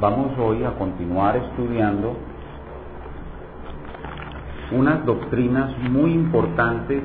vamos 0.00 0.30
hoy 0.38 0.62
a 0.62 0.70
continuar 0.78 1.36
estudiando 1.36 2.14
unas 4.70 5.04
doctrinas 5.04 5.76
muy 5.90 6.12
importantes 6.12 7.02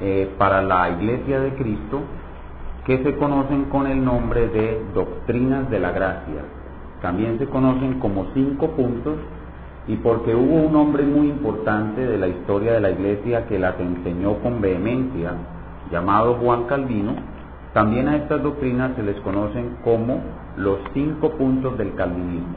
eh, 0.00 0.34
para 0.36 0.62
la 0.62 0.90
Iglesia 0.90 1.38
de 1.40 1.54
Cristo 1.54 2.00
que 2.84 3.04
se 3.04 3.16
conocen 3.16 3.66
con 3.66 3.86
el 3.86 4.04
nombre 4.04 4.48
de 4.48 4.82
doctrinas 4.92 5.70
de 5.70 5.78
la 5.78 5.92
gracia. 5.92 6.42
También 7.00 7.38
se 7.38 7.46
conocen 7.46 8.00
como 8.00 8.26
cinco 8.34 8.70
puntos 8.70 9.14
y 9.86 9.96
porque 9.96 10.34
hubo 10.34 10.56
un 10.56 10.74
hombre 10.74 11.04
muy 11.04 11.28
importante 11.28 12.04
de 12.04 12.18
la 12.18 12.26
historia 12.26 12.72
de 12.72 12.80
la 12.80 12.90
Iglesia 12.90 13.46
que 13.46 13.60
las 13.60 13.78
enseñó 13.78 14.38
con 14.38 14.60
vehemencia, 14.60 15.34
llamado 15.92 16.34
Juan 16.34 16.64
Calvino, 16.64 17.14
también 17.72 18.08
a 18.08 18.16
estas 18.16 18.42
doctrinas 18.42 18.92
se 18.96 19.02
les 19.04 19.18
conocen 19.20 19.76
como 19.84 20.20
los 20.56 20.78
cinco 20.92 21.30
puntos 21.32 21.76
del 21.78 21.94
calvinismo. 21.94 22.56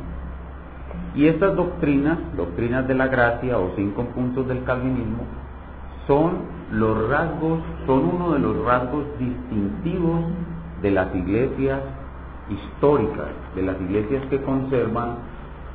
Y 1.16 1.28
estas 1.28 1.56
doctrinas, 1.56 2.18
doctrinas 2.36 2.88
de 2.88 2.96
la 2.96 3.08
gracia 3.08 3.58
o 3.58 3.72
cinco 3.76 4.04
puntos 4.14 4.48
del 4.48 4.64
calvinismo, 4.64 5.24
son 6.08 6.34
los 6.72 7.10
rasgos, 7.10 7.60
son 7.86 8.05
uno 8.16 8.34
de 8.34 8.40
los 8.40 8.66
rasgos 8.66 9.05
distintivos 9.18 10.26
de 10.82 10.92
las 10.92 11.16
iglesias 11.16 11.82
históricas, 12.50 13.30
de 13.55 13.62
las 13.64 13.80
iglesias 13.82 14.24
que 14.30 14.41
conservan 14.41 15.16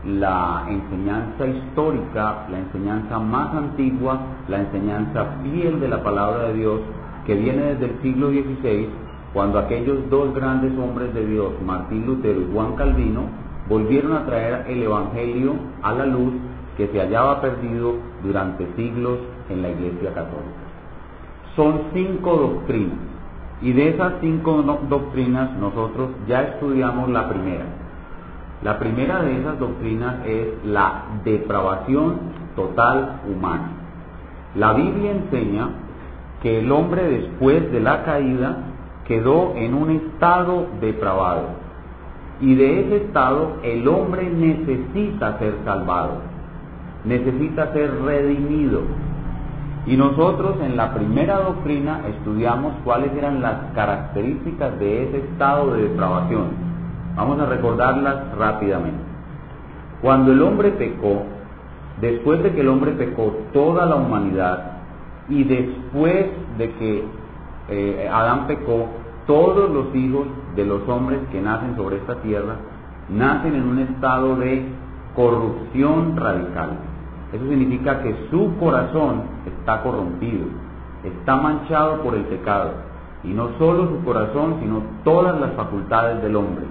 la 0.05 0.65
enseñanza 0.69 1.47
histórica, 1.47 2.47
la 2.51 2.59
enseñanza 2.59 3.19
más 3.19 3.55
antigua, 3.55 4.21
la 4.49 4.61
enseñanza 4.61 5.27
fiel 5.43 5.81
de 5.81 5.89
la 5.89 6.03
palabra 6.03 6.49
de 6.49 6.55
Dios, 6.55 6.81
que 7.27 7.35
viene 7.35 7.75
desde 7.75 7.87
el 7.87 8.03
siglo 8.03 8.31
XVI, 8.31 8.89
cuando 9.33 9.59
aquellos 9.59 10.11
dos 10.11 10.35
grandes 10.35 10.77
hombres 10.79 11.15
de 11.15 11.25
Dios, 11.27 11.53
Martín 11.65 12.07
Lutero 12.07 12.41
y 12.41 12.49
Juan 12.53 12.75
Calvino, 12.75 13.23
volvieron 13.69 14.13
a 14.15 14.27
traer 14.27 14.67
el 14.69 14.83
Evangelio 14.83 15.55
a 15.83 15.93
la 15.93 16.07
luz 16.07 16.35
que 16.77 16.89
se 16.89 16.99
hallaba 16.99 17.41
perdido 17.41 17.95
durante 18.25 18.67
siglos 18.75 19.19
en 19.49 19.63
la 19.63 19.71
Iglesia 19.71 20.13
Católica. 20.15 20.61
Son 21.55 21.83
cinco 21.93 22.37
doctrinas 22.37 22.99
y 23.63 23.73
de 23.73 23.91
esas 23.91 24.15
cinco 24.21 24.63
doctrinas 24.89 25.53
nosotros 25.59 26.11
ya 26.27 26.43
estudiamos 26.43 27.11
la 27.11 27.29
primera. 27.29 27.65
La 28.63 28.79
primera 28.79 29.23
de 29.23 29.41
esas 29.41 29.59
doctrinas 29.59 30.27
es 30.27 30.49
la 30.65 31.05
depravación 31.25 32.19
total 32.57 33.21
humana. 33.29 33.71
La 34.57 34.73
Biblia 34.73 35.13
enseña 35.13 35.69
que 36.43 36.61
el 36.61 36.73
hombre 36.73 37.09
después 37.09 37.71
de 37.71 37.81
la 37.81 38.03
caída 38.05 38.70
quedó 39.11 39.55
en 39.57 39.75
un 39.75 39.91
estado 39.91 40.69
depravado 40.81 41.49
y 42.41 42.55
de 42.55 42.81
ese 42.81 42.97
estado 43.07 43.55
el 43.65 43.89
hombre 43.89 44.31
necesita 44.31 45.37
ser 45.41 45.57
salvado, 45.65 46.13
necesita 47.05 47.73
ser 47.73 47.91
redimido, 48.03 48.83
y 49.85 49.97
nosotros 49.97 50.59
en 50.63 50.77
la 50.77 50.95
primera 50.95 51.41
doctrina 51.41 52.03
estudiamos 52.09 52.73
cuáles 52.85 53.13
eran 53.15 53.43
las 53.43 53.73
características 53.75 54.79
de 54.79 55.09
ese 55.09 55.17
estado 55.19 55.75
de 55.75 55.89
depravación. 55.89 56.51
Vamos 57.17 57.41
a 57.41 57.47
recordarlas 57.47 58.37
rápidamente. 58.39 59.03
Cuando 60.03 60.31
el 60.31 60.41
hombre 60.41 60.71
pecó, 60.71 61.25
después 62.01 62.45
de 62.45 62.53
que 62.53 62.61
el 62.61 62.69
hombre 62.69 62.93
pecó 62.93 63.37
toda 63.53 63.87
la 63.87 63.97
humanidad 63.97 64.79
y 65.29 65.43
después 65.43 66.27
de 66.59 66.71
que 66.75 67.05
eh, 67.71 68.09
Adán 68.13 68.47
pecó, 68.47 69.00
todos 69.31 69.71
los 69.71 69.95
hijos 69.95 70.27
de 70.57 70.65
los 70.65 70.89
hombres 70.89 71.21
que 71.31 71.41
nacen 71.41 71.77
sobre 71.77 71.99
esta 71.99 72.17
tierra 72.17 72.57
nacen 73.09 73.55
en 73.55 73.63
un 73.63 73.79
estado 73.79 74.35
de 74.35 74.67
corrupción 75.15 76.17
radical. 76.17 76.71
Eso 77.33 77.47
significa 77.49 78.03
que 78.03 78.13
su 78.29 78.57
corazón 78.59 79.23
está 79.47 79.85
corrompido, 79.85 80.47
está 81.05 81.37
manchado 81.37 82.03
por 82.03 82.17
el 82.17 82.25
pecado. 82.25 82.73
Y 83.23 83.29
no 83.29 83.51
solo 83.57 83.89
su 83.91 84.05
corazón, 84.05 84.57
sino 84.63 84.83
todas 85.05 85.41
las 85.41 85.53
facultades 85.53 86.21
del 86.23 86.35
hombre. 86.35 86.65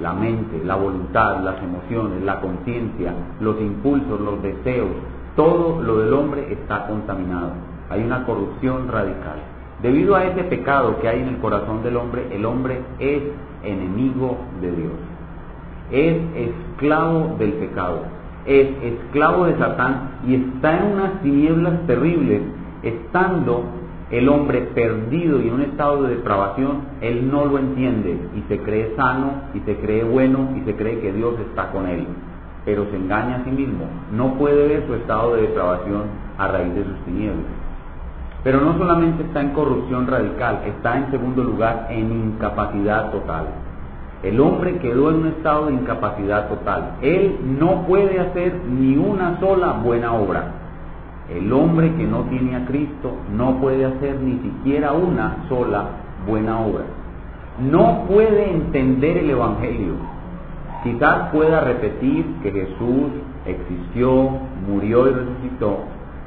La 0.00 0.12
mente, 0.12 0.64
la 0.64 0.74
voluntad, 0.74 1.44
las 1.44 1.62
emociones, 1.62 2.24
la 2.24 2.40
conciencia, 2.40 3.14
los 3.38 3.60
impulsos, 3.60 4.20
los 4.20 4.42
deseos, 4.42 4.90
todo 5.36 5.80
lo 5.80 5.98
del 5.98 6.12
hombre 6.12 6.52
está 6.52 6.88
contaminado. 6.88 7.52
Hay 7.88 8.02
una 8.02 8.26
corrupción 8.26 8.88
radical. 8.88 9.59
Debido 9.82 10.16
a 10.16 10.24
ese 10.24 10.44
pecado 10.44 11.00
que 11.00 11.08
hay 11.08 11.20
en 11.20 11.28
el 11.28 11.38
corazón 11.38 11.82
del 11.82 11.96
hombre, 11.96 12.26
el 12.32 12.44
hombre 12.44 12.80
es 12.98 13.22
enemigo 13.62 14.38
de 14.60 14.70
Dios. 14.72 14.92
Es 15.90 16.16
esclavo 16.36 17.36
del 17.38 17.52
pecado 17.54 18.20
es 18.46 18.68
esclavo 18.82 19.44
de 19.44 19.56
Satán 19.58 20.10
y 20.26 20.34
está 20.34 20.78
en 20.78 20.92
unas 20.92 21.22
tinieblas 21.22 21.86
terribles, 21.86 22.42
estando 22.82 23.64
el 24.10 24.28
hombre 24.28 24.62
perdido 24.74 25.40
y 25.40 25.48
en 25.48 25.54
un 25.54 25.60
estado 25.62 26.02
de 26.02 26.16
depravación, 26.16 26.80
él 27.00 27.30
no 27.30 27.44
lo 27.44 27.58
entiende 27.58 28.18
y 28.34 28.42
se 28.48 28.58
cree 28.60 28.94
sano 28.96 29.42
y 29.54 29.60
se 29.60 29.76
cree 29.76 30.02
bueno 30.02 30.48
y 30.56 30.64
se 30.64 30.74
cree 30.74 30.98
que 31.00 31.12
Dios 31.12 31.34
está 31.48 31.70
con 31.70 31.86
él, 31.86 32.06
pero 32.64 32.86
se 32.90 32.96
engaña 32.96 33.36
a 33.36 33.44
sí 33.44 33.50
mismo, 33.50 33.84
no 34.12 34.34
puede 34.34 34.66
ver 34.66 34.86
su 34.86 34.94
estado 34.94 35.36
de 35.36 35.42
depravación 35.42 36.02
a 36.38 36.48
raíz 36.48 36.74
de 36.74 36.84
sus 36.84 36.98
tinieblas. 37.04 37.59
Pero 38.42 38.60
no 38.60 38.78
solamente 38.78 39.22
está 39.24 39.40
en 39.40 39.50
corrupción 39.50 40.06
radical, 40.06 40.62
está 40.66 40.96
en 40.96 41.10
segundo 41.10 41.44
lugar 41.44 41.88
en 41.90 42.10
incapacidad 42.10 43.10
total. 43.10 43.46
El 44.22 44.40
hombre 44.40 44.78
quedó 44.78 45.10
en 45.10 45.16
un 45.16 45.26
estado 45.28 45.66
de 45.66 45.74
incapacidad 45.74 46.48
total. 46.48 46.96
Él 47.02 47.36
no 47.58 47.86
puede 47.86 48.20
hacer 48.20 48.54
ni 48.68 48.96
una 48.96 49.38
sola 49.40 49.80
buena 49.84 50.12
obra. 50.14 50.44
El 51.34 51.52
hombre 51.52 51.94
que 51.94 52.06
no 52.06 52.22
tiene 52.24 52.56
a 52.56 52.66
Cristo 52.66 53.12
no 53.34 53.60
puede 53.60 53.84
hacer 53.84 54.20
ni 54.20 54.38
siquiera 54.40 54.92
una 54.92 55.44
sola 55.48 55.84
buena 56.26 56.60
obra. 56.60 56.84
No 57.60 58.04
puede 58.08 58.50
entender 58.50 59.18
el 59.18 59.30
Evangelio. 59.30 59.94
Quizás 60.82 61.30
pueda 61.30 61.60
repetir 61.60 62.24
que 62.42 62.50
Jesús 62.50 63.12
existió, 63.46 64.30
murió 64.66 65.08
y 65.08 65.12
resucitó, 65.12 65.78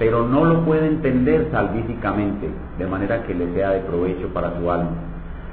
pero 0.03 0.27
no 0.27 0.43
lo 0.43 0.65
puede 0.65 0.87
entender 0.87 1.47
salvíficamente, 1.49 2.49
de 2.77 2.87
manera 2.87 3.23
que 3.23 3.33
le 3.33 3.53
sea 3.53 3.69
de 3.69 3.79
provecho 3.79 4.27
para 4.33 4.59
su 4.59 4.69
alma 4.69 4.91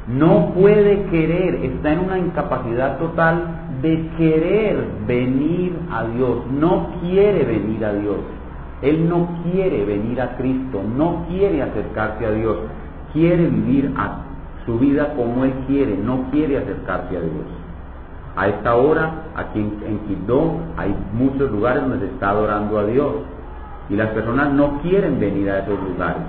no 0.09 0.53
puede 0.55 1.05
querer, 1.05 1.57
está 1.57 1.93
en 1.93 2.01
una 2.01 2.19
incapacidad 2.19 2.99
total 2.99 3.45
de 3.81 4.09
querer 4.17 4.85
venir 5.07 5.79
a 5.89 6.05
Dios, 6.05 6.47
no 6.51 6.89
quiere 7.01 7.45
venir 7.45 7.85
a 7.85 7.93
Dios. 7.93 8.17
Él 8.83 9.09
no 9.09 9.29
quiere 9.45 9.85
venir 9.85 10.21
a 10.21 10.37
Cristo, 10.37 10.83
no 10.97 11.27
quiere 11.29 11.63
acercarse 11.63 12.27
a 12.27 12.33
Dios, 12.33 12.57
quiere 13.13 13.47
vivir 13.47 13.95
su 14.67 14.79
vida 14.79 15.15
como 15.15 15.45
Él 15.45 15.53
quiere, 15.69 15.97
no 15.97 16.31
quiere 16.33 16.59
acercarse 16.59 17.17
a 17.17 17.21
Dios. 17.21 17.47
A 18.37 18.49
esta 18.49 18.75
hora, 18.75 19.11
aquí 19.37 19.61
en, 19.61 19.79
en 19.87 20.01
hay 20.77 20.95
muchos 21.13 21.51
lugares 21.53 21.83
donde 21.83 22.07
se 22.07 22.13
está 22.13 22.31
adorando 22.31 22.79
a 22.79 22.87
Dios 22.87 23.13
y 23.91 23.97
las 23.97 24.11
personas 24.11 24.53
no 24.53 24.81
quieren 24.83 25.19
venir 25.19 25.51
a 25.51 25.59
esos 25.61 25.79
lugares, 25.83 26.23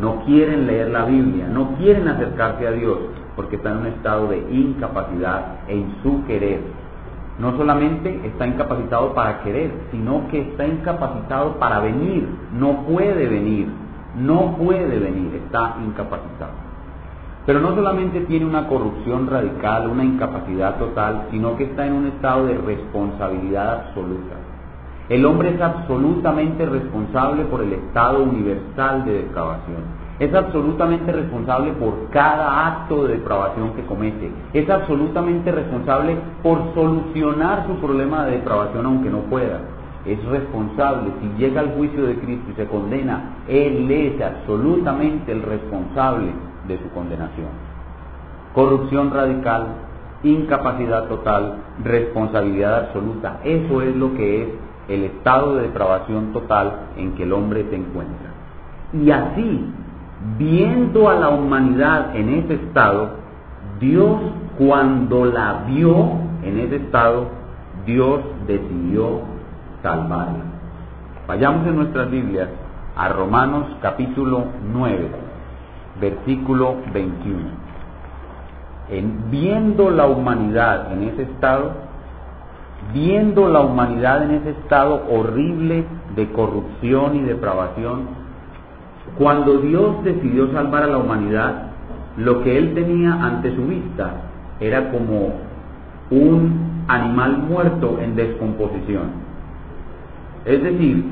no 0.00 0.24
quieren 0.24 0.66
leer 0.66 0.90
la 0.90 1.04
Biblia, 1.04 1.48
no 1.48 1.74
quieren 1.76 2.06
acercarse 2.06 2.66
a 2.66 2.70
Dios, 2.70 2.98
porque 3.34 3.56
está 3.56 3.72
en 3.72 3.78
un 3.78 3.86
estado 3.88 4.28
de 4.28 4.38
incapacidad 4.50 5.58
en 5.66 5.96
su 6.02 6.24
querer. 6.26 6.60
No 7.40 7.56
solamente 7.56 8.20
está 8.24 8.46
incapacitado 8.46 9.14
para 9.14 9.42
querer, 9.42 9.72
sino 9.90 10.28
que 10.28 10.40
está 10.40 10.66
incapacitado 10.66 11.58
para 11.58 11.80
venir. 11.80 12.28
No 12.52 12.84
puede 12.84 13.28
venir, 13.28 13.68
no 14.16 14.56
puede 14.56 14.98
venir, 14.98 15.40
está 15.44 15.76
incapacitado. 15.84 16.52
Pero 17.46 17.60
no 17.60 17.74
solamente 17.74 18.20
tiene 18.22 18.44
una 18.44 18.66
corrupción 18.66 19.26
radical, 19.26 19.88
una 19.88 20.04
incapacidad 20.04 20.76
total, 20.78 21.28
sino 21.30 21.56
que 21.56 21.64
está 21.64 21.86
en 21.86 21.94
un 21.94 22.06
estado 22.06 22.46
de 22.46 22.58
responsabilidad 22.58 23.86
absoluta. 23.86 24.34
El 25.08 25.24
hombre 25.24 25.54
es 25.54 25.60
absolutamente 25.60 26.66
responsable 26.66 27.44
por 27.44 27.62
el 27.62 27.72
estado 27.72 28.22
universal 28.22 29.06
de 29.06 29.22
depravación. 29.22 30.08
Es 30.18 30.34
absolutamente 30.34 31.10
responsable 31.12 31.72
por 31.72 32.10
cada 32.10 32.66
acto 32.66 33.04
de 33.04 33.14
depravación 33.14 33.72
que 33.74 33.86
comete, 33.86 34.30
es 34.52 34.68
absolutamente 34.68 35.50
responsable 35.52 36.16
por 36.42 36.74
solucionar 36.74 37.66
su 37.66 37.76
problema 37.76 38.24
de 38.24 38.32
depravación 38.32 38.84
aunque 38.84 39.10
no 39.10 39.20
pueda, 39.20 39.60
es 40.04 40.22
responsable, 40.26 41.10
si 41.20 41.42
llega 41.42 41.60
al 41.60 41.74
juicio 41.74 42.04
de 42.06 42.16
Cristo 42.16 42.50
y 42.50 42.54
se 42.54 42.66
condena, 42.66 43.36
Él 43.48 43.90
es 43.90 44.20
absolutamente 44.20 45.32
el 45.32 45.42
responsable 45.42 46.32
de 46.66 46.78
su 46.78 46.88
condenación. 46.90 47.48
Corrupción 48.54 49.10
radical, 49.10 49.66
incapacidad 50.22 51.04
total, 51.08 51.58
responsabilidad 51.84 52.86
absoluta, 52.86 53.40
eso 53.44 53.82
es 53.82 53.94
lo 53.94 54.14
que 54.14 54.42
es 54.42 54.48
el 54.88 55.04
estado 55.04 55.56
de 55.56 55.62
depravación 55.62 56.32
total 56.32 56.88
en 56.96 57.12
que 57.12 57.22
el 57.22 57.32
hombre 57.32 57.66
se 57.70 57.76
encuentra. 57.76 58.30
Y 58.92 59.10
así 59.10 59.72
viendo 60.36 61.08
a 61.08 61.14
la 61.14 61.28
humanidad 61.28 62.16
en 62.16 62.28
ese 62.30 62.54
estado, 62.54 63.10
Dios 63.78 64.18
cuando 64.58 65.24
la 65.24 65.64
vio 65.68 65.94
en 66.42 66.58
ese 66.58 66.76
estado, 66.76 67.28
Dios 67.86 68.20
decidió 68.46 69.20
salvarla. 69.82 70.44
Vayamos 71.26 71.66
en 71.66 71.76
nuestras 71.76 72.10
Biblias 72.10 72.48
a 72.96 73.08
Romanos 73.10 73.66
capítulo 73.80 74.44
9, 74.72 75.10
versículo 76.00 76.76
21. 76.92 77.38
En, 78.90 79.30
viendo 79.30 79.90
la 79.90 80.06
humanidad 80.06 80.92
en 80.92 81.04
ese 81.04 81.22
estado, 81.22 81.87
viendo 82.92 83.48
la 83.48 83.60
humanidad 83.60 84.24
en 84.24 84.32
ese 84.32 84.50
estado 84.50 85.04
horrible 85.10 85.84
de 86.16 86.30
corrupción 86.32 87.16
y 87.16 87.20
depravación, 87.22 88.08
cuando 89.16 89.58
Dios 89.58 90.04
decidió 90.04 90.52
salvar 90.52 90.84
a 90.84 90.88
la 90.88 90.98
humanidad, 90.98 91.68
lo 92.16 92.42
que 92.42 92.56
él 92.56 92.74
tenía 92.74 93.12
ante 93.12 93.54
su 93.54 93.66
vista 93.66 94.12
era 94.60 94.90
como 94.90 95.32
un 96.10 96.84
animal 96.88 97.38
muerto 97.38 97.98
en 98.00 98.16
descomposición. 98.16 99.28
Es 100.44 100.62
decir, 100.62 101.04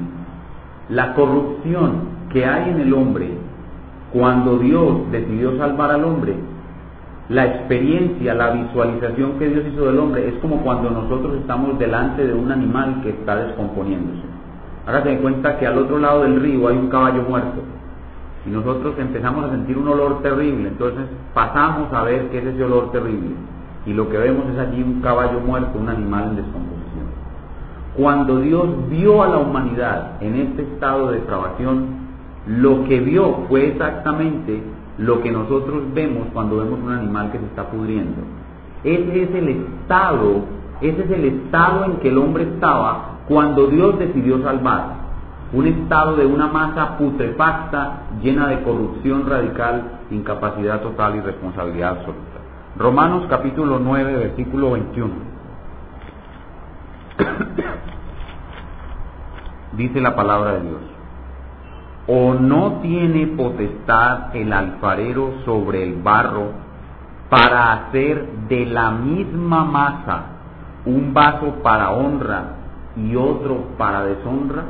la 0.88 1.14
corrupción 1.14 2.17
que 2.32 2.44
hay 2.44 2.70
en 2.70 2.81
el 2.81 2.94
hombre 2.94 3.31
cuando 4.12 4.58
Dios 4.58 5.11
decidió 5.11 5.56
salvar 5.58 5.90
al 5.90 6.05
hombre, 6.05 6.34
la 7.28 7.44
experiencia, 7.44 8.34
la 8.34 8.50
visualización 8.50 9.38
que 9.38 9.49
Dios 9.49 9.64
hizo 9.73 9.87
del 9.87 9.99
hombre 9.99 10.28
es 10.28 10.34
como 10.34 10.62
cuando 10.62 10.90
nosotros 10.90 11.34
estamos 11.40 11.76
delante 11.78 12.25
de 12.25 12.32
un 12.32 12.52
animal 12.52 13.00
que 13.02 13.11
está 13.11 13.37
descomponiéndose. 13.37 14.23
Hágase 14.87 15.19
cuenta 15.19 15.58
que 15.58 15.67
al 15.67 15.76
otro 15.78 15.99
lado 15.99 16.23
del 16.23 16.40
río 16.40 16.69
hay 16.69 16.76
un 16.76 16.88
caballo 16.88 17.23
muerto 17.23 17.62
y 18.46 18.50
nosotros 18.50 18.94
empezamos 18.99 19.44
a 19.44 19.50
sentir 19.50 19.76
un 19.76 19.88
olor 19.88 20.23
terrible, 20.23 20.69
entonces 20.69 21.06
pasamos 21.34 21.93
a 21.93 22.02
ver 22.02 22.28
qué 22.31 22.38
es 22.38 22.46
ese 22.46 22.62
olor 22.62 22.93
terrible 22.93 23.31
y 23.87 23.93
lo 23.93 24.08
que 24.08 24.19
vemos 24.19 24.44
es 24.52 24.58
allí 24.58 24.81
un 24.81 25.00
caballo 25.00 25.40
muerto, 25.40 25.79
un 25.79 25.88
animal 25.88 26.29
en 26.31 26.37
descomposición. 26.37 27.06
Cuando 27.96 28.38
Dios 28.40 28.88
vio 28.88 29.25
a 29.25 29.29
la 29.29 29.38
humanidad 29.38 30.22
en 30.22 30.37
este 30.37 30.62
estado 30.62 31.11
de 31.11 31.19
depravación, 31.19 32.06
lo 32.46 32.84
que 32.84 33.00
vio 33.00 33.46
fue 33.49 33.69
exactamente 33.69 34.62
lo 34.98 35.22
que 35.22 35.31
nosotros 35.31 35.84
vemos 35.94 36.26
cuando 36.32 36.58
vemos 36.58 36.81
un 36.81 36.93
animal 36.93 37.31
que 37.31 37.38
se 37.38 37.46
está 37.46 37.70
pudriendo. 37.70 38.22
Ese 38.84 39.22
es 39.22 39.34
el 39.34 39.48
estado, 39.48 40.44
ese 40.81 41.04
es 41.04 41.10
el 41.10 41.25
estado 41.25 41.84
en 41.84 41.96
que 41.98 42.08
el 42.08 42.19
hombre 42.19 42.44
estaba 42.44 43.20
cuando 43.28 43.66
Dios 43.66 43.98
decidió 43.98 44.43
salvar 44.43 45.06
un 45.52 45.66
estado 45.66 46.16
de 46.16 46.26
una 46.26 46.48
masa 46.48 46.98
putrefacta 46.98 48.00
llena 48.22 48.48
de 48.48 48.62
corrupción 48.62 49.28
radical, 49.28 50.00
incapacidad 50.10 50.81
total 50.81 51.16
y 51.16 51.20
responsabilidad 51.20 51.98
absoluta. 51.98 52.40
Romanos 52.76 53.26
capítulo 53.28 53.78
9, 53.78 54.16
versículo 54.16 54.72
21. 54.72 55.14
Dice 59.76 60.00
la 60.00 60.16
palabra 60.16 60.54
de 60.54 60.62
Dios. 60.62 60.95
¿O 62.08 62.35
no 62.35 62.79
tiene 62.82 63.26
potestad 63.29 64.35
el 64.37 64.53
alfarero 64.53 65.35
sobre 65.44 65.82
el 65.82 66.03
barro 66.03 66.53
para 67.29 67.73
hacer 67.73 68.29
de 68.49 68.67
la 68.67 68.93
misma 68.93 69.64
masa 69.64 70.23
un 70.85 71.12
vaso 71.12 71.56
para 71.64 71.91
honra 71.91 72.44
y 72.97 73.17
otro 73.17 73.70
para 73.76 74.05
deshonra? 74.05 74.62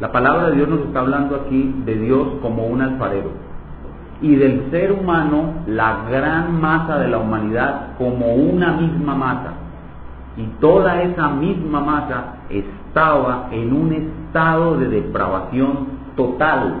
La 0.00 0.10
palabra 0.10 0.50
de 0.50 0.56
Dios 0.56 0.68
nos 0.68 0.80
está 0.80 0.98
hablando 0.98 1.36
aquí 1.36 1.74
de 1.84 1.94
Dios 1.94 2.28
como 2.42 2.66
un 2.66 2.82
alfarero 2.82 3.30
y 4.20 4.34
del 4.34 4.70
ser 4.70 4.92
humano, 4.92 5.62
la 5.66 6.04
gran 6.10 6.60
masa 6.60 6.98
de 6.98 7.08
la 7.08 7.18
humanidad, 7.18 7.96
como 7.98 8.34
una 8.34 8.72
misma 8.72 9.14
masa. 9.14 9.52
Y 10.36 10.44
toda 10.60 11.02
esa 11.02 11.28
misma 11.28 11.80
masa 11.80 12.24
estaba 12.48 13.48
en 13.50 13.72
un 13.72 13.92
estado 13.92 14.76
de 14.78 14.88
depravación 14.88 15.95
total, 16.16 16.74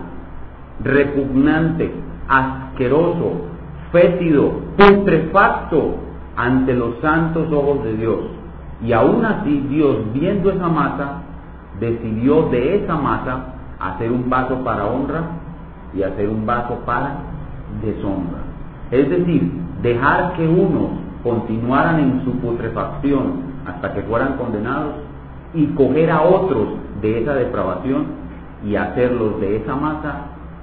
repugnante, 0.82 1.92
asqueroso, 2.28 3.32
fétido, 3.92 4.52
putrefacto 4.76 5.96
ante 6.36 6.74
los 6.74 6.98
santos 7.00 7.50
ojos 7.52 7.84
de 7.84 7.94
Dios. 7.94 8.18
Y 8.82 8.92
aún 8.92 9.24
así 9.24 9.66
Dios, 9.68 10.12
viendo 10.12 10.50
esa 10.50 10.68
masa, 10.68 11.22
decidió 11.80 12.48
de 12.50 12.76
esa 12.76 12.96
masa 12.96 13.54
hacer 13.78 14.10
un 14.10 14.28
vaso 14.28 14.56
para 14.64 14.86
honra 14.86 15.22
y 15.94 16.02
hacer 16.02 16.28
un 16.28 16.44
vaso 16.44 16.80
para 16.84 17.16
deshonra. 17.82 18.40
Es 18.90 19.08
decir, 19.08 19.50
dejar 19.82 20.34
que 20.34 20.46
unos 20.46 20.90
continuaran 21.22 22.00
en 22.00 22.24
su 22.24 22.32
putrefacción 22.38 23.56
hasta 23.66 23.94
que 23.94 24.02
fueran 24.02 24.36
condenados 24.36 24.94
y 25.54 25.66
coger 25.68 26.10
a 26.10 26.22
otros 26.22 26.68
de 27.00 27.22
esa 27.22 27.34
depravación 27.34 28.25
y 28.64 28.76
hacerlos 28.76 29.40
de 29.40 29.56
esa 29.56 29.76
masa 29.76 30.14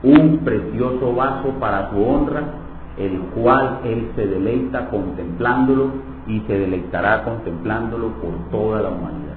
un 0.03 0.39
precioso 0.39 1.13
vaso 1.13 1.49
para 1.59 1.89
su 1.89 2.03
honra, 2.03 2.43
el 2.97 3.19
cual 3.35 3.79
Él 3.85 4.11
se 4.15 4.27
deleita 4.27 4.89
contemplándolo 4.89 5.91
y 6.27 6.41
se 6.41 6.59
deleitará 6.59 7.23
contemplándolo 7.23 8.09
por 8.21 8.51
toda 8.51 8.81
la 8.81 8.89
humanidad. 8.89 9.33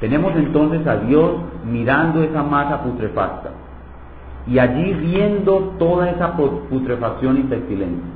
Tenemos 0.00 0.34
entonces 0.36 0.86
a 0.86 0.96
Dios 0.96 1.32
mirando 1.64 2.22
esa 2.22 2.42
masa 2.42 2.82
putrefacta 2.82 3.50
y 4.46 4.58
allí 4.58 4.92
viendo 4.94 5.74
toda 5.78 6.10
esa 6.10 6.36
putrefacción 6.36 7.38
y 7.38 7.42
pestilencia. 7.44 8.10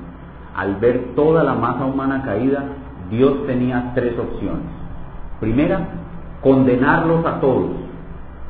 Al 0.56 0.76
ver 0.76 1.12
toda 1.14 1.44
la 1.44 1.54
masa 1.54 1.84
humana 1.84 2.22
caída, 2.24 2.64
Dios 3.10 3.46
tenía 3.46 3.92
tres 3.94 4.18
opciones. 4.18 4.64
Primera, 5.38 5.80
condenarlos 6.42 7.24
a 7.24 7.40
todos. 7.40 7.85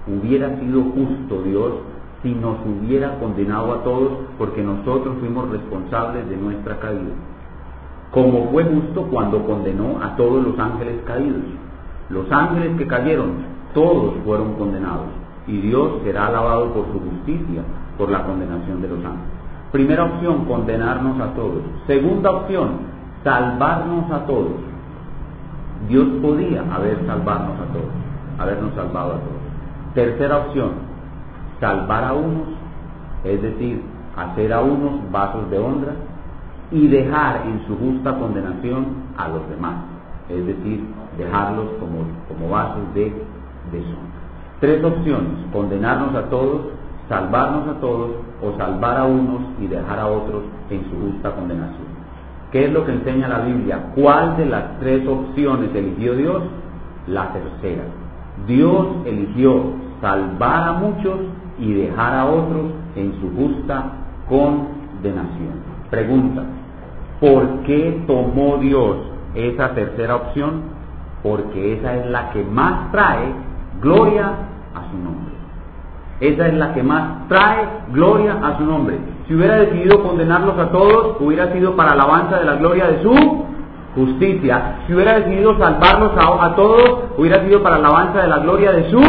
Hubiera 0.06 0.58
sido 0.60 0.82
justo 0.82 1.42
Dios 1.42 1.72
si 2.22 2.32
nos 2.34 2.56
hubiera 2.64 3.18
condenado 3.18 3.72
a 3.72 3.82
todos 3.82 4.12
porque 4.38 4.62
nosotros 4.62 5.16
fuimos 5.20 5.50
responsables 5.50 6.28
de 6.28 6.36
nuestra 6.36 6.78
caída. 6.78 7.14
Como 8.12 8.50
fue 8.50 8.64
justo 8.64 9.02
cuando 9.10 9.44
condenó 9.44 10.02
a 10.02 10.16
todos 10.16 10.44
los 10.44 10.58
ángeles 10.58 11.00
caídos. 11.04 11.42
Los 12.08 12.30
ángeles 12.30 12.76
que 12.78 12.86
cayeron, 12.86 13.32
todos 13.74 14.14
fueron 14.24 14.54
condenados. 14.54 15.08
Y 15.46 15.60
Dios 15.60 16.02
será 16.04 16.28
alabado 16.28 16.72
por 16.72 16.86
su 16.86 17.00
justicia, 17.00 17.62
por 17.98 18.10
la 18.10 18.24
condenación 18.24 18.80
de 18.80 18.88
los 18.88 18.98
ángeles. 18.98 19.36
Primera 19.72 20.04
opción, 20.04 20.44
condenarnos 20.44 21.20
a 21.20 21.34
todos. 21.34 21.62
Segunda 21.86 22.30
opción, 22.30 22.68
salvarnos 23.24 24.10
a 24.10 24.24
todos. 24.26 24.52
Dios 25.88 26.06
podía 26.22 26.62
haber 26.72 27.04
salvarnos 27.06 27.56
a 27.60 27.72
todos, 27.72 27.90
habernos 28.38 28.72
salvado 28.74 29.14
a 29.14 29.18
todos. 29.18 29.45
Tercera 29.96 30.36
opción, 30.40 30.72
salvar 31.58 32.04
a 32.04 32.12
unos, 32.12 32.48
es 33.24 33.40
decir, 33.40 33.80
hacer 34.14 34.52
a 34.52 34.60
unos 34.60 35.10
vasos 35.10 35.50
de 35.50 35.58
honra 35.58 35.94
y 36.70 36.86
dejar 36.86 37.46
en 37.46 37.66
su 37.66 37.78
justa 37.78 38.14
condenación 38.18 38.88
a 39.16 39.28
los 39.28 39.48
demás, 39.48 39.76
es 40.28 40.44
decir, 40.44 40.84
dejarlos 41.16 41.68
como, 41.80 42.04
como 42.28 42.50
vasos 42.50 42.92
de 42.92 43.10
deshonra. 43.72 44.20
Tres 44.60 44.84
opciones, 44.84 45.32
condenarnos 45.50 46.14
a 46.14 46.28
todos, 46.28 46.72
salvarnos 47.08 47.66
a 47.66 47.80
todos 47.80 48.10
o 48.42 48.54
salvar 48.58 48.98
a 48.98 49.04
unos 49.06 49.40
y 49.62 49.66
dejar 49.66 49.98
a 49.98 50.08
otros 50.08 50.42
en 50.68 50.84
su 50.90 51.10
justa 51.10 51.34
condenación. 51.34 51.86
¿Qué 52.52 52.66
es 52.66 52.70
lo 52.70 52.84
que 52.84 52.92
enseña 52.92 53.28
la 53.28 53.38
Biblia? 53.38 53.92
¿Cuál 53.94 54.36
de 54.36 54.44
las 54.44 54.78
tres 54.78 55.08
opciones 55.08 55.74
eligió 55.74 56.14
Dios? 56.14 56.42
La 57.06 57.32
tercera. 57.32 57.84
Dios 58.46 58.88
eligió 59.06 59.85
salvar 60.00 60.68
a 60.68 60.72
muchos 60.74 61.20
y 61.58 61.72
dejar 61.72 62.14
a 62.14 62.26
otros 62.26 62.72
en 62.96 63.12
su 63.20 63.30
justa 63.36 63.84
condenación. 64.28 65.60
Pregunta, 65.90 66.42
¿por 67.20 67.60
qué 67.60 68.02
tomó 68.06 68.58
Dios 68.58 68.96
esa 69.34 69.74
tercera 69.74 70.16
opción? 70.16 70.76
porque 71.26 71.74
esa 71.74 71.96
es 71.96 72.06
la 72.06 72.30
que 72.30 72.44
más 72.44 72.92
trae 72.92 73.32
gloria 73.80 74.26
a 74.74 74.90
su 74.90 74.96
nombre. 74.96 75.34
Esa 76.20 76.46
es 76.46 76.54
la 76.54 76.72
que 76.72 76.82
más 76.82 77.28
trae 77.28 77.68
gloria 77.92 78.38
a 78.42 78.56
su 78.58 78.64
nombre. 78.64 78.96
Si 79.26 79.34
hubiera 79.34 79.56
decidido 79.56 80.02
condenarlos 80.02 80.56
a 80.58 80.70
todos, 80.70 81.16
hubiera 81.20 81.52
sido 81.52 81.74
para 81.74 81.92
alabanza 81.92 82.38
de 82.38 82.44
la 82.44 82.54
gloria 82.54 82.86
de 82.86 83.02
su 83.02 83.44
justicia. 83.96 84.82
Si 84.86 84.94
hubiera 84.94 85.18
decidido 85.18 85.58
salvarlos 85.58 86.12
a, 86.16 86.54
todos, 86.54 87.00
hubiera 87.18 87.44
sido 87.44 87.62
para 87.62 87.76
alabanza 87.76 88.22
de 88.22 88.28
la 88.28 88.38
gloria 88.38 88.72
de 88.72 88.90
su 88.90 89.00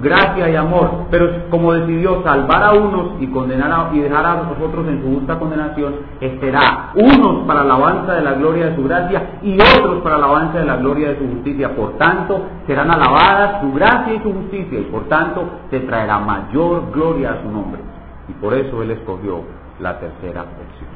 gracia 0.00 0.48
y 0.48 0.56
amor, 0.56 1.06
pero 1.10 1.48
como 1.50 1.72
decidió 1.72 2.22
salvar 2.22 2.62
a 2.62 2.72
unos 2.72 3.20
y 3.20 3.26
condenar 3.28 3.72
a, 3.72 3.94
y 3.94 4.00
dejar 4.00 4.24
a 4.24 4.34
los 4.42 4.60
otros 4.60 4.86
en 4.88 5.02
su 5.02 5.14
justa 5.14 5.38
condenación, 5.38 5.94
será 6.40 6.90
unos 6.94 7.46
para 7.46 7.64
la 7.64 7.74
alabanza 7.74 8.14
de 8.14 8.22
la 8.22 8.32
gloria 8.32 8.66
de 8.66 8.76
su 8.76 8.84
gracia 8.84 9.38
y 9.42 9.58
otros 9.60 10.02
para 10.02 10.18
la 10.18 10.26
alabanza 10.26 10.58
de 10.58 10.64
la 10.66 10.76
gloria 10.76 11.08
de 11.10 11.18
su 11.18 11.28
justicia. 11.28 11.74
Por 11.74 11.98
tanto, 11.98 12.42
serán 12.66 12.90
alabadas 12.90 13.60
su 13.60 13.72
gracia 13.72 14.14
y 14.14 14.20
su 14.20 14.32
justicia 14.32 14.80
y 14.80 14.84
por 14.84 15.08
tanto 15.08 15.44
se 15.70 15.80
traerá 15.80 16.18
mayor 16.18 16.90
gloria 16.92 17.32
a 17.32 17.42
su 17.42 17.50
nombre. 17.50 17.80
Y 18.28 18.32
por 18.34 18.54
eso 18.54 18.82
él 18.82 18.92
escogió 18.92 19.42
la 19.80 19.98
tercera 19.98 20.42
opción. 20.42 20.90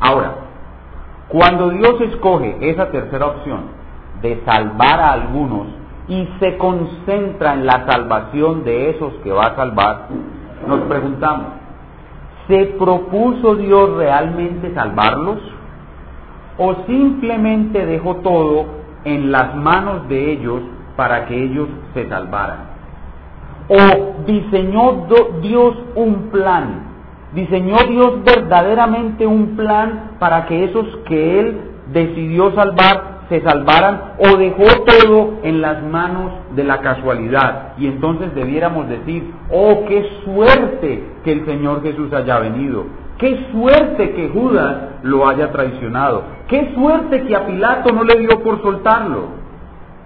Ahora, 0.00 0.34
cuando 1.28 1.70
Dios 1.70 2.00
escoge 2.00 2.56
esa 2.60 2.90
tercera 2.90 3.26
opción, 3.26 3.84
de 4.24 4.42
salvar 4.46 5.00
a 5.00 5.12
algunos 5.12 5.66
y 6.08 6.28
se 6.38 6.58
concentra 6.58 7.54
en 7.54 7.66
la 7.66 7.86
salvación 7.86 8.64
de 8.64 8.90
esos 8.90 9.12
que 9.22 9.32
va 9.32 9.46
a 9.46 9.56
salvar, 9.56 10.08
nos 10.66 10.80
preguntamos, 10.80 11.46
¿se 12.46 12.66
propuso 12.78 13.54
Dios 13.56 13.96
realmente 13.96 14.74
salvarlos? 14.74 15.38
¿O 16.58 16.74
simplemente 16.86 17.84
dejó 17.84 18.16
todo 18.16 18.66
en 19.04 19.32
las 19.32 19.56
manos 19.56 20.08
de 20.08 20.32
ellos 20.32 20.60
para 20.96 21.26
que 21.26 21.42
ellos 21.42 21.68
se 21.94 22.08
salvaran? 22.08 22.74
¿O 23.68 24.24
diseñó 24.26 25.06
Dios 25.40 25.74
un 25.94 26.28
plan? 26.30 26.94
¿Diseñó 27.32 27.76
Dios 27.88 28.22
verdaderamente 28.22 29.26
un 29.26 29.56
plan 29.56 30.12
para 30.20 30.46
que 30.46 30.64
esos 30.64 30.86
que 31.08 31.40
Él 31.40 31.60
decidió 31.92 32.54
salvar 32.54 33.13
se 33.28 33.40
salvaran 33.40 34.14
o 34.18 34.36
dejó 34.36 34.64
todo 34.84 35.34
en 35.42 35.60
las 35.60 35.82
manos 35.82 36.32
de 36.54 36.64
la 36.64 36.80
casualidad. 36.80 37.72
Y 37.78 37.86
entonces 37.86 38.34
debiéramos 38.34 38.88
decir, 38.88 39.32
oh, 39.50 39.84
qué 39.88 40.06
suerte 40.24 41.04
que 41.24 41.32
el 41.32 41.46
Señor 41.46 41.82
Jesús 41.82 42.12
haya 42.12 42.38
venido. 42.38 42.84
Qué 43.18 43.46
suerte 43.52 44.12
que 44.12 44.28
Judas 44.28 44.76
lo 45.02 45.26
haya 45.28 45.52
traicionado. 45.52 46.24
Qué 46.48 46.72
suerte 46.74 47.22
que 47.22 47.36
a 47.36 47.46
Pilato 47.46 47.92
no 47.94 48.04
le 48.04 48.18
dio 48.18 48.42
por 48.42 48.60
soltarlo. 48.60 49.28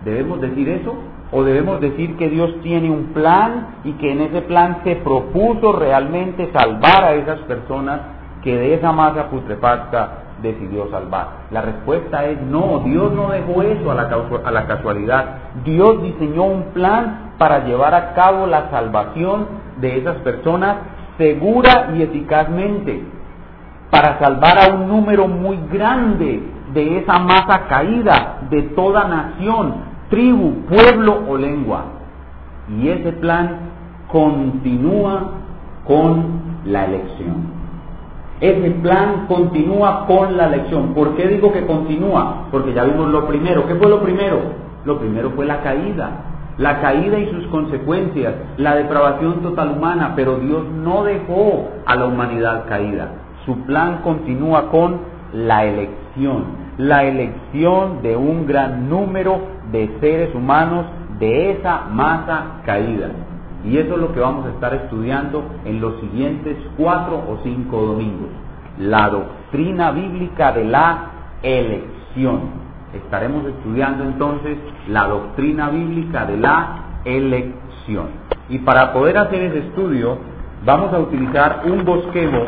¿Debemos 0.05 0.41
decir 0.41 0.69
eso? 0.69 0.95
¿O 1.33 1.43
debemos 1.43 1.81
decir 1.81 2.17
que 2.17 2.29
Dios 2.29 2.55
tiene 2.63 2.91
un 2.91 3.07
plan 3.13 3.81
y 3.85 3.93
que 3.95 4.13
en 4.13 4.21
ese 4.21 4.43
plan 4.43 4.79
se 4.85 4.97
propuso 4.97 5.73
realmente 5.73 6.51
salvar 6.53 7.05
a 7.05 7.15
esas 7.15 7.41
personas 7.41 8.01
que 8.43 8.57
de 8.57 8.75
esa 8.75 8.93
masa 8.93 9.29
putrefacta 9.29 10.28
decidió 10.43 10.91
salvar? 10.91 11.29
La 11.51 11.63
respuesta 11.63 12.25
es 12.25 12.41
no, 12.43 12.81
Dios 12.81 13.13
no 13.13 13.31
dejó 13.31 13.63
eso 13.63 13.91
a 13.91 14.51
la, 14.51 14.67
casualidad. 14.67 15.25
Dios 15.65 16.03
diseñó 16.03 16.45
un 16.45 16.63
plan 16.75 17.33
para 17.39 17.65
llevar 17.65 17.95
a 17.95 18.15
cabo 18.15 18.47
la 18.47 18.71
salvación 18.71 19.47
de 19.81 19.99
esas 19.99 20.17
personas 20.19 20.77
segura 21.17 21.91
y 21.97 22.03
eficazmente, 22.03 23.03
para 23.91 24.19
salvar 24.19 24.59
a 24.59 24.75
un 24.75 24.89
número 24.89 25.27
muy 25.27 25.59
grande 25.71 26.43
de 26.73 26.99
esa 26.99 27.19
masa 27.19 27.67
caída 27.69 28.41
de 28.51 28.63
toda 28.63 29.09
nación, 29.09 29.75
tribu, 30.11 30.65
pueblo 30.69 31.25
o 31.29 31.37
lengua. 31.37 31.85
Y 32.69 32.89
ese 32.89 33.13
plan 33.13 33.71
continúa 34.09 35.33
con 35.85 36.43
la 36.65 36.85
elección. 36.85 37.58
Ese 38.41 38.71
plan 38.83 39.27
continúa 39.27 40.07
con 40.07 40.37
la 40.37 40.47
elección. 40.47 40.95
¿Por 40.95 41.17
qué 41.17 41.27
digo 41.27 41.53
que 41.53 41.67
continúa? 41.67 42.47
Porque 42.53 42.73
ya 42.73 42.85
vimos 42.85 43.11
lo 43.11 43.27
primero. 43.27 43.67
¿Qué 43.67 43.75
fue 43.75 43.89
lo 43.89 44.01
primero? 44.01 44.39
Lo 44.85 44.99
primero 44.99 45.31
fue 45.31 45.45
la 45.45 45.61
caída. 45.61 46.11
La 46.57 46.81
caída 46.81 47.19
y 47.19 47.31
sus 47.31 47.47
consecuencias, 47.49 48.35
la 48.57 48.75
depravación 48.75 49.43
total 49.43 49.77
humana, 49.77 50.15
pero 50.17 50.39
Dios 50.39 50.65
no 50.69 51.05
dejó 51.05 51.69
a 51.87 51.95
la 51.95 52.07
humanidad 52.07 52.65
caída. 52.69 53.13
Su 53.45 53.61
plan 53.61 54.01
continúa 54.03 54.69
con 54.71 54.99
la 55.33 55.65
elección, 55.65 56.45
la 56.77 57.05
elección 57.05 58.03
de 58.03 58.17
un 58.17 58.47
gran 58.47 58.89
número 58.89 59.41
de 59.71 59.89
seres 60.01 60.35
humanos 60.35 60.87
de 61.21 61.53
esa 61.53 61.83
masa 61.93 62.61
caída. 62.65 63.11
Y 63.65 63.77
eso 63.77 63.95
es 63.95 64.01
lo 64.01 64.13
que 64.13 64.21
vamos 64.21 64.47
a 64.47 64.51
estar 64.51 64.73
estudiando 64.75 65.43
en 65.65 65.81
los 65.81 66.01
siguientes 66.01 66.57
cuatro 66.77 67.17
o 67.17 67.39
cinco 67.43 67.79
domingos. 67.79 68.29
La 68.79 69.09
doctrina 69.11 69.91
bíblica 69.91 70.53
de 70.53 70.65
la 70.65 71.11
elección. 71.43 72.69
Estaremos 72.95 73.45
estudiando 73.47 74.05
entonces 74.05 74.57
la 74.89 75.09
doctrina 75.09 75.71
bíblica 75.71 76.25
de 76.25 76.37
la 76.37 77.01
elección. 77.05 78.07
Y 78.49 78.59
para 78.59 78.93
poder 78.93 79.19
hacer 79.19 79.43
ese 79.43 79.59
estudio, 79.59 80.19
vamos 80.65 80.93
a 80.93 80.99
utilizar 80.99 81.63
un 81.67 81.85
bosquejo 81.85 82.45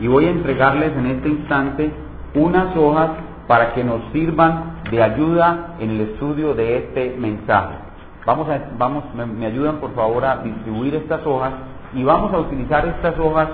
y 0.00 0.08
voy 0.08 0.26
a 0.26 0.30
entregarles 0.30 0.96
en 0.96 1.06
este 1.06 1.28
instante 1.28 1.90
unas 2.34 2.76
hojas 2.76 3.10
para 3.46 3.74
que 3.74 3.84
nos 3.84 4.00
sirvan 4.12 4.76
de 4.90 5.02
ayuda 5.02 5.76
en 5.78 5.90
el 5.90 6.00
estudio 6.02 6.54
de 6.54 6.78
este 6.78 7.16
mensaje. 7.18 7.85
Vamos, 8.26 8.48
a, 8.48 8.60
vamos 8.76 9.04
me, 9.14 9.46
ayudan 9.46 9.76
por 9.76 9.94
favor 9.94 10.24
a 10.24 10.38
distribuir 10.38 10.96
estas 10.96 11.24
hojas 11.24 11.52
y 11.94 12.02
vamos 12.02 12.34
a 12.34 12.38
utilizar 12.38 12.84
estas 12.84 13.16
hojas 13.20 13.48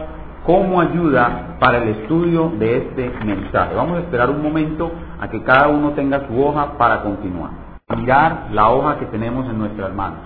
como 0.47 0.81
ayuda 0.81 1.59
para 1.61 1.76
el 1.76 1.88
estudio 1.91 2.50
de 2.59 2.79
este 2.79 3.12
mensaje. 3.23 3.75
Vamos 3.75 3.99
a 3.99 4.00
esperar 4.00 4.31
un 4.31 4.43
momento 4.43 4.91
a 5.21 5.29
que 5.29 5.43
cada 5.43 5.69
uno 5.69 5.91
tenga 5.91 6.26
su 6.26 6.43
hoja 6.43 6.79
para 6.79 7.02
continuar. 7.02 7.50
Mirar 7.95 8.47
la 8.52 8.71
hoja 8.71 8.99
que 8.99 9.07
tenemos 9.07 9.47
en 9.47 9.59
nuestras 9.59 9.93
manos. 9.93 10.21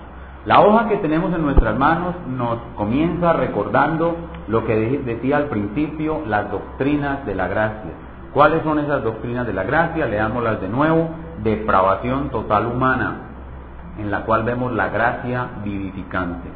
La 0.45 0.61
hoja 0.61 0.87
que 0.87 0.95
tenemos 0.97 1.33
en 1.33 1.41
nuestras 1.41 1.77
manos 1.77 2.15
nos 2.29 2.57
comienza 2.77 3.33
recordando 3.33 4.15
lo 4.47 4.65
que 4.65 5.01
decía 5.05 5.37
al 5.37 5.47
principio, 5.47 6.21
las 6.25 6.49
doctrinas 6.49 7.25
de 7.25 7.35
la 7.35 7.49
gracia. 7.49 7.91
¿Cuáles 8.33 8.63
son 8.63 8.79
esas 8.79 9.03
doctrinas 9.03 9.45
de 9.45 9.51
la 9.51 9.63
gracia? 9.63 10.05
Leámoslas 10.05 10.61
de 10.61 10.69
nuevo. 10.69 11.09
Depravación 11.43 12.29
total 12.29 12.67
humana, 12.67 13.26
en 13.97 14.11
la 14.11 14.21
cual 14.21 14.43
vemos 14.43 14.71
la 14.73 14.89
gracia 14.89 15.49
vivificante. 15.63 16.49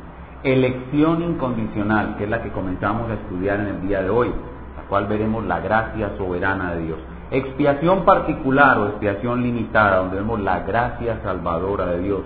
Elección 0.43 1.21
incondicional, 1.21 2.15
que 2.17 2.23
es 2.23 2.29
la 2.29 2.41
que 2.41 2.51
comenzamos 2.51 3.09
a 3.09 3.13
estudiar 3.15 3.59
en 3.59 3.67
el 3.67 3.87
día 3.87 4.01
de 4.01 4.09
hoy, 4.09 4.29
la 4.29 4.83
cual 4.89 5.07
veremos 5.07 5.45
la 5.45 5.59
gracia 5.59 6.11
soberana 6.17 6.73
de 6.73 6.81
Dios. 6.83 6.99
Expiación 7.31 8.03
particular 8.03 8.77
o 8.79 8.87
expiación 8.87 9.41
limitada, 9.41 9.97
donde 9.97 10.17
vemos 10.17 10.39
la 10.39 10.59
gracia 10.61 11.19
salvadora 11.23 11.85
de 11.87 11.99
Dios. 12.01 12.21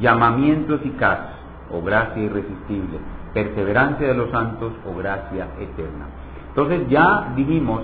Llamamiento 0.00 0.74
eficaz 0.74 1.20
o 1.72 1.82
gracia 1.82 2.22
irresistible. 2.22 2.98
Perseverancia 3.32 4.08
de 4.08 4.14
los 4.14 4.30
santos 4.30 4.72
o 4.88 4.96
gracia 4.96 5.48
eterna. 5.58 6.06
Entonces 6.48 6.88
ya 6.88 7.32
dijimos 7.34 7.82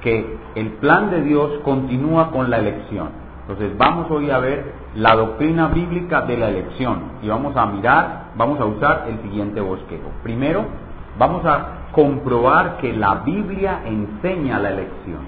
que 0.00 0.38
el 0.54 0.72
plan 0.74 1.10
de 1.10 1.22
Dios 1.22 1.60
continúa 1.64 2.30
con 2.30 2.50
la 2.50 2.58
elección. 2.58 3.21
Entonces 3.52 3.76
vamos 3.76 4.10
hoy 4.10 4.30
a 4.30 4.38
ver 4.38 4.64
la 4.94 5.14
doctrina 5.14 5.68
bíblica 5.68 6.22
de 6.22 6.38
la 6.38 6.48
elección 6.48 7.18
y 7.20 7.28
vamos 7.28 7.54
a 7.54 7.66
mirar, 7.66 8.30
vamos 8.34 8.58
a 8.58 8.64
usar 8.64 9.04
el 9.10 9.20
siguiente 9.20 9.60
bosquejo. 9.60 10.10
Primero, 10.22 10.64
vamos 11.18 11.44
a 11.44 11.90
comprobar 11.92 12.78
que 12.78 12.94
la 12.94 13.16
Biblia 13.16 13.82
enseña 13.84 14.58
la 14.58 14.70
elección. 14.70 15.18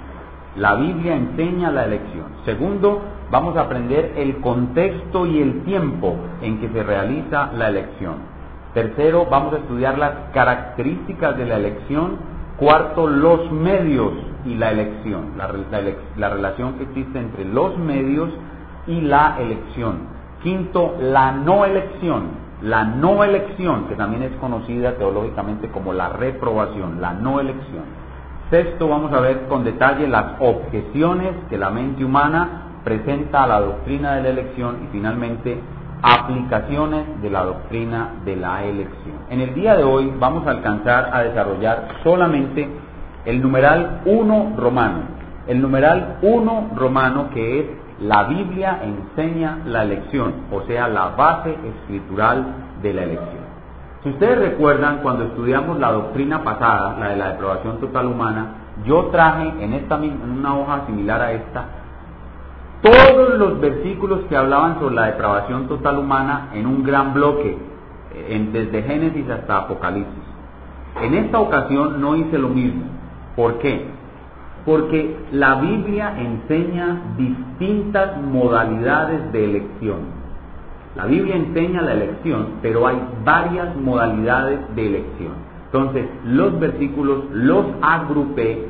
La 0.56 0.74
Biblia 0.76 1.16
enseña 1.16 1.70
la 1.70 1.84
elección. 1.84 2.24
Segundo, 2.46 3.02
vamos 3.30 3.58
a 3.58 3.62
aprender 3.62 4.14
el 4.16 4.40
contexto 4.40 5.26
y 5.26 5.42
el 5.42 5.62
tiempo 5.64 6.16
en 6.40 6.60
que 6.60 6.70
se 6.70 6.82
realiza 6.82 7.50
la 7.52 7.68
elección. 7.68 8.14
Tercero, 8.72 9.26
vamos 9.30 9.52
a 9.52 9.58
estudiar 9.58 9.98
las 9.98 10.30
características 10.32 11.36
de 11.36 11.44
la 11.44 11.56
elección. 11.56 12.16
Cuarto, 12.56 13.06
los 13.06 13.52
medios 13.52 14.12
y 14.44 14.54
la 14.54 14.70
elección, 14.70 15.32
la, 15.36 16.28
relación 16.28 16.74
que 16.74 16.84
existe 16.84 17.18
entre 17.18 17.44
los 17.44 17.78
medios 17.78 18.30
y 18.86 19.00
la 19.00 19.36
elección. 19.38 20.14
Quinto, 20.42 20.96
la 21.00 21.32
no 21.32 21.64
elección, 21.64 22.24
la 22.62 22.84
no 22.84 23.24
elección, 23.24 23.86
que 23.88 23.94
también 23.94 24.22
es 24.22 24.32
conocida 24.36 24.96
teológicamente 24.96 25.68
como 25.70 25.92
la 25.92 26.10
reprobación, 26.10 27.00
la 27.00 27.14
no 27.14 27.40
elección. 27.40 27.84
Sexto, 28.50 28.88
vamos 28.88 29.12
a 29.12 29.20
ver 29.20 29.46
con 29.48 29.64
detalle 29.64 30.06
las 30.06 30.36
objeciones 30.38 31.32
que 31.48 31.56
la 31.56 31.70
mente 31.70 32.04
humana 32.04 32.80
presenta 32.84 33.44
a 33.44 33.46
la 33.46 33.60
doctrina 33.60 34.16
de 34.16 34.22
la 34.22 34.28
elección 34.28 34.84
y 34.84 34.92
finalmente 34.92 35.58
aplicaciones 36.02 37.22
de 37.22 37.30
la 37.30 37.44
doctrina 37.44 38.16
de 38.26 38.36
la 38.36 38.62
elección. 38.62 39.14
En 39.30 39.40
el 39.40 39.54
día 39.54 39.74
de 39.74 39.84
hoy 39.84 40.12
vamos 40.18 40.46
a 40.46 40.50
alcanzar 40.50 41.08
a 41.14 41.22
desarrollar 41.22 41.88
solamente 42.02 42.68
el 43.24 43.42
numeral 43.42 44.02
1 44.04 44.54
romano. 44.56 44.98
El 45.46 45.60
numeral 45.60 46.18
1 46.22 46.70
romano 46.76 47.30
que 47.32 47.60
es 47.60 47.66
la 48.00 48.24
Biblia 48.24 48.80
enseña 48.82 49.58
la 49.66 49.82
elección, 49.82 50.34
o 50.50 50.62
sea, 50.62 50.88
la 50.88 51.08
base 51.10 51.56
escritural 51.64 52.44
de 52.82 52.92
la 52.92 53.02
elección. 53.04 53.44
Si 54.02 54.10
ustedes 54.10 54.38
recuerdan, 54.38 54.98
cuando 54.98 55.24
estudiamos 55.24 55.78
la 55.78 55.92
doctrina 55.92 56.42
pasada, 56.42 56.96
la 56.98 57.08
de 57.10 57.16
la 57.16 57.28
deprobación 57.32 57.78
total 57.80 58.06
humana, 58.06 58.46
yo 58.84 59.06
traje 59.06 59.52
en, 59.60 59.72
esta, 59.72 59.96
en 59.96 60.30
una 60.30 60.56
hoja 60.56 60.82
similar 60.86 61.22
a 61.22 61.32
esta 61.32 61.64
todos 62.84 63.38
los 63.38 63.60
versículos 63.60 64.20
que 64.28 64.36
hablaban 64.36 64.78
sobre 64.78 64.94
la 64.94 65.06
depravación 65.06 65.68
total 65.68 65.98
humana 65.98 66.50
en 66.52 66.66
un 66.66 66.84
gran 66.84 67.14
bloque, 67.14 67.56
desde 68.52 68.82
Génesis 68.82 69.28
hasta 69.30 69.56
Apocalipsis. 69.56 70.22
En 71.00 71.14
esta 71.14 71.40
ocasión 71.40 71.98
no 71.98 72.14
hice 72.14 72.38
lo 72.38 72.50
mismo. 72.50 72.84
¿Por 73.36 73.58
qué? 73.58 73.86
Porque 74.64 75.16
la 75.32 75.56
Biblia 75.56 76.14
enseña 76.18 77.02
distintas 77.16 78.20
modalidades 78.22 79.32
de 79.32 79.44
elección. 79.44 80.24
La 80.96 81.06
Biblia 81.06 81.36
enseña 81.36 81.82
la 81.82 81.92
elección, 81.92 82.46
pero 82.62 82.86
hay 82.86 82.96
varias 83.24 83.74
modalidades 83.76 84.60
de 84.76 84.86
elección. 84.86 85.32
Entonces, 85.66 86.06
los 86.24 86.58
versículos 86.60 87.24
los 87.32 87.66
agrupé 87.82 88.68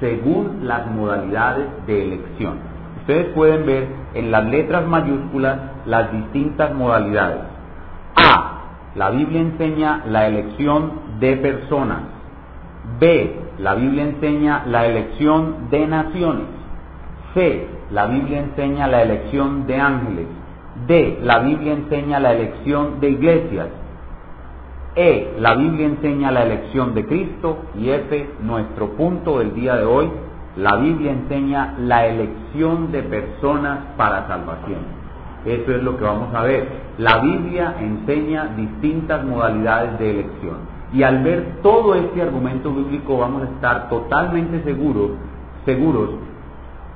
según 0.00 0.66
las 0.66 0.86
modalidades 0.90 1.66
de 1.86 2.02
elección. 2.02 2.54
ustedes 3.00 3.26
pueden 3.34 3.66
ver 3.66 3.86
en 4.14 4.30
las 4.30 4.44
letras 4.46 4.86
mayúsculas 4.86 5.58
las 5.84 6.10
distintas 6.10 6.74
modalidades. 6.74 7.40
A. 8.16 8.62
La 8.96 9.10
Biblia 9.10 9.42
enseña 9.42 10.02
la 10.06 10.26
elección 10.26 10.92
de 11.20 11.36
personas. 11.36 11.98
B. 12.98 13.45
La 13.58 13.74
Biblia 13.74 14.04
enseña 14.04 14.64
la 14.66 14.86
elección 14.86 15.70
de 15.70 15.86
naciones. 15.86 16.46
C. 17.32 17.66
La 17.90 18.06
Biblia 18.06 18.40
enseña 18.40 18.86
la 18.86 19.02
elección 19.02 19.66
de 19.66 19.76
ángeles. 19.80 20.26
D. 20.86 21.20
La 21.22 21.38
Biblia 21.38 21.72
enseña 21.72 22.20
la 22.20 22.34
elección 22.34 23.00
de 23.00 23.10
iglesias. 23.10 23.68
E. 24.94 25.34
La 25.38 25.54
Biblia 25.54 25.86
enseña 25.86 26.30
la 26.30 26.42
elección 26.42 26.94
de 26.94 27.06
Cristo. 27.06 27.58
Y 27.78 27.88
F. 27.90 28.30
Nuestro 28.42 28.90
punto 28.90 29.38
del 29.38 29.54
día 29.54 29.76
de 29.76 29.84
hoy. 29.84 30.10
La 30.56 30.76
Biblia 30.76 31.12
enseña 31.12 31.74
la 31.78 32.06
elección 32.06 32.92
de 32.92 33.02
personas 33.02 33.78
para 33.96 34.26
salvación. 34.26 34.80
Eso 35.46 35.72
es 35.72 35.82
lo 35.82 35.96
que 35.96 36.04
vamos 36.04 36.34
a 36.34 36.42
ver. 36.42 36.66
La 36.98 37.18
Biblia 37.18 37.76
enseña 37.78 38.54
distintas 38.56 39.24
modalidades 39.24 39.98
de 39.98 40.10
elección. 40.10 40.75
Y 40.92 41.02
al 41.02 41.22
ver 41.22 41.58
todo 41.62 41.94
este 41.94 42.22
argumento 42.22 42.72
bíblico 42.72 43.18
vamos 43.18 43.42
a 43.42 43.46
estar 43.46 43.88
totalmente 43.88 44.62
seguros, 44.62 45.10
seguros 45.64 46.10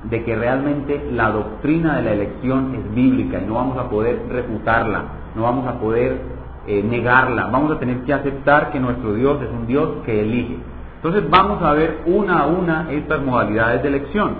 de 0.03 0.23
que 0.23 0.35
realmente 0.35 1.09
la 1.11 1.29
doctrina 1.29 1.97
de 1.97 2.03
la 2.03 2.11
elección 2.13 2.73
es 2.75 2.95
bíblica 2.95 3.39
y 3.39 3.45
no 3.45 3.55
vamos 3.55 3.77
a 3.77 3.89
poder 3.89 4.19
refutarla, 4.29 5.03
no 5.35 5.43
vamos 5.43 5.67
a 5.67 5.79
poder 5.79 6.21
eh, 6.67 6.83
negarla, 6.83 7.47
vamos 7.47 7.71
a 7.71 7.79
tener 7.79 8.01
que 8.01 8.13
aceptar 8.13 8.71
que 8.71 8.79
nuestro 8.79 9.13
Dios 9.13 9.41
es 9.41 9.49
un 9.49 9.67
Dios 9.67 9.89
que 10.05 10.21
elige. 10.21 10.57
Entonces 10.95 11.29
vamos 11.29 11.61
a 11.61 11.73
ver 11.73 12.01
una 12.05 12.39
a 12.39 12.47
una 12.47 12.91
estas 12.91 13.21
modalidades 13.23 13.83
de 13.83 13.89
elección. 13.89 14.35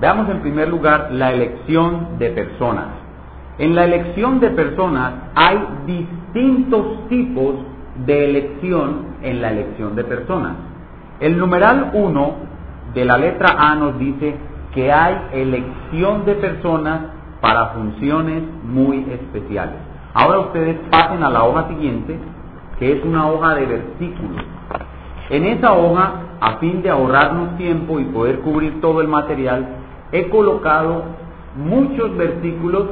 Veamos 0.00 0.28
en 0.30 0.40
primer 0.40 0.68
lugar 0.68 1.10
la 1.12 1.32
elección 1.32 2.18
de 2.18 2.30
personas. 2.30 2.86
En 3.58 3.74
la 3.74 3.84
elección 3.84 4.40
de 4.40 4.50
personas 4.50 5.12
hay 5.34 5.58
distintos 5.86 7.08
tipos 7.08 7.56
de 8.06 8.24
elección 8.24 9.16
en 9.22 9.42
la 9.42 9.50
elección 9.50 9.94
de 9.94 10.04
personas. 10.04 10.52
El 11.20 11.38
numeral 11.38 11.90
1 11.92 12.34
de 12.94 13.04
la 13.04 13.18
letra 13.18 13.56
A 13.58 13.74
nos 13.74 13.98
dice 13.98 14.34
que 14.74 14.92
hay 14.92 15.16
elección 15.32 16.24
de 16.24 16.34
personas 16.36 17.00
para 17.40 17.68
funciones 17.68 18.42
muy 18.64 19.06
especiales. 19.10 19.76
Ahora 20.14 20.40
ustedes 20.40 20.76
pasen 20.90 21.22
a 21.22 21.30
la 21.30 21.44
hoja 21.44 21.68
siguiente, 21.68 22.18
que 22.78 22.92
es 22.92 23.04
una 23.04 23.28
hoja 23.28 23.54
de 23.54 23.66
versículos. 23.66 24.44
En 25.28 25.44
esa 25.44 25.72
hoja, 25.72 26.12
a 26.40 26.56
fin 26.56 26.82
de 26.82 26.90
ahorrarnos 26.90 27.56
tiempo 27.56 28.00
y 28.00 28.04
poder 28.06 28.40
cubrir 28.40 28.80
todo 28.80 29.00
el 29.00 29.08
material, 29.08 29.66
he 30.10 30.28
colocado 30.28 31.04
muchos 31.56 32.16
versículos 32.16 32.88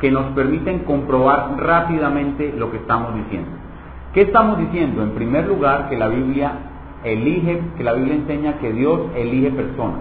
que 0.00 0.10
nos 0.10 0.26
permiten 0.34 0.80
comprobar 0.80 1.56
rápidamente 1.58 2.54
lo 2.56 2.70
que 2.70 2.78
estamos 2.78 3.14
diciendo. 3.14 3.59
¿Qué 4.12 4.22
estamos 4.22 4.58
diciendo? 4.58 5.02
En 5.02 5.10
primer 5.10 5.46
lugar, 5.46 5.88
que 5.88 5.96
la 5.96 6.08
Biblia 6.08 6.52
elige, 7.04 7.62
que 7.76 7.84
la 7.84 7.92
Biblia 7.92 8.14
enseña 8.16 8.58
que 8.58 8.72
Dios 8.72 9.00
elige 9.14 9.50
personas 9.50 10.00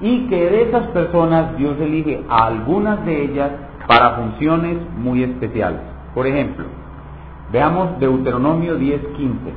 y 0.00 0.26
que 0.26 0.50
de 0.50 0.62
esas 0.62 0.88
personas 0.88 1.56
Dios 1.56 1.76
elige 1.80 2.24
a 2.28 2.46
algunas 2.48 3.04
de 3.06 3.22
ellas 3.22 3.52
para 3.86 4.16
funciones 4.16 4.78
muy 4.98 5.22
especiales. 5.22 5.80
Por 6.12 6.26
ejemplo, 6.26 6.66
veamos 7.52 8.00
Deuteronomio 8.00 8.76
10:15. 8.76 9.54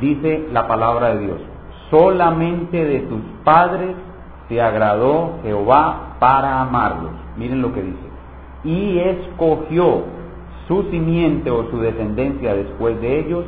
Dice 0.00 0.48
la 0.52 0.68
palabra 0.68 1.14
de 1.14 1.26
Dios, 1.26 1.40
solamente 1.90 2.84
de 2.84 3.00
tus 3.00 3.20
padres 3.42 3.96
se 4.48 4.62
agradó 4.62 5.40
Jehová 5.42 6.16
para 6.20 6.60
amarlos. 6.60 7.10
Miren 7.36 7.60
lo 7.60 7.72
que 7.72 7.82
dice. 7.82 8.06
Y 8.62 8.98
escogió 8.98 10.04
su 10.68 10.82
simiente 10.90 11.50
o 11.50 11.70
su 11.70 11.78
descendencia 11.78 12.54
después 12.54 13.00
de 13.00 13.20
ellos 13.20 13.44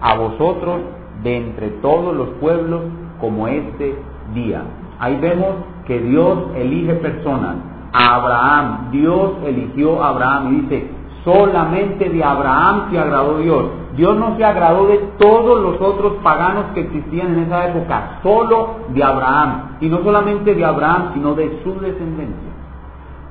a 0.00 0.14
vosotros 0.16 0.80
de 1.22 1.36
entre 1.36 1.68
todos 1.82 2.16
los 2.16 2.28
pueblos 2.40 2.82
como 3.20 3.48
este 3.48 3.94
día. 4.34 4.62
Ahí 4.98 5.18
vemos 5.20 5.56
que 5.86 5.98
Dios 5.98 6.38
elige 6.56 6.94
personas. 6.94 7.56
A 7.92 8.14
Abraham, 8.16 8.90
Dios 8.92 9.32
eligió 9.44 10.02
a 10.02 10.10
Abraham 10.10 10.48
y 10.48 10.60
dice, 10.60 10.90
solamente 11.24 12.08
de 12.08 12.22
Abraham 12.22 12.90
se 12.90 12.98
agradó 12.98 13.38
Dios. 13.38 13.64
Dios 13.96 14.16
no 14.16 14.36
se 14.36 14.44
agradó 14.44 14.86
de 14.86 14.98
todos 15.18 15.60
los 15.60 15.80
otros 15.80 16.14
paganos 16.22 16.66
que 16.74 16.82
existían 16.82 17.34
en 17.34 17.40
esa 17.40 17.68
época, 17.68 18.20
solo 18.22 18.76
de 18.94 19.02
Abraham. 19.02 19.76
Y 19.80 19.88
no 19.88 20.02
solamente 20.04 20.54
de 20.54 20.64
Abraham, 20.64 21.10
sino 21.14 21.34
de 21.34 21.60
su 21.64 21.74
descendencia. 21.80 22.50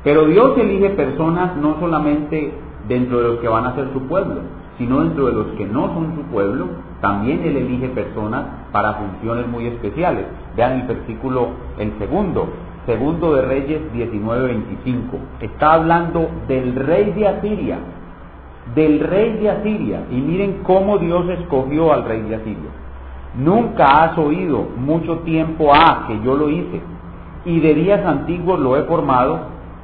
Pero 0.04 0.26
Dios 0.26 0.58
elige 0.58 0.90
personas 0.92 1.56
no 1.58 1.78
solamente 1.80 2.54
dentro 2.90 3.20
de 3.20 3.24
los 3.30 3.40
que 3.40 3.48
van 3.48 3.66
a 3.66 3.76
ser 3.76 3.88
su 3.94 4.02
pueblo, 4.08 4.42
sino 4.78 5.02
dentro 5.02 5.28
de 5.28 5.34
los 5.34 5.48
que 5.58 5.66
no 5.66 5.94
son 5.94 6.16
su 6.16 6.24
pueblo, 6.24 6.68
también 7.00 7.42
Él 7.46 7.56
elige 7.56 7.88
personas 7.90 8.44
para 8.72 8.94
funciones 8.94 9.48
muy 9.48 9.68
especiales. 9.68 10.26
Vean 10.58 10.82
el 10.82 10.88
versículo, 10.88 11.50
el 11.78 11.94
segundo, 12.00 12.50
segundo 12.86 13.36
de 13.36 13.44
Reyes 13.44 13.82
19:25. 13.94 15.18
Está 15.40 15.74
hablando 15.74 16.30
del 16.48 16.76
rey 16.76 17.12
de 17.12 17.28
Asiria, 17.28 17.78
del 18.76 19.00
rey 19.00 19.38
de 19.38 19.50
Asiria. 19.50 20.02
Y 20.12 20.16
miren 20.16 20.60
cómo 20.64 20.98
Dios 20.98 21.30
escogió 21.30 21.94
al 21.94 22.06
rey 22.06 22.22
de 22.24 22.36
Asiria. 22.36 22.72
Nunca 23.38 23.86
has 24.04 24.18
oído 24.18 24.66
mucho 24.78 25.20
tiempo 25.20 25.72
a 25.74 26.08
que 26.08 26.20
yo 26.24 26.36
lo 26.36 26.50
hice, 26.50 26.82
y 27.46 27.60
de 27.60 27.76
días 27.76 28.04
antiguos 28.06 28.60
lo 28.60 28.76
he 28.76 28.84
formado, 28.84 29.40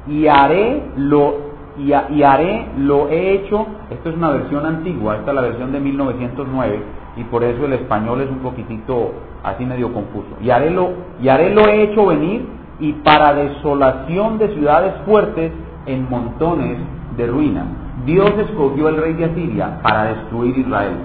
y 0.08 0.26
haré 0.26 0.82
lo 0.96 1.45
y, 1.78 2.22
haré 2.22 2.68
lo 2.78 3.08
he 3.08 3.32
hecho, 3.32 3.66
esto 3.90 4.08
es 4.08 4.16
una 4.16 4.30
versión 4.30 4.64
antigua, 4.64 5.16
esta 5.16 5.30
es 5.30 5.34
la 5.34 5.42
versión 5.42 5.72
de 5.72 5.80
1909 5.80 6.80
y 7.16 7.24
por 7.24 7.44
eso 7.44 7.64
el 7.66 7.74
español 7.74 8.20
es 8.20 8.30
un 8.30 8.38
poquitito 8.38 9.12
así 9.42 9.64
medio 9.64 9.92
confuso. 9.92 10.28
Y 10.42 10.50
haré 10.50 10.70
lo, 10.70 10.90
y 11.20 11.28
haré 11.28 11.54
lo 11.54 11.62
he 11.62 11.82
hecho 11.82 12.06
venir 12.06 12.46
y 12.80 12.92
para 12.92 13.34
desolación 13.34 14.38
de 14.38 14.54
ciudades 14.54 14.94
fuertes 15.06 15.52
en 15.86 16.08
montones 16.08 16.78
de 17.16 17.26
ruinas. 17.26 17.66
Dios 18.04 18.32
escogió 18.38 18.88
al 18.88 18.96
rey 18.96 19.14
de 19.14 19.24
Asiria 19.26 19.80
para 19.82 20.04
destruir 20.04 20.58
Israel. 20.58 20.96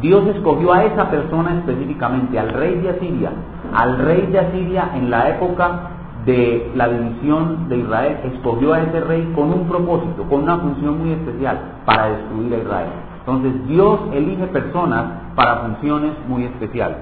Dios 0.00 0.26
escogió 0.26 0.72
a 0.72 0.84
esa 0.84 1.10
persona 1.10 1.58
específicamente, 1.58 2.38
al 2.38 2.50
rey 2.50 2.76
de 2.76 2.90
Asiria, 2.90 3.32
al 3.74 3.98
rey 3.98 4.26
de 4.26 4.38
Asiria 4.38 4.90
en 4.94 5.10
la 5.10 5.30
época 5.30 5.97
de 6.28 6.70
la 6.74 6.88
división 6.88 7.70
de 7.70 7.78
Israel, 7.78 8.18
escogió 8.34 8.74
a 8.74 8.82
ese 8.82 9.00
rey 9.00 9.32
con 9.34 9.50
un 9.50 9.66
propósito, 9.66 10.24
con 10.28 10.42
una 10.42 10.58
función 10.58 10.98
muy 10.98 11.12
especial, 11.12 11.58
para 11.86 12.10
destruir 12.10 12.52
a 12.52 12.58
Israel. 12.58 12.88
Entonces 13.20 13.66
Dios 13.66 14.00
elige 14.12 14.46
personas 14.48 15.04
para 15.34 15.56
funciones 15.56 16.12
muy 16.28 16.44
especiales. 16.44 16.98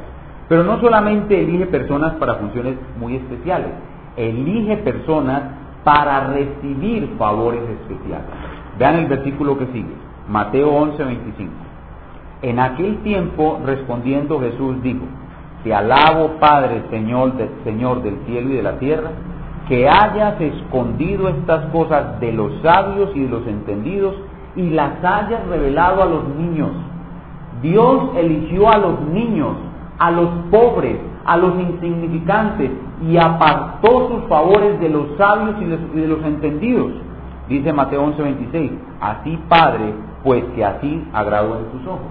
Pero 0.48 0.62
no 0.62 0.80
solamente 0.80 1.42
elige 1.42 1.66
personas 1.66 2.14
para 2.14 2.36
funciones 2.36 2.76
muy 3.00 3.16
especiales, 3.16 3.70
elige 4.16 4.76
personas 4.78 5.42
para 5.82 6.28
recibir 6.28 7.12
favores 7.18 7.62
especiales. 7.80 8.26
Vean 8.78 8.94
el 8.94 9.06
versículo 9.06 9.58
que 9.58 9.66
sigue, 9.66 9.92
Mateo 10.28 10.70
11, 10.70 11.02
25. 11.02 11.52
En 12.42 12.60
aquel 12.60 12.98
tiempo, 12.98 13.60
respondiendo 13.66 14.38
Jesús, 14.38 14.80
dijo, 14.82 15.04
te 15.66 15.74
alabo, 15.74 16.36
Padre, 16.38 16.84
Señor, 16.90 17.32
Señor 17.64 18.00
del 18.04 18.18
cielo 18.24 18.50
y 18.50 18.52
de 18.52 18.62
la 18.62 18.78
tierra, 18.78 19.10
que 19.68 19.88
hayas 19.88 20.40
escondido 20.40 21.28
estas 21.28 21.72
cosas 21.72 22.20
de 22.20 22.32
los 22.32 22.52
sabios 22.62 23.10
y 23.16 23.24
de 23.24 23.28
los 23.28 23.44
entendidos 23.48 24.14
y 24.54 24.70
las 24.70 25.04
hayas 25.04 25.44
revelado 25.48 26.04
a 26.04 26.06
los 26.06 26.28
niños. 26.36 26.70
Dios 27.62 28.10
eligió 28.16 28.70
a 28.70 28.78
los 28.78 29.00
niños, 29.12 29.56
a 29.98 30.12
los 30.12 30.28
pobres, 30.52 30.98
a 31.24 31.36
los 31.36 31.58
insignificantes 31.58 32.70
y 33.02 33.16
apartó 33.16 34.08
sus 34.08 34.28
favores 34.28 34.78
de 34.78 34.88
los 34.88 35.16
sabios 35.18 35.56
y 35.60 35.64
de, 35.64 36.06
los 36.06 36.24
entendidos. 36.24 36.92
Dice 37.48 37.72
Mateo 37.72 38.06
11:26, 38.06 38.70
así 39.00 39.36
Padre, 39.48 39.94
pues 40.22 40.44
que 40.54 40.64
así 40.64 41.08
agradó 41.12 41.58
en 41.58 41.64
tus 41.72 41.88
ojos. 41.88 42.06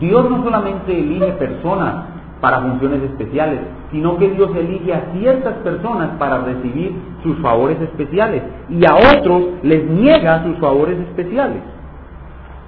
Dios 0.00 0.28
no 0.28 0.42
solamente 0.42 0.98
elige 0.98 1.30
personas 1.34 2.17
para 2.40 2.60
funciones 2.60 3.02
especiales, 3.02 3.60
sino 3.90 4.16
que 4.16 4.28
Dios 4.30 4.50
elige 4.54 4.94
a 4.94 5.12
ciertas 5.12 5.54
personas 5.56 6.10
para 6.18 6.38
recibir 6.38 6.94
sus 7.22 7.36
favores 7.38 7.80
especiales 7.80 8.42
y 8.68 8.84
a 8.84 8.94
otros 8.94 9.42
les 9.62 9.84
niega 9.84 10.44
sus 10.44 10.56
favores 10.58 10.98
especiales. 10.98 11.62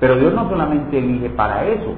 Pero 0.01 0.17
Dios 0.17 0.35
no 0.35 0.49
solamente 0.49 0.99
elige 0.99 1.31
para 1.31 1.65
eso, 1.67 1.95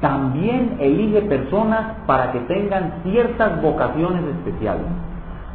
también 0.00 0.76
elige 0.78 1.22
personas 1.22 1.96
para 2.06 2.32
que 2.32 2.40
tengan 2.40 3.02
ciertas 3.02 3.60
vocaciones 3.60 4.22
especiales. 4.36 4.86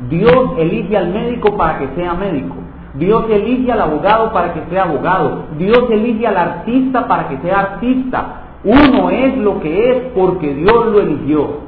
Dios 0.09 0.51
elige 0.57 0.97
al 0.97 1.09
médico 1.09 1.55
para 1.55 1.79
que 1.79 1.87
sea 1.95 2.13
médico. 2.13 2.55
Dios 2.95 3.25
elige 3.29 3.71
al 3.71 3.81
abogado 3.81 4.31
para 4.31 4.53
que 4.53 4.61
sea 4.69 4.83
abogado. 4.83 5.45
Dios 5.57 5.89
elige 5.89 6.27
al 6.27 6.37
artista 6.37 7.07
para 7.07 7.27
que 7.27 7.37
sea 7.39 7.59
artista. 7.59 8.44
Uno 8.65 9.11
es 9.11 9.37
lo 9.37 9.59
que 9.59 9.91
es 9.91 10.03
porque 10.15 10.55
Dios 10.55 10.85
lo 10.87 10.99
eligió. 10.99 11.65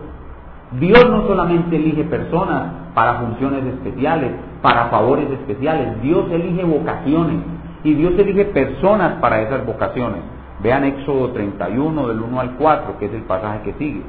Dios 0.80 1.10
no 1.10 1.28
solamente 1.28 1.76
elige 1.76 2.04
personas 2.06 2.72
para 2.96 3.20
funciones 3.20 3.64
especiales, 3.66 4.32
para 4.64 4.86
favores 4.86 5.30
especiales. 5.30 6.02
Dios 6.02 6.26
elige 6.32 6.64
vocaciones 6.64 7.38
y 7.84 7.94
Dios 7.94 8.14
elige 8.18 8.46
personas 8.46 9.14
para 9.22 9.42
esas 9.44 9.64
vocaciones. 9.64 10.22
Vean 10.64 10.86
Éxodo 10.86 11.30
31 11.34 12.08
del 12.08 12.20
1 12.20 12.40
al 12.40 12.56
4, 12.56 12.98
que 12.98 13.06
es 13.06 13.14
el 13.14 13.22
pasaje 13.22 13.62
que 13.62 13.74
sigue. 13.74 14.02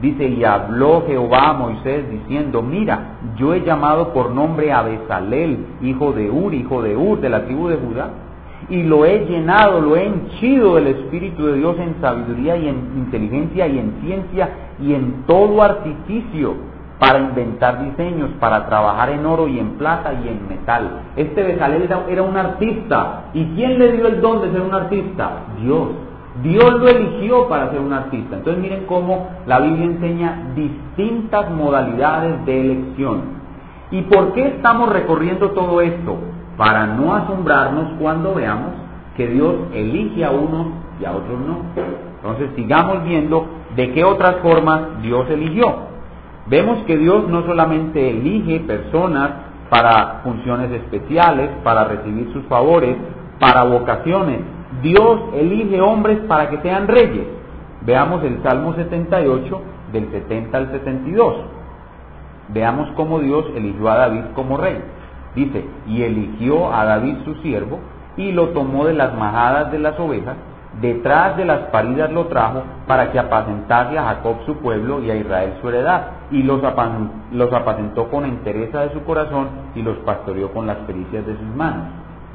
Dice, 0.00 0.28
y 0.28 0.44
habló 0.44 1.04
Jehová 1.06 1.50
a 1.50 1.52
Moisés 1.52 2.10
diciendo, 2.10 2.62
mira, 2.62 3.18
yo 3.36 3.54
he 3.54 3.62
llamado 3.62 4.12
por 4.12 4.30
nombre 4.30 4.72
a 4.72 4.82
Besalel, 4.82 5.66
hijo 5.82 6.12
de 6.12 6.30
Ur, 6.30 6.52
hijo 6.52 6.82
de 6.82 6.96
Ur, 6.96 7.20
de 7.20 7.28
la 7.28 7.44
tribu 7.44 7.68
de 7.68 7.76
Judá, 7.76 8.10
y 8.70 8.82
lo 8.82 9.04
he 9.04 9.24
llenado, 9.26 9.80
lo 9.80 9.96
he 9.96 10.06
henchido 10.06 10.74
del 10.74 10.88
Espíritu 10.88 11.46
de 11.46 11.54
Dios 11.54 11.76
en 11.78 12.00
sabiduría 12.00 12.56
y 12.56 12.68
en 12.68 12.76
inteligencia 12.96 13.66
y 13.66 13.78
en 13.78 13.92
ciencia 14.02 14.50
y 14.80 14.94
en 14.94 15.24
todo 15.26 15.62
artificio 15.62 16.54
para 16.98 17.20
inventar 17.20 17.82
diseños, 17.84 18.30
para 18.40 18.66
trabajar 18.66 19.10
en 19.10 19.24
oro 19.24 19.46
y 19.48 19.58
en 19.58 19.78
plata 19.78 20.12
y 20.12 20.28
en 20.28 20.48
metal. 20.48 21.02
Este 21.16 21.42
Besalel 21.42 21.88
era 22.08 22.22
un 22.22 22.36
artista. 22.36 23.30
¿Y 23.32 23.44
quién 23.54 23.78
le 23.78 23.92
dio 23.92 24.08
el 24.08 24.20
don 24.20 24.42
de 24.42 24.50
ser 24.50 24.60
un 24.60 24.74
artista? 24.74 25.44
Dios. 25.62 25.88
Dios 26.42 26.72
lo 26.78 26.88
eligió 26.88 27.48
para 27.48 27.70
ser 27.70 27.80
un 27.80 27.92
artista. 27.92 28.36
Entonces 28.36 28.62
miren 28.62 28.84
cómo 28.86 29.28
la 29.46 29.60
Biblia 29.60 29.86
enseña 29.86 30.52
distintas 30.54 31.50
modalidades 31.50 32.44
de 32.46 32.60
elección. 32.60 33.38
¿Y 33.90 34.02
por 34.02 34.32
qué 34.34 34.48
estamos 34.48 34.92
recorriendo 34.92 35.50
todo 35.52 35.80
esto? 35.80 36.16
Para 36.58 36.86
no 36.86 37.14
asombrarnos 37.14 37.94
cuando 37.98 38.34
veamos 38.34 38.72
que 39.16 39.26
Dios 39.28 39.54
elige 39.72 40.22
a 40.22 40.30
unos 40.30 40.66
y 41.00 41.06
a 41.06 41.12
otros 41.12 41.40
no. 41.40 41.62
Entonces 42.16 42.50
sigamos 42.54 43.04
viendo 43.04 43.46
de 43.74 43.92
qué 43.92 44.04
otras 44.04 44.36
formas 44.42 45.00
Dios 45.00 45.30
eligió. 45.30 45.88
Vemos 46.48 46.78
que 46.86 46.98
Dios 46.98 47.26
no 47.28 47.46
solamente 47.46 48.10
elige 48.10 48.60
personas 48.60 49.30
para 49.70 50.20
funciones 50.22 50.70
especiales, 50.72 51.48
para 51.62 51.84
recibir 51.84 52.30
sus 52.34 52.44
favores, 52.44 52.96
para 53.38 53.64
vocaciones, 53.64 54.40
Dios 54.82 55.20
elige 55.34 55.80
hombres 55.80 56.18
para 56.28 56.50
que 56.50 56.58
sean 56.58 56.86
reyes. 56.86 57.26
Veamos 57.82 58.22
el 58.22 58.42
Salmo 58.42 58.74
78 58.74 59.62
del 59.92 60.10
70 60.10 60.58
al 60.58 60.70
72. 60.70 61.34
Veamos 62.48 62.90
cómo 62.96 63.20
Dios 63.20 63.46
eligió 63.54 63.88
a 63.88 63.96
David 63.96 64.24
como 64.34 64.56
rey. 64.56 64.78
Dice, 65.34 65.64
y 65.86 66.02
eligió 66.02 66.72
a 66.72 66.84
David 66.84 67.16
su 67.24 67.34
siervo 67.36 67.78
y 68.16 68.32
lo 68.32 68.48
tomó 68.48 68.84
de 68.84 68.94
las 68.94 69.14
majadas 69.14 69.70
de 69.70 69.78
las 69.78 69.98
ovejas, 69.98 70.36
detrás 70.80 71.36
de 71.36 71.44
las 71.44 71.60
paridas 71.70 72.10
lo 72.12 72.26
trajo 72.26 72.62
para 72.86 73.10
que 73.10 73.18
apacentase 73.18 73.98
a 73.98 74.04
Jacob 74.04 74.36
su 74.46 74.56
pueblo 74.56 75.02
y 75.02 75.10
a 75.10 75.16
Israel 75.16 75.54
su 75.60 75.68
heredad, 75.68 76.02
y 76.30 76.42
los, 76.42 76.62
apacentó 76.62 78.08
con 78.08 78.24
entereza 78.24 78.80
de 78.80 78.92
su 78.92 79.02
corazón 79.04 79.48
y 79.74 79.82
los 79.82 79.96
pastoreó 79.98 80.52
con 80.52 80.66
las 80.66 80.78
pericias 80.78 81.24
de 81.26 81.36
sus 81.36 81.56
manos. 81.56 81.86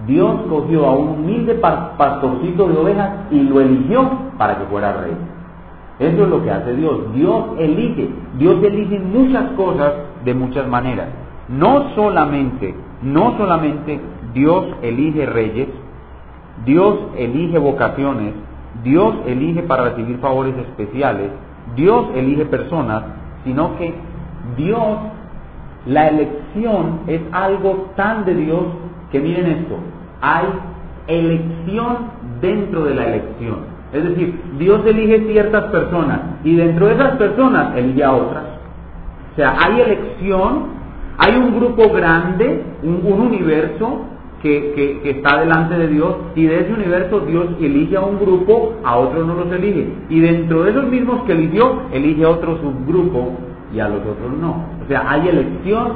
Dios 0.08 0.41
cogió 0.49 0.86
a 0.86 0.93
un 0.93 1.10
humilde 1.10 1.56
pastorcito 1.56 2.67
de 2.67 2.77
ovejas 2.77 3.12
y 3.32 3.41
lo 3.41 3.62
eligió 3.62 4.10
para 4.38 4.58
que 4.58 4.65
fuera 4.65 4.93
rey. 4.93 5.15
Eso 5.99 6.23
es 6.23 6.29
lo 6.29 6.43
que 6.43 6.51
hace 6.51 6.75
Dios. 6.75 7.13
Dios 7.13 7.45
elige. 7.60 8.10
Dios 8.38 8.62
elige 8.63 8.99
muchas 8.99 9.51
cosas 9.51 9.93
de 10.25 10.34
muchas 10.34 10.67
maneras. 10.67 11.08
No 11.49 11.93
solamente, 11.95 12.73
no 13.01 13.38
solamente 13.38 13.99
Dios 14.34 14.65
elige 14.82 15.25
reyes, 15.25 15.67
Dios 16.65 16.97
elige 17.17 17.58
vocaciones, 17.58 18.34
Dios 18.84 19.15
elige 19.25 19.63
para 19.63 19.89
recibir 19.89 20.17
favores 20.17 20.56
especiales, 20.58 21.32
Dios 21.75 22.08
elige 22.15 22.45
personas, 22.45 23.03
sino 23.43 23.77
que 23.77 23.93
Dios, 24.58 24.97
la 25.86 26.08
elección 26.10 27.01
es 27.08 27.21
algo 27.32 27.91
tan 27.95 28.25
de 28.25 28.36
Dios 28.36 28.63
que 29.12 29.19
miren 29.19 29.47
esto, 29.47 29.75
hay 30.21 30.45
elección 31.08 31.97
dentro 32.41 32.86
de 32.86 32.95
la 32.95 33.06
elección. 33.06 33.73
Es 33.91 34.03
decir, 34.03 34.41
Dios 34.58 34.82
elige 34.86 35.27
ciertas 35.27 35.65
personas 35.65 36.19
y 36.43 36.56
dentro 36.56 36.88
de 36.88 36.95
esas 36.95 37.12
personas 37.17 37.77
elige 37.77 38.03
a 38.03 38.13
otras. 38.13 38.43
O 39.34 39.36
sea, 39.36 39.56
hay 39.60 39.82
elección, 39.82 40.83
hay 41.17 41.36
un 41.36 41.56
grupo 41.56 41.89
grande, 41.89 42.63
un, 42.84 43.04
universo 43.06 44.02
que, 44.41 45.02
está 45.06 45.39
delante 45.39 45.78
de 45.78 45.88
Dios 45.88 46.15
y 46.36 46.45
de 46.45 46.62
ese 46.62 46.73
universo 46.73 47.21
Dios 47.21 47.47
elige 47.62 47.95
a 47.95 48.02
un 48.02 48.19
grupo, 48.19 48.73
a 48.84 48.97
otros 48.97 49.26
no 49.26 49.36
los 49.36 49.52
elige. 49.52 49.88
Y 50.10 50.19
dentro 50.19 50.63
de 50.63 50.71
esos 50.71 50.86
mismos 50.88 51.23
que 51.23 51.34
eligió, 51.34 51.84
elige 51.91 52.26
a 52.26 52.30
otro 52.30 52.58
subgrupo 52.58 53.38
y 53.73 53.80
a 53.80 53.88
los 53.88 54.02
otros 54.02 54.34
no. 54.39 54.65
O 54.84 54.88
sea, 54.88 55.10
hay 55.10 55.30
elección 55.30 55.93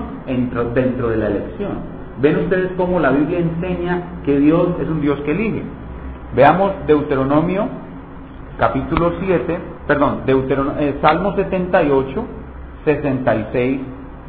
dentro 0.74 1.10
de 1.10 1.18
la 1.18 1.28
elección. 1.28 1.98
Ven 2.22 2.38
ustedes 2.38 2.72
cómo 2.78 3.00
la 3.00 3.12
Biblia 3.12 3.40
enseña 3.40 4.22
que 4.26 4.40
Dios 4.40 4.70
es 4.82 4.88
un 4.88 5.02
Dios 5.02 5.20
que 5.22 5.32
elige. 5.32 5.64
Veamos 6.36 6.72
Deuteronomio 6.88 7.68
capítulo 8.58 9.14
7, 9.20 9.60
perdón, 9.88 10.22
Deuteronomio, 10.26 10.82
eh, 10.82 10.98
Salmo 11.02 11.36
78, 11.36 12.26
66, 12.86 13.82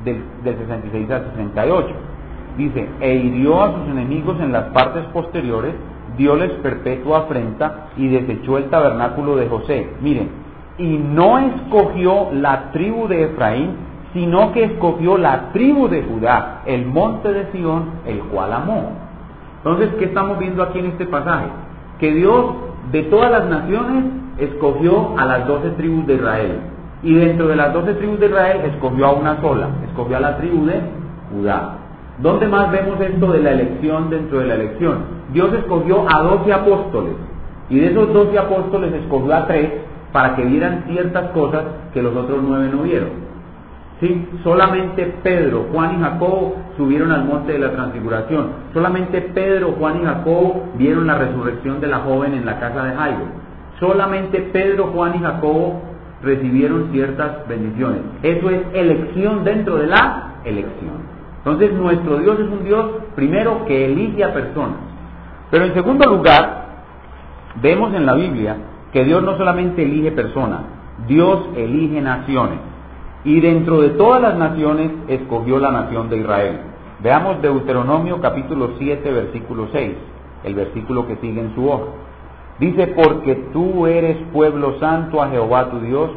del, 0.04 0.22
del 0.44 0.58
66 0.58 1.10
al 1.10 1.24
68. 1.30 1.88
Dice, 2.56 2.88
e 3.00 3.14
hirió 3.14 3.62
a 3.62 3.72
sus 3.72 3.88
enemigos 3.88 4.40
en 4.40 4.52
las 4.52 4.64
partes 4.70 5.04
posteriores, 5.12 5.74
dioles 6.16 6.50
perpetua 6.62 7.20
afrenta 7.20 7.88
y 7.96 8.08
desechó 8.08 8.58
el 8.58 8.64
tabernáculo 8.64 9.36
de 9.36 9.48
José. 9.48 9.88
Miren, 10.00 10.28
y 10.76 10.98
no 10.98 11.38
escogió 11.38 12.28
la 12.32 12.70
tribu 12.72 13.06
de 13.08 13.24
Efraín 13.24 13.88
sino 14.12 14.52
que 14.52 14.64
escogió 14.64 15.18
la 15.18 15.52
tribu 15.52 15.88
de 15.88 16.02
Judá, 16.02 16.62
el 16.66 16.86
monte 16.86 17.32
de 17.32 17.50
Sión, 17.52 17.90
el 18.06 18.20
cual 18.20 18.52
amó. 18.52 18.92
Entonces, 19.58 19.90
¿qué 19.98 20.06
estamos 20.06 20.38
viendo 20.38 20.62
aquí 20.62 20.78
en 20.78 20.86
este 20.86 21.06
pasaje? 21.06 21.46
Que 21.98 22.12
Dios 22.12 22.54
de 22.90 23.02
todas 23.04 23.30
las 23.30 23.46
naciones 23.46 24.04
escogió 24.38 25.18
a 25.18 25.26
las 25.26 25.46
doce 25.46 25.70
tribus 25.70 26.06
de 26.06 26.14
Israel. 26.14 26.60
Y 27.02 27.14
dentro 27.14 27.46
de 27.48 27.56
las 27.56 27.72
doce 27.72 27.94
tribus 27.94 28.18
de 28.18 28.26
Israel 28.26 28.60
escogió 28.72 29.06
a 29.06 29.12
una 29.12 29.40
sola, 29.40 29.68
escogió 29.88 30.16
a 30.16 30.20
la 30.20 30.36
tribu 30.38 30.66
de 30.66 30.80
Judá. 31.32 31.78
¿Dónde 32.18 32.48
más 32.48 32.72
vemos 32.72 33.00
esto 33.00 33.32
de 33.32 33.40
la 33.40 33.52
elección 33.52 34.10
dentro 34.10 34.40
de 34.40 34.46
la 34.46 34.54
elección? 34.54 34.98
Dios 35.32 35.52
escogió 35.52 36.04
a 36.08 36.22
doce 36.22 36.52
apóstoles. 36.52 37.14
Y 37.70 37.78
de 37.78 37.92
esos 37.92 38.12
doce 38.12 38.38
apóstoles 38.38 38.92
escogió 38.94 39.36
a 39.36 39.46
tres 39.46 39.70
para 40.12 40.34
que 40.34 40.44
vieran 40.44 40.84
ciertas 40.88 41.30
cosas 41.30 41.62
que 41.92 42.02
los 42.02 42.16
otros 42.16 42.40
nueve 42.42 42.70
no 42.72 42.82
vieron. 42.82 43.28
¿Sí? 44.00 44.28
Solamente 44.44 45.14
Pedro, 45.22 45.66
Juan 45.72 45.98
y 45.98 46.02
Jacobo 46.02 46.56
subieron 46.76 47.12
al 47.12 47.24
monte 47.24 47.52
de 47.52 47.58
la 47.58 47.72
transfiguración. 47.72 48.50
Solamente 48.72 49.20
Pedro, 49.20 49.74
Juan 49.78 50.00
y 50.00 50.04
Jacobo 50.04 50.66
vieron 50.76 51.06
la 51.06 51.18
resurrección 51.18 51.80
de 51.80 51.88
la 51.88 51.98
joven 51.98 52.34
en 52.34 52.46
la 52.46 52.58
casa 52.58 52.84
de 52.84 52.96
Jairo. 52.96 53.24
Solamente 53.80 54.40
Pedro, 54.52 54.92
Juan 54.94 55.16
y 55.16 55.18
Jacobo 55.18 55.82
recibieron 56.22 56.90
ciertas 56.92 57.46
bendiciones. 57.48 58.00
Eso 58.22 58.50
es 58.50 58.62
elección 58.72 59.44
dentro 59.44 59.76
de 59.76 59.86
la 59.86 60.40
elección. 60.44 61.18
Entonces 61.38 61.72
nuestro 61.72 62.18
Dios 62.18 62.38
es 62.40 62.46
un 62.48 62.64
Dios 62.64 62.86
primero 63.14 63.64
que 63.66 63.86
elige 63.86 64.24
a 64.24 64.32
personas. 64.32 64.76
Pero 65.50 65.64
en 65.64 65.74
segundo 65.74 66.08
lugar, 66.10 66.66
vemos 67.62 67.94
en 67.94 68.04
la 68.04 68.14
Biblia 68.14 68.56
que 68.92 69.04
Dios 69.04 69.22
no 69.22 69.36
solamente 69.36 69.82
elige 69.82 70.12
personas, 70.12 70.60
Dios 71.06 71.48
elige 71.56 72.00
naciones 72.00 72.58
y 73.24 73.40
dentro 73.40 73.80
de 73.80 73.90
todas 73.90 74.22
las 74.22 74.36
naciones 74.36 74.90
escogió 75.08 75.58
la 75.58 75.70
nación 75.70 76.08
de 76.08 76.18
Israel. 76.18 76.60
Veamos 77.00 77.40
Deuteronomio 77.42 78.20
capítulo 78.20 78.70
7, 78.78 79.12
versículo 79.12 79.68
6, 79.72 79.92
el 80.44 80.54
versículo 80.54 81.06
que 81.06 81.16
sigue 81.16 81.40
en 81.40 81.54
su 81.54 81.68
hoja. 81.68 81.86
Dice, 82.58 82.88
porque 82.88 83.34
tú 83.52 83.86
eres 83.86 84.16
pueblo 84.32 84.78
santo 84.80 85.22
a 85.22 85.28
Jehová 85.28 85.70
tu 85.70 85.80
Dios, 85.80 86.10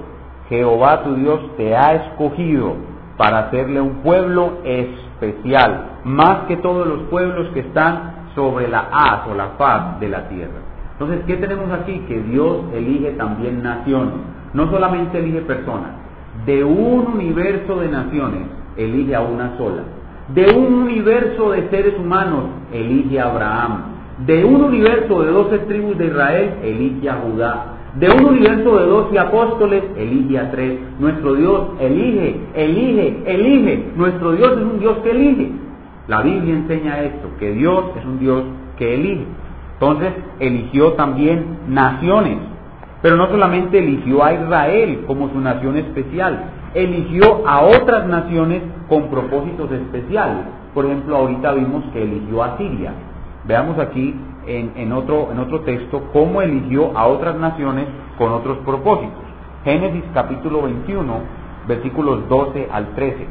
Jehová 0.50 1.04
tu 1.04 1.16
Dios 1.16 1.40
te 1.56 1.76
ha 1.76 1.94
escogido 1.94 2.74
para 3.18 3.40
hacerle 3.40 3.80
un 3.80 4.02
pueblo 4.02 4.58
especial, 4.64 6.00
más 6.04 6.46
que 6.48 6.58
todos 6.58 6.88
los 6.88 7.02
pueblos 7.10 7.50
que 7.54 7.60
están 7.60 8.30
sobre 8.34 8.68
la 8.68 8.90
haz 8.92 9.28
o 9.30 9.36
la 9.36 9.50
faz 9.58 10.00
de 10.00 10.10
la 10.10 10.28
tierra. 10.30 10.60
Entonces, 10.94 11.22
¿qué 11.26 11.38
tenemos 11.38 11.72
aquí? 11.72 12.00
Que 12.08 12.20
Dios 12.22 12.62
elige 12.74 13.12
también 13.12 13.62
naciones, 13.62 14.14
no 14.54 14.70
solamente 14.70 15.20
elige 15.20 15.42
personas, 15.42 15.92
de 16.46 16.64
un 16.64 17.08
universo 17.14 17.80
de 17.80 17.90
naciones, 17.90 18.42
elige 18.78 19.16
a 19.16 19.22
una 19.22 19.58
sola. 19.58 19.84
De 20.34 20.46
un 20.56 20.74
universo 20.74 21.52
de 21.52 21.70
seres 21.70 22.00
humanos, 22.00 22.46
elige 22.72 23.20
a 23.20 23.26
Abraham. 23.26 23.84
De 24.26 24.46
un 24.46 24.64
universo 24.64 25.24
de 25.24 25.32
doce 25.32 25.60
tribus 25.60 25.98
de 25.98 26.08
Israel, 26.08 26.54
elige 26.64 27.10
a 27.10 27.16
Judá. 27.16 27.66
De 27.96 28.10
un 28.10 28.24
universo 28.24 28.78
de 28.78 28.86
doce 28.86 29.18
apóstoles, 29.18 29.84
elige 29.98 30.38
a 30.38 30.52
tres. 30.52 30.80
Nuestro 31.00 31.34
Dios 31.34 31.70
elige, 31.80 32.40
elige, 32.54 33.24
elige. 33.26 33.92
Nuestro 33.96 34.34
Dios 34.34 34.52
es 34.52 34.64
un 34.64 34.80
Dios 34.80 34.98
que 35.04 35.12
elige. 35.12 35.52
La 36.08 36.22
Biblia 36.22 36.54
enseña 36.54 37.02
esto, 37.02 37.30
que 37.40 37.52
Dios 37.54 37.84
es 37.98 38.06
un 38.06 38.20
Dios 38.20 38.44
que 38.78 38.94
elige. 38.94 39.26
Entonces 39.74 40.14
eligió 40.40 40.94
también 40.94 41.58
naciones. 41.68 42.38
Pero 43.02 43.18
no 43.18 43.28
solamente 43.28 43.80
eligió 43.80 44.24
a 44.24 44.34
Israel 44.34 45.04
como 45.08 45.30
su 45.30 45.40
nación 45.40 45.78
especial, 45.78 46.44
eligió 46.76 47.42
a 47.48 47.62
otras 47.62 48.08
naciones 48.08 48.62
con 48.88 49.10
propósitos 49.10 49.72
especiales. 49.72 50.46
Por 50.76 50.86
ejemplo, 50.86 51.18
ahorita 51.18 51.54
vimos 51.54 51.84
que 51.92 52.04
eligió 52.04 52.44
a 52.44 52.58
Siria. 52.58 52.94
Veamos 53.44 53.80
aquí 53.80 54.16
en, 54.46 54.94
otro, 54.94 55.30
otro 55.40 55.62
texto 55.62 56.10
cómo 56.14 56.42
eligió 56.42 56.96
a 56.96 57.08
otras 57.08 57.36
naciones 57.36 57.88
con 58.18 58.32
otros 58.32 58.60
propósitos. 58.60 59.24
Génesis 59.64 60.04
capítulo 60.14 60.64
21, 60.64 61.14
versículos 61.68 62.28
12 62.30 62.70
al 62.72 62.94
13. 62.94 63.28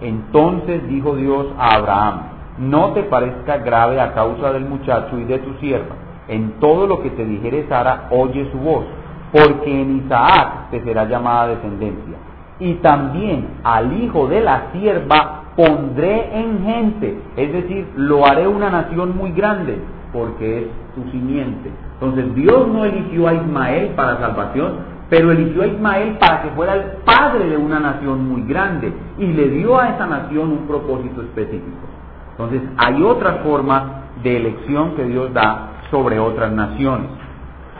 Entonces 0.00 0.88
dijo 0.88 1.16
Dios 1.16 1.46
a 1.58 1.76
Abraham, 1.76 2.22
no 2.58 2.92
te 2.92 3.02
parezca 3.04 3.58
grave 3.58 4.00
a 4.00 4.12
causa 4.14 4.52
del 4.52 4.64
muchacho 4.64 5.18
y 5.18 5.24
de 5.24 5.38
tu 5.38 5.54
sierva. 5.54 5.96
En 6.28 6.52
todo 6.60 6.86
lo 6.86 7.02
que 7.02 7.10
te 7.10 7.24
dijere 7.24 7.66
Sara, 7.68 8.08
oye 8.10 8.50
su 8.52 8.58
voz, 8.58 8.84
porque 9.32 9.82
en 9.82 10.04
Isaac 10.04 10.70
te 10.70 10.82
será 10.82 11.04
llamada 11.04 11.48
descendencia. 11.48 12.16
Y 12.58 12.74
también 12.74 13.48
al 13.64 14.02
hijo 14.02 14.28
de 14.28 14.40
la 14.40 14.70
sierva 14.72 15.41
pondré 15.56 16.38
en 16.38 16.64
gente, 16.64 17.18
es 17.36 17.52
decir, 17.52 17.86
lo 17.96 18.26
haré 18.26 18.46
una 18.48 18.70
nación 18.70 19.16
muy 19.16 19.32
grande, 19.32 19.78
porque 20.12 20.58
es 20.58 20.64
su 20.94 21.10
simiente. 21.10 21.70
Entonces 21.94 22.34
Dios 22.34 22.68
no 22.68 22.84
eligió 22.84 23.28
a 23.28 23.34
Ismael 23.34 23.88
para 23.96 24.18
salvación, 24.18 24.72
pero 25.08 25.30
eligió 25.30 25.62
a 25.62 25.66
Ismael 25.66 26.16
para 26.18 26.42
que 26.42 26.50
fuera 26.50 26.74
el 26.74 26.82
padre 27.04 27.50
de 27.50 27.56
una 27.56 27.78
nación 27.78 28.28
muy 28.28 28.42
grande 28.44 28.92
y 29.18 29.26
le 29.26 29.50
dio 29.50 29.78
a 29.78 29.90
esa 29.90 30.06
nación 30.06 30.50
un 30.50 30.66
propósito 30.66 31.20
específico. 31.22 31.86
Entonces 32.30 32.62
hay 32.78 33.02
otra 33.02 33.40
forma 33.44 34.04
de 34.22 34.36
elección 34.36 34.94
que 34.94 35.04
Dios 35.04 35.32
da 35.34 35.72
sobre 35.90 36.18
otras 36.18 36.50
naciones. 36.52 37.08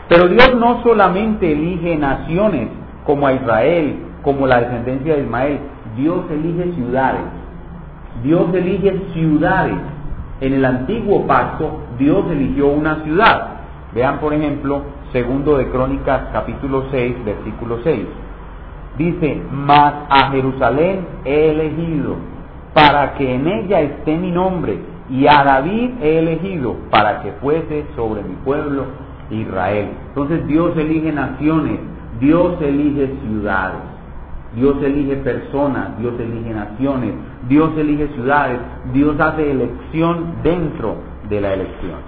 Pero 0.07 0.27
Dios 0.27 0.55
no 0.55 0.83
solamente 0.83 1.51
elige 1.51 1.95
naciones 1.97 2.69
como 3.05 3.25
a 3.25 3.33
Israel, 3.33 3.97
como 4.21 4.47
la 4.47 4.61
descendencia 4.61 5.15
de 5.15 5.23
Ismael, 5.23 5.59
Dios 5.97 6.25
elige 6.29 6.71
ciudades. 6.73 7.21
Dios 8.21 8.53
elige 8.53 9.01
ciudades. 9.13 9.77
En 10.41 10.53
el 10.53 10.65
antiguo 10.65 11.25
pacto, 11.25 11.79
Dios 11.97 12.25
eligió 12.29 12.67
una 12.67 13.03
ciudad. 13.03 13.47
Vean, 13.93 14.19
por 14.19 14.33
ejemplo, 14.33 14.81
segundo 15.11 15.57
de 15.57 15.69
Crónicas, 15.69 16.29
capítulo 16.33 16.85
6, 16.91 17.25
versículo 17.25 17.79
6. 17.83 18.05
Dice, 18.97 19.41
mas 19.51 19.93
a 20.09 20.29
Jerusalén 20.31 21.07
he 21.25 21.49
elegido 21.51 22.15
para 22.73 23.13
que 23.13 23.35
en 23.35 23.47
ella 23.47 23.81
esté 23.81 24.17
mi 24.17 24.31
nombre, 24.31 24.79
y 25.09 25.27
a 25.27 25.43
David 25.43 25.91
he 26.01 26.19
elegido 26.19 26.75
para 26.89 27.21
que 27.21 27.31
fuese 27.33 27.85
sobre 27.95 28.23
mi 28.23 28.35
pueblo 28.43 28.85
Israel. 29.29 29.89
Entonces 30.09 30.45
Dios 30.47 30.75
elige 30.77 31.11
naciones, 31.11 31.79
Dios 32.19 32.61
elige 32.61 33.11
ciudades. 33.25 33.93
Dios 34.55 34.75
elige 34.83 35.15
personas, 35.17 35.97
Dios 35.99 36.13
elige 36.19 36.53
naciones, 36.53 37.13
Dios 37.47 37.71
elige 37.77 38.07
ciudades, 38.15 38.59
Dios 38.93 39.19
hace 39.19 39.51
elección 39.51 40.35
dentro 40.43 40.95
de 41.29 41.41
la 41.41 41.53
elección. 41.53 41.99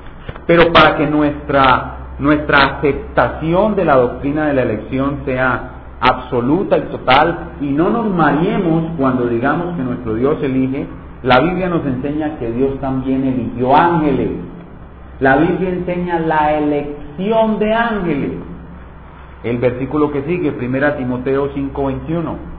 Pero 0.47 0.71
para 0.71 0.97
que 0.97 1.07
nuestra, 1.07 1.97
nuestra 2.19 2.77
aceptación 2.77 3.75
de 3.75 3.85
la 3.85 3.95
doctrina 3.95 4.47
de 4.47 4.53
la 4.53 4.61
elección 4.63 5.19
sea 5.25 5.71
absoluta 5.99 6.77
y 6.77 6.81
total 6.83 7.55
y 7.61 7.67
no 7.67 7.89
nos 7.89 8.09
mariemos 8.09 8.91
cuando 8.97 9.25
digamos 9.27 9.75
que 9.75 9.83
nuestro 9.83 10.13
Dios 10.15 10.41
elige, 10.41 10.87
la 11.23 11.39
Biblia 11.39 11.69
nos 11.69 11.85
enseña 11.85 12.37
que 12.37 12.51
Dios 12.51 12.79
también 12.79 13.25
eligió 13.25 13.75
ángeles. 13.75 14.31
La 15.19 15.37
Biblia 15.37 15.69
enseña 15.69 16.19
la 16.19 16.53
elección 16.57 17.57
de 17.57 17.73
ángeles. 17.73 18.31
El 19.43 19.57
versículo 19.57 20.11
que 20.11 20.23
sigue, 20.23 20.51
1 20.51 20.93
Timoteo 20.97 21.49
5:21. 21.53 22.54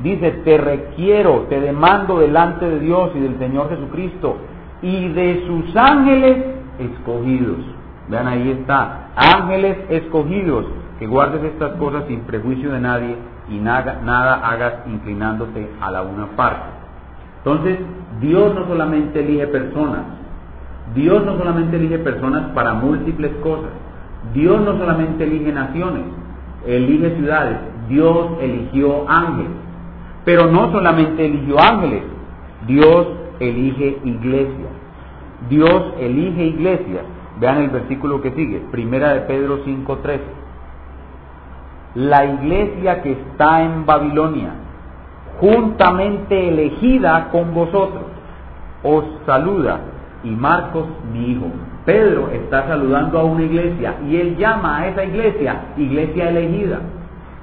Dice, 0.00 0.30
te 0.44 0.58
requiero, 0.58 1.46
te 1.48 1.60
demando 1.60 2.18
delante 2.18 2.68
de 2.68 2.78
Dios 2.80 3.10
y 3.14 3.20
del 3.20 3.38
Señor 3.38 3.68
Jesucristo 3.70 4.36
y 4.80 5.08
de 5.08 5.44
sus 5.46 5.76
ángeles 5.76 6.44
escogidos. 6.78 7.58
Vean, 8.08 8.28
ahí 8.28 8.50
está, 8.50 9.10
ángeles 9.16 9.76
escogidos, 9.90 10.66
que 10.98 11.06
guardes 11.06 11.42
estas 11.44 11.72
cosas 11.72 12.04
sin 12.06 12.20
prejuicio 12.20 12.70
de 12.72 12.80
nadie 12.80 13.16
y 13.50 13.58
nada, 13.58 14.00
nada 14.04 14.48
hagas 14.48 14.86
inclinándote 14.86 15.68
a 15.80 15.90
la 15.90 16.02
una 16.02 16.26
parte. 16.36 16.70
Entonces, 17.38 17.78
Dios 18.20 18.54
no 18.54 18.66
solamente 18.66 19.20
elige 19.20 19.46
personas, 19.48 20.02
Dios 20.94 21.24
no 21.24 21.36
solamente 21.38 21.76
elige 21.76 21.98
personas 21.98 22.50
para 22.54 22.74
múltiples 22.74 23.32
cosas, 23.42 23.70
Dios 24.32 24.60
no 24.60 24.76
solamente 24.78 25.24
elige 25.24 25.52
naciones, 25.52 26.04
elige 26.66 27.16
ciudades, 27.16 27.58
Dios 27.88 28.28
eligió 28.40 29.08
ángeles. 29.08 29.50
Pero 30.28 30.50
no 30.50 30.70
solamente 30.70 31.24
eligió 31.24 31.58
ángeles, 31.58 32.02
Dios 32.66 33.06
elige 33.40 33.98
iglesias. 34.04 34.68
Dios 35.48 35.94
elige 35.98 36.44
iglesias. 36.44 37.02
Vean 37.40 37.62
el 37.62 37.70
versículo 37.70 38.20
que 38.20 38.32
sigue, 38.32 38.60
primera 38.70 39.14
de 39.14 39.20
Pedro 39.20 39.64
5:13. 39.64 40.20
La 41.94 42.26
iglesia 42.26 43.00
que 43.00 43.12
está 43.12 43.62
en 43.62 43.86
Babilonia, 43.86 44.50
juntamente 45.40 46.48
elegida 46.48 47.30
con 47.32 47.54
vosotros, 47.54 48.04
os 48.82 49.04
saluda 49.24 49.80
y 50.24 50.30
Marcos 50.30 50.84
mi 51.10 51.30
hijo 51.30 51.46
Pedro 51.86 52.28
está 52.28 52.66
saludando 52.66 53.18
a 53.18 53.24
una 53.24 53.44
iglesia 53.44 53.94
y 54.06 54.16
él 54.16 54.36
llama 54.36 54.76
a 54.76 54.88
esa 54.88 55.04
iglesia 55.04 55.72
iglesia 55.78 56.28
elegida. 56.28 56.80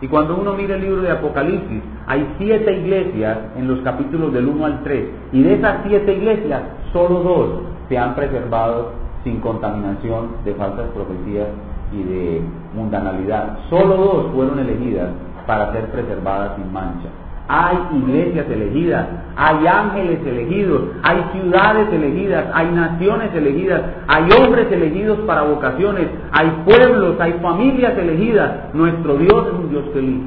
Y 0.02 0.08
cuando 0.08 0.36
uno 0.36 0.54
mira 0.54 0.76
el 0.76 0.82
libro 0.82 1.02
de 1.02 1.12
Apocalipsis, 1.12 1.82
hay 2.08 2.36
siete 2.38 2.80
iglesias 2.80 3.38
en 3.56 3.68
los 3.68 3.80
capítulos 3.80 4.34
del 4.34 4.48
1 4.48 4.66
al 4.66 4.84
3. 4.84 5.06
Y 5.32 5.44
de 5.44 5.54
esas 5.56 5.78
siete 5.88 6.14
iglesias, 6.14 6.62
solo 6.92 7.20
dos 7.22 7.50
se 7.90 7.98
han 7.98 8.16
preservado 8.16 8.92
sin 9.24 9.40
contaminación 9.40 10.30
de 10.44 10.54
falsas 10.56 10.88
profecías 10.94 11.48
y 11.92 12.04
de 12.04 12.42
mundanalidad. 12.74 13.60
Solo 13.70 13.96
dos 13.96 14.34
fueron 14.34 14.60
elegidas 14.60 15.10
para 15.48 15.72
ser 15.72 15.90
preservadas 15.92 16.56
sin 16.58 16.72
mancha 16.72 17.10
hay 17.48 17.78
iglesias 17.94 18.48
elegidas, 18.50 19.08
hay 19.36 19.68
ángeles 19.68 20.20
elegidos, 20.26 20.82
hay 21.04 21.24
ciudades 21.34 21.94
elegidas, 21.94 22.46
hay 22.54 22.72
naciones 22.72 23.34
elegidas, 23.36 23.82
hay 24.08 24.30
hombres 24.32 24.72
elegidos 24.72 25.20
para 25.28 25.44
vocaciones, 25.44 26.08
hay 26.32 26.50
pueblos, 26.66 27.20
hay 27.20 27.34
familias 27.34 27.96
elegidas. 27.98 28.74
Nuestro 28.74 29.18
Dios 29.18 29.48
es 29.48 29.54
un 29.54 29.70
Dios 29.70 29.86
feliz. 29.94 30.22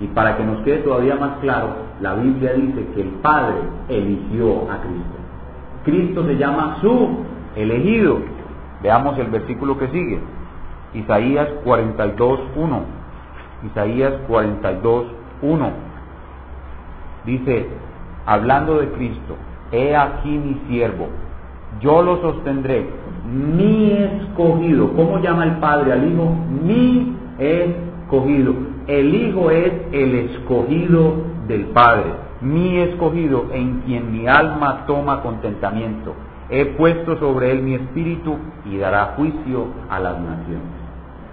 Y 0.00 0.08
para 0.08 0.36
que 0.36 0.44
nos 0.44 0.62
quede 0.62 0.78
todavía 0.78 1.14
más 1.14 1.38
claro, 1.40 1.68
la 2.00 2.14
Biblia 2.14 2.54
dice 2.54 2.86
que 2.94 3.02
el 3.02 3.10
Padre 3.22 3.58
eligió 3.88 4.68
a 4.68 4.80
Cristo. 4.80 5.18
Cristo 5.84 6.26
se 6.26 6.36
llama 6.36 6.78
su 6.80 7.18
elegido. 7.54 8.18
Veamos 8.82 9.16
el 9.18 9.28
versículo 9.28 9.78
que 9.78 9.86
sigue. 9.88 10.18
Isaías 10.94 11.48
42.1. 11.64 12.80
Isaías 13.64 14.14
42.1 14.28 15.91
Dice, 17.24 17.66
hablando 18.26 18.78
de 18.78 18.88
Cristo, 18.90 19.36
he 19.70 19.96
aquí 19.96 20.30
mi 20.30 20.60
siervo, 20.68 21.08
yo 21.80 22.02
lo 22.02 22.20
sostendré, 22.20 22.86
mi 23.24 23.92
escogido. 23.92 24.92
¿Cómo 24.94 25.18
llama 25.20 25.44
el 25.44 25.56
Padre 25.56 25.92
al 25.92 26.12
Hijo? 26.12 26.34
Mi 26.64 27.16
escogido. 27.38 28.54
El 28.86 29.14
Hijo 29.14 29.50
es 29.50 29.72
el 29.92 30.14
escogido 30.14 31.14
del 31.46 31.66
Padre, 31.66 32.12
mi 32.40 32.78
escogido 32.78 33.46
en 33.52 33.80
quien 33.80 34.12
mi 34.12 34.26
alma 34.26 34.84
toma 34.86 35.22
contentamiento. 35.22 36.14
He 36.50 36.66
puesto 36.66 37.16
sobre 37.18 37.52
él 37.52 37.62
mi 37.62 37.74
espíritu 37.74 38.36
y 38.66 38.76
dará 38.78 39.14
juicio 39.16 39.68
a 39.88 39.98
las 40.00 40.18
naciones. 40.18 40.82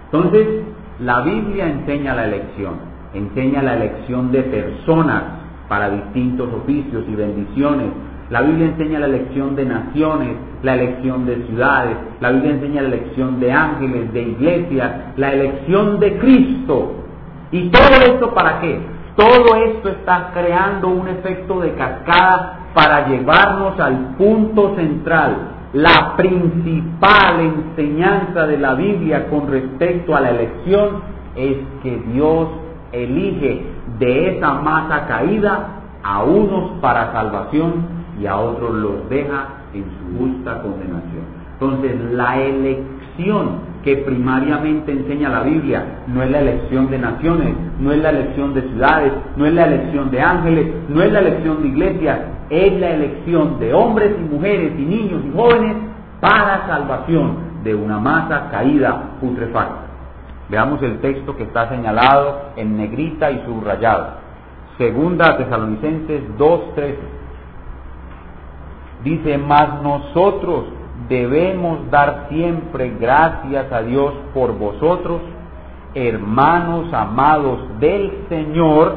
Entonces, 0.06 0.64
la 1.00 1.20
Biblia 1.22 1.68
enseña 1.68 2.14
la 2.14 2.24
elección, 2.24 2.74
enseña 3.12 3.62
la 3.62 3.74
elección 3.74 4.32
de 4.32 4.42
personas 4.44 5.39
para 5.70 5.88
distintos 5.88 6.52
oficios 6.52 7.04
y 7.08 7.14
bendiciones. 7.14 7.86
La 8.28 8.42
Biblia 8.42 8.66
enseña 8.66 8.98
la 8.98 9.06
elección 9.06 9.54
de 9.54 9.64
naciones, 9.66 10.36
la 10.64 10.74
elección 10.74 11.26
de 11.26 11.46
ciudades, 11.46 11.96
la 12.20 12.32
Biblia 12.32 12.50
enseña 12.54 12.82
la 12.82 12.88
elección 12.88 13.38
de 13.38 13.52
ángeles, 13.52 14.12
de 14.12 14.20
iglesias, 14.20 14.92
la 15.16 15.32
elección 15.32 16.00
de 16.00 16.18
Cristo. 16.18 16.92
¿Y 17.52 17.70
todo 17.70 18.02
esto 18.04 18.34
para 18.34 18.60
qué? 18.60 18.80
Todo 19.14 19.54
esto 19.64 19.90
está 19.90 20.32
creando 20.34 20.88
un 20.88 21.06
efecto 21.06 21.60
de 21.60 21.72
cascada 21.74 22.70
para 22.74 23.06
llevarnos 23.08 23.78
al 23.78 24.16
punto 24.18 24.74
central. 24.74 25.36
La 25.72 26.16
principal 26.16 27.40
enseñanza 27.40 28.44
de 28.48 28.58
la 28.58 28.74
Biblia 28.74 29.28
con 29.30 29.48
respecto 29.48 30.16
a 30.16 30.20
la 30.20 30.30
elección 30.30 31.02
es 31.36 31.58
que 31.84 31.96
Dios 32.12 32.48
elige 32.92 33.62
de 33.98 34.36
esa 34.36 34.54
masa 34.54 35.06
caída 35.06 35.68
a 36.02 36.22
unos 36.22 36.80
para 36.80 37.12
salvación 37.12 38.00
y 38.20 38.26
a 38.26 38.36
otros 38.36 38.74
los 38.74 39.08
deja 39.08 39.48
en 39.74 39.84
su 39.84 40.18
justa 40.18 40.62
condenación. 40.62 41.24
Entonces 41.54 42.00
la 42.12 42.40
elección 42.40 43.70
que 43.82 43.96
primariamente 43.98 44.92
enseña 44.92 45.28
la 45.28 45.42
Biblia. 45.42 46.02
No 46.06 46.22
es 46.22 46.30
la 46.30 46.40
elección 46.40 46.90
de 46.90 46.98
naciones, 46.98 47.54
no 47.78 47.92
es 47.92 47.98
la 48.02 48.10
elección 48.10 48.54
de 48.54 48.62
ciudades, 48.62 49.12
no 49.36 49.46
es 49.46 49.54
la 49.54 49.66
elección 49.66 50.10
de 50.10 50.20
ángeles, 50.20 50.66
no 50.88 51.02
es 51.02 51.12
la 51.12 51.20
elección 51.20 51.62
de 51.62 51.68
iglesias, 51.68 52.18
es 52.50 52.72
la 52.80 52.90
elección 52.90 53.58
de 53.58 53.72
hombres 53.72 54.14
y 54.18 54.34
mujeres 54.34 54.72
y 54.76 54.82
niños 54.82 55.22
y 55.24 55.36
jóvenes 55.36 55.76
para 56.20 56.66
salvación 56.66 57.50
de 57.64 57.74
una 57.74 57.98
masa 57.98 58.48
caída 58.50 59.12
putrefacta. 59.20 59.89
Veamos 60.50 60.82
el 60.82 60.98
texto 61.00 61.36
que 61.36 61.44
está 61.44 61.68
señalado 61.68 62.50
en 62.56 62.76
negrita 62.76 63.30
y 63.30 63.40
subrayado. 63.44 64.14
Segunda 64.78 65.36
Tesalonicenses 65.36 66.22
2.13. 66.36 66.94
Dice, 69.04 69.38
mas 69.38 69.80
nosotros 69.80 70.64
debemos 71.08 71.88
dar 71.90 72.26
siempre 72.30 72.96
gracias 72.98 73.70
a 73.70 73.82
Dios 73.82 74.12
por 74.34 74.58
vosotros, 74.58 75.20
hermanos 75.94 76.92
amados 76.92 77.60
del 77.78 78.24
Señor, 78.28 78.96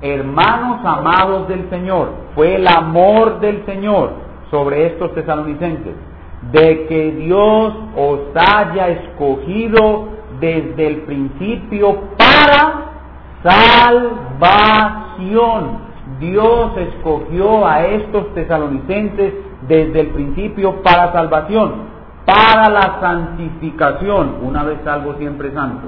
hermanos 0.00 0.80
amados 0.84 1.48
del 1.48 1.68
Señor. 1.68 2.12
Fue 2.34 2.56
el 2.56 2.66
amor 2.66 3.40
del 3.40 3.64
Señor 3.66 4.10
sobre 4.50 4.86
estos 4.86 5.12
tesalonicenses, 5.14 5.94
de 6.50 6.86
que 6.86 7.12
Dios 7.12 7.74
os 7.94 8.20
haya 8.34 8.88
escogido 8.88 10.14
desde 10.40 10.86
el 10.86 10.96
principio 11.02 12.00
para 12.16 12.84
salvación. 14.62 15.04
Dios 16.20 16.76
escogió 16.76 17.66
a 17.66 17.86
estos 17.86 18.32
tesalonicenses 18.34 19.34
desde 19.68 20.00
el 20.00 20.08
principio 20.08 20.82
para 20.82 21.12
salvación, 21.12 21.72
para 22.24 22.68
la 22.68 23.00
santificación, 23.00 24.36
una 24.42 24.64
vez 24.64 24.78
salvo 24.84 25.14
siempre 25.14 25.52
santo, 25.52 25.86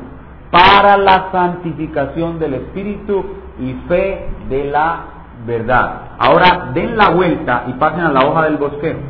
para 0.51 0.97
la 0.97 1.31
santificación 1.33 2.39
del 2.39 2.55
Espíritu 2.55 3.25
y 3.61 3.75
fe 3.89 4.29
de 4.49 4.65
la 4.65 5.01
verdad. 5.47 6.01
Ahora 6.19 6.71
den 6.73 6.97
la 6.97 7.11
vuelta 7.11 7.65
y 7.69 7.75
pasen 7.75 8.01
a 8.01 8.13
la 8.13 8.27
hoja 8.27 8.45
del 8.45 8.57
bosquejo. 8.57 9.01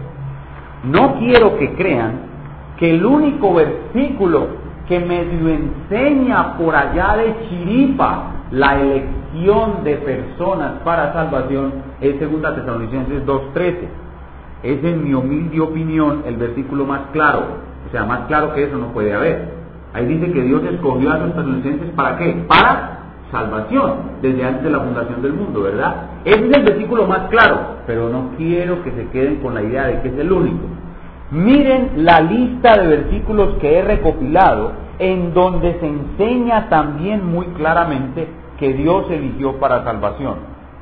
No 0.84 1.14
quiero 1.18 1.56
que 1.56 1.74
crean 1.74 2.26
que 2.76 2.90
el 2.90 3.04
único 3.04 3.54
versículo 3.54 4.65
que 4.88 5.00
medio 5.00 5.48
enseña 5.48 6.56
por 6.56 6.74
allá 6.74 7.16
de 7.16 7.36
Chiripa 7.48 8.32
la 8.50 8.80
elección 8.80 9.82
de 9.82 9.96
personas 9.96 10.80
para 10.84 11.12
salvación 11.12 11.72
es 12.00 12.20
2 12.20 12.30
Tesalonicenses 12.30 13.26
2.13. 13.26 13.74
Es 14.62 14.84
en 14.84 15.04
mi 15.04 15.14
humilde 15.14 15.60
opinión 15.60 16.22
el 16.26 16.36
versículo 16.36 16.86
más 16.86 17.02
claro. 17.12 17.46
O 17.86 17.90
sea, 17.90 18.04
más 18.04 18.26
claro 18.28 18.54
que 18.54 18.64
eso 18.64 18.76
no 18.76 18.88
puede 18.88 19.12
haber. 19.14 19.56
Ahí 19.92 20.06
dice 20.06 20.30
que 20.32 20.42
Dios 20.42 20.62
escogió 20.64 21.10
a 21.10 21.18
los 21.18 21.30
tesalonicenses 21.30 21.90
para 21.90 22.18
qué? 22.18 22.44
Para 22.46 22.96
salvación, 23.30 23.94
desde 24.22 24.44
antes 24.44 24.62
de 24.64 24.70
la 24.70 24.80
fundación 24.80 25.22
del 25.22 25.32
mundo, 25.32 25.62
¿verdad? 25.62 26.10
Ese 26.24 26.46
es 26.46 26.56
el 26.56 26.64
versículo 26.64 27.06
más 27.06 27.28
claro, 27.28 27.78
pero 27.86 28.08
no 28.08 28.30
quiero 28.36 28.82
que 28.84 28.92
se 28.92 29.08
queden 29.08 29.36
con 29.36 29.54
la 29.54 29.62
idea 29.62 29.86
de 29.86 30.02
que 30.02 30.08
es 30.08 30.18
el 30.18 30.30
único. 30.30 30.66
Miren 31.30 32.04
la 32.04 32.20
lista 32.20 32.76
de 32.76 32.86
versículos 32.86 33.56
que 33.60 33.78
he 33.78 33.82
recopilado 33.82 34.70
en 35.00 35.34
donde 35.34 35.78
se 35.80 35.86
enseña 35.86 36.68
también 36.68 37.26
muy 37.26 37.46
claramente 37.48 38.28
que 38.58 38.72
Dios 38.72 39.10
eligió 39.10 39.58
para 39.58 39.82
salvación. 39.82 40.36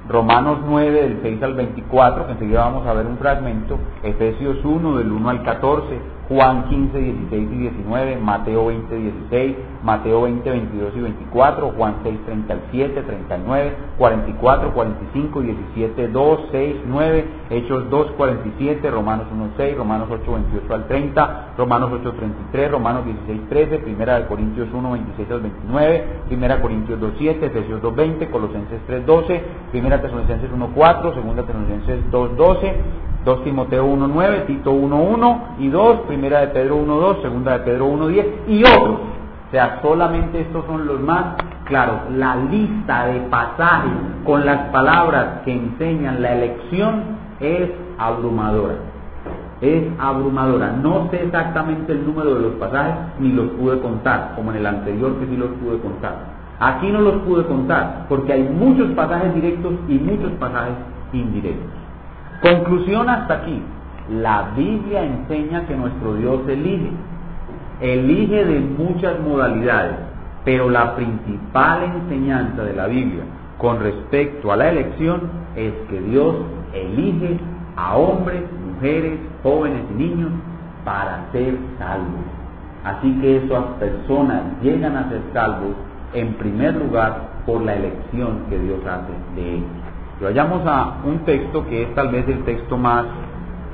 Romanos 0.06 0.58
9 0.68 0.90
del 1.00 1.18
6 1.22 1.42
al 1.42 1.54
24, 1.54 2.26
que 2.26 2.32
enseguida 2.32 2.60
vamos 2.60 2.86
a 2.86 2.92
ver 2.92 3.06
un 3.06 3.16
fragmento, 3.16 3.78
Efesios 4.02 4.62
1 4.62 4.98
del 4.98 5.10
1 5.10 5.30
al 5.30 5.42
14, 5.42 5.98
Juan 6.28 6.68
15, 6.70 6.98
16 6.98 7.52
y 7.52 7.56
19, 7.56 8.16
Mateo 8.16 8.66
20, 8.66 8.96
16, 8.96 9.56
Mateo 9.82 10.22
20, 10.22 10.50
22 10.50 10.96
y 10.96 11.00
24, 11.00 11.72
Juan 11.76 11.96
6, 12.02 12.18
37, 12.24 13.02
39, 13.02 13.76
44, 13.98 14.72
45, 14.72 15.40
17, 15.40 16.08
2, 16.08 16.40
6, 16.50 16.76
9, 16.86 17.24
Hechos 17.50 17.90
2, 17.90 18.10
47, 18.12 18.90
Romanos 18.90 19.26
1, 19.30 19.50
6, 19.56 19.76
Romanos 19.76 20.08
8, 20.10 20.32
28 20.32 20.74
al 20.74 20.86
30, 20.88 21.54
Romanos 21.58 21.90
8, 21.92 22.12
33, 22.12 22.70
Romanos 22.70 23.04
16, 23.04 23.48
13, 23.50 23.78
Primera 23.80 24.20
de 24.20 24.26
Corintios 24.26 24.68
1, 24.72 24.90
26 24.92 25.30
al 25.30 25.40
29, 25.40 26.04
Primera 26.28 26.62
Corintios 26.62 27.00
2, 27.00 27.12
7, 27.18 27.46
Efesios 27.46 27.82
2, 27.82 27.94
20, 27.94 28.30
Colosenses 28.30 28.80
3, 28.86 29.04
12, 29.04 29.42
Primera 29.72 30.00
Tesalonicenses 30.00 30.50
1, 30.50 30.70
4, 30.74 31.14
Segunda 31.14 31.42
Tesalonicenses 31.42 32.10
2, 32.10 32.36
12, 32.36 32.74
2 33.24 33.42
Timoteo 33.42 33.86
1, 33.86 34.06
9, 34.06 34.44
Tito 34.46 34.72
1, 34.72 34.96
1 34.96 35.42
y 35.58 35.68
2, 35.68 36.00
Primera 36.06 36.40
de 36.40 36.48
Pedro 36.48 36.76
1, 36.76 36.94
2, 36.94 37.22
Segunda 37.22 37.52
de 37.52 37.58
Pedro 37.60 37.86
1, 37.86 38.08
10 38.08 38.26
y 38.48 38.62
otros. 38.62 38.98
O 39.48 39.50
sea, 39.50 39.80
solamente 39.82 40.40
estos 40.40 40.64
son 40.66 40.86
los 40.86 41.00
más 41.00 41.36
claros. 41.64 42.10
La 42.16 42.36
lista 42.36 43.06
de 43.06 43.20
pasajes 43.30 43.92
con 44.24 44.44
las 44.44 44.68
palabras 44.70 45.40
que 45.44 45.52
enseñan 45.52 46.20
la 46.20 46.34
elección 46.34 47.02
es 47.40 47.70
abrumadora. 47.98 48.74
Es 49.60 49.84
abrumadora. 49.98 50.72
No 50.72 51.08
sé 51.10 51.22
exactamente 51.24 51.92
el 51.92 52.04
número 52.04 52.34
de 52.34 52.40
los 52.40 52.52
pasajes 52.54 52.94
ni 53.20 53.32
los 53.32 53.48
pude 53.50 53.80
contar, 53.80 54.32
como 54.36 54.50
en 54.50 54.58
el 54.58 54.66
anterior 54.66 55.18
que 55.18 55.26
sí 55.26 55.36
los 55.36 55.50
pude 55.62 55.78
contar. 55.78 56.34
Aquí 56.60 56.90
no 56.90 57.00
los 57.00 57.22
pude 57.22 57.44
contar 57.46 58.06
porque 58.08 58.32
hay 58.32 58.42
muchos 58.42 58.90
pasajes 58.92 59.34
directos 59.34 59.72
y 59.88 59.94
muchos 59.94 60.32
pasajes 60.32 60.74
indirectos. 61.12 61.83
Conclusión 62.42 63.08
hasta 63.08 63.34
aquí. 63.34 63.62
La 64.10 64.50
Biblia 64.56 65.02
enseña 65.02 65.66
que 65.66 65.76
nuestro 65.76 66.14
Dios 66.14 66.40
elige. 66.48 66.90
Elige 67.80 68.44
de 68.44 68.60
muchas 68.60 69.18
modalidades, 69.20 69.96
pero 70.44 70.70
la 70.70 70.94
principal 70.94 71.84
enseñanza 71.84 72.62
de 72.62 72.74
la 72.74 72.86
Biblia 72.86 73.24
con 73.58 73.80
respecto 73.80 74.52
a 74.52 74.56
la 74.56 74.70
elección 74.70 75.22
es 75.56 75.72
que 75.88 76.00
Dios 76.00 76.36
elige 76.72 77.38
a 77.76 77.96
hombres, 77.96 78.42
mujeres, 78.74 79.18
jóvenes 79.42 79.82
y 79.92 79.94
niños 79.94 80.30
para 80.84 81.24
ser 81.32 81.56
salvos. 81.78 82.24
Así 82.84 83.12
que 83.20 83.38
esas 83.38 83.64
personas 83.80 84.42
llegan 84.62 84.96
a 84.96 85.08
ser 85.08 85.22
salvos 85.32 85.74
en 86.12 86.34
primer 86.34 86.76
lugar 86.76 87.16
por 87.46 87.62
la 87.62 87.74
elección 87.74 88.40
que 88.50 88.58
Dios 88.58 88.80
hace 88.86 89.12
de 89.34 89.54
ellos. 89.54 89.68
Vayamos 90.20 90.62
a 90.66 90.98
un 91.04 91.20
texto 91.20 91.66
que 91.66 91.82
es 91.82 91.94
tal 91.94 92.08
vez 92.08 92.28
el 92.28 92.44
texto 92.44 92.76
más, 92.76 93.06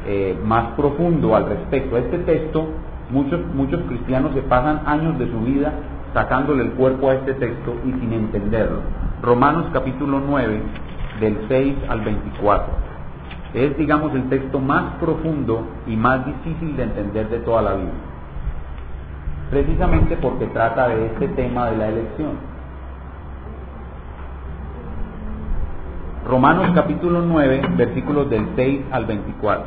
eh, 0.07 0.38
más 0.44 0.72
profundo 0.76 1.37
al 1.37 1.46
respecto. 1.46 1.96
Este 1.96 2.18
texto, 2.18 2.66
muchos, 3.11 3.40
muchos 3.55 3.81
cristianos 3.83 4.33
se 4.35 4.42
pasan 4.42 4.83
años 4.87 5.18
de 5.18 5.31
su 5.31 5.40
vida 5.40 5.72
sacándole 6.14 6.64
el 6.64 6.70
cuerpo 6.72 7.11
a 7.11 7.14
este 7.14 7.35
texto 7.35 7.74
y 7.85 7.92
sin 7.92 8.12
entenderlo. 8.12 8.81
Romanos 9.22 9.66
capítulo 9.72 10.20
9, 10.26 10.61
del 11.20 11.38
6 11.48 11.76
al 11.88 12.00
24. 12.00 12.90
Es, 13.55 13.76
digamos, 13.76 14.14
el 14.14 14.29
texto 14.29 14.59
más 14.61 14.94
profundo 15.00 15.66
y 15.87 15.96
más 15.96 16.24
difícil 16.24 16.76
de 16.76 16.85
entender 16.85 17.29
de 17.29 17.38
toda 17.40 17.62
la 17.62 17.74
Biblia. 17.74 17.92
Precisamente 19.50 20.16
porque 20.16 20.46
trata 20.46 20.88
de 20.88 21.07
este 21.07 21.29
tema 21.29 21.70
de 21.70 21.76
la 21.76 21.88
elección. 21.88 22.50
Romanos 26.31 26.71
capítulo 26.77 27.23
9, 27.23 27.61
versículos 27.77 28.31
del 28.31 28.47
6 28.55 28.83
al 28.93 29.05
24. 29.05 29.64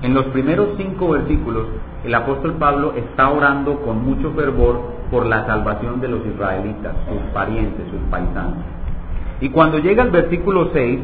En 0.00 0.14
los 0.14 0.24
primeros 0.28 0.68
cinco 0.78 1.10
versículos, 1.10 1.66
el 2.06 2.14
apóstol 2.14 2.54
Pablo 2.54 2.94
está 2.96 3.28
orando 3.28 3.82
con 3.82 4.02
mucho 4.02 4.32
fervor 4.32 4.80
por 5.10 5.26
la 5.26 5.44
salvación 5.44 6.00
de 6.00 6.08
los 6.08 6.24
israelitas, 6.24 6.94
sus 7.06 7.20
parientes, 7.34 7.86
sus 7.90 8.00
paisanos. 8.10 8.64
Y 9.42 9.50
cuando 9.50 9.78
llega 9.78 10.04
el 10.04 10.10
versículo 10.10 10.70
6, 10.72 11.00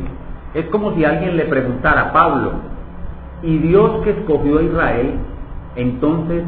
es 0.54 0.64
como 0.68 0.94
si 0.94 1.04
alguien 1.04 1.36
le 1.36 1.44
preguntara, 1.44 2.00
a 2.00 2.12
Pablo, 2.14 2.52
¿y 3.42 3.58
Dios 3.58 4.02
que 4.02 4.12
escogió 4.12 4.60
a 4.60 4.62
Israel, 4.62 5.12
entonces 5.76 6.42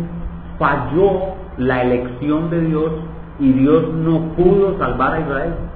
falló 0.59 1.35
la 1.59 1.83
elección 1.83 2.49
de 2.49 2.63
Dios 2.63 2.93
y 3.39 3.53
Dios 3.53 3.93
no 3.93 4.21
pudo 4.37 4.79
salvar 4.79 5.13
a 5.13 5.21
Israel? 5.21 5.68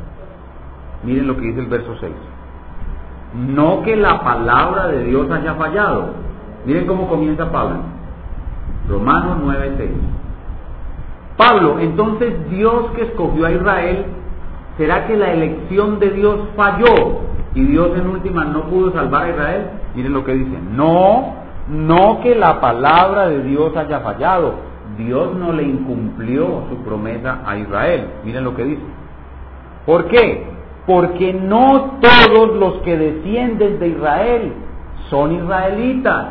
Miren 1.03 1.27
lo 1.27 1.37
que 1.37 1.43
dice 1.43 1.61
el 1.61 1.67
verso 1.67 1.95
6. 2.01 2.13
No 3.35 3.83
que 3.83 3.97
la 3.97 4.21
palabra 4.23 4.89
de 4.89 5.05
Dios 5.05 5.31
haya 5.31 5.55
fallado. 5.55 6.11
Miren 6.65 6.87
cómo 6.87 7.09
comienza 7.09 7.51
Pablo. 7.51 7.77
Romanos 8.89 9.39
9:6. 9.43 9.91
Pablo, 11.37 11.79
entonces 11.81 12.51
Dios 12.51 12.91
que 12.95 13.03
escogió 13.03 13.47
a 13.47 13.53
Israel 13.53 14.07
¿Será 14.77 15.07
que 15.07 15.17
la 15.17 15.33
elección 15.33 15.99
de 15.99 16.11
Dios 16.11 16.41
falló 16.57 17.21
y 17.55 17.63
Dios 17.65 17.91
en 17.97 18.07
última 18.07 18.45
no 18.45 18.65
pudo 18.65 18.91
salvar 18.93 19.25
a 19.25 19.31
Israel? 19.31 19.67
Miren 19.95 20.15
lo 20.15 20.25
que 20.25 20.33
dice. 20.33 20.59
No, 20.73 21.35
no 21.69 22.21
que 22.23 22.35
la 22.35 22.61
palabra 22.61 23.29
de 23.29 23.43
Dios 23.43 23.77
haya 23.77 24.01
fallado. 24.01 24.55
Dios 24.97 25.35
no 25.35 25.53
le 25.53 25.65
incumplió 25.65 26.65
su 26.71 26.77
promesa 26.79 27.41
a 27.45 27.59
Israel. 27.59 28.07
Miren 28.25 28.45
lo 28.45 28.55
que 28.55 28.65
dice. 28.65 28.83
¿Por 29.85 30.07
qué? 30.07 30.47
Porque 30.87 31.33
no 31.33 31.99
todos 32.01 32.57
los 32.57 32.75
que 32.83 32.97
descienden 32.97 33.79
de 33.79 33.89
Israel 33.89 34.53
son 35.11 35.33
israelitas. 35.33 36.27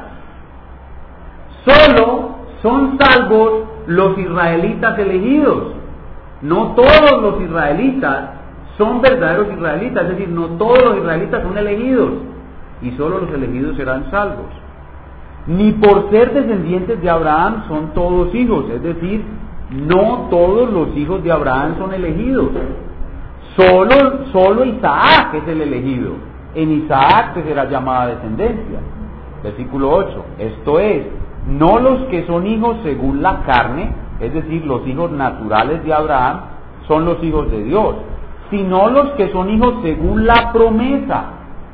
Solo 1.65 2.35
son 2.61 2.97
salvos 2.99 3.63
los 3.87 4.17
israelitas 4.17 4.97
elegidos. 4.99 5.73
No 6.41 6.73
todos 6.75 7.21
los 7.21 7.41
israelitas 7.41 8.41
son 8.77 9.01
verdaderos 9.01 9.47
israelitas, 9.53 10.03
es 10.03 10.09
decir, 10.09 10.29
no 10.29 10.47
todos 10.57 10.83
los 10.83 10.97
israelitas 10.97 11.43
son 11.43 11.57
elegidos 11.57 12.11
y 12.81 12.91
solo 12.91 13.19
los 13.19 13.31
elegidos 13.31 13.75
serán 13.77 14.09
salvos. 14.09 14.47
Ni 15.47 15.71
por 15.73 16.09
ser 16.09 16.33
descendientes 16.33 17.01
de 17.01 17.09
Abraham 17.09 17.63
son 17.67 17.93
todos 17.93 18.33
hijos, 18.33 18.65
es 18.71 18.81
decir, 18.81 19.23
no 19.69 20.27
todos 20.29 20.71
los 20.71 20.95
hijos 20.97 21.23
de 21.23 21.31
Abraham 21.31 21.75
son 21.77 21.93
elegidos. 21.93 22.49
Solo, 23.55 24.25
solo 24.31 24.65
Isaac 24.65 25.33
es 25.33 25.47
el 25.47 25.61
elegido. 25.61 26.13
En 26.55 26.71
Isaac 26.71 27.33
se 27.33 27.43
será 27.43 27.69
llamada 27.69 28.07
descendencia. 28.07 28.79
Versículo 29.43 29.89
8. 29.89 30.25
Esto 30.39 30.79
es, 30.79 31.05
no 31.47 31.79
los 31.79 32.03
que 32.07 32.25
son 32.27 32.47
hijos 32.47 32.77
según 32.83 33.21
la 33.21 33.41
carne, 33.43 33.91
es 34.19 34.33
decir, 34.33 34.65
los 34.65 34.87
hijos 34.87 35.11
naturales 35.11 35.83
de 35.83 35.93
Abraham, 35.93 36.41
son 36.87 37.05
los 37.05 37.21
hijos 37.23 37.49
de 37.51 37.63
Dios, 37.63 37.95
sino 38.49 38.89
los 38.89 39.11
que 39.11 39.31
son 39.31 39.49
hijos 39.49 39.75
según 39.81 40.25
la 40.25 40.51
promesa. 40.53 41.23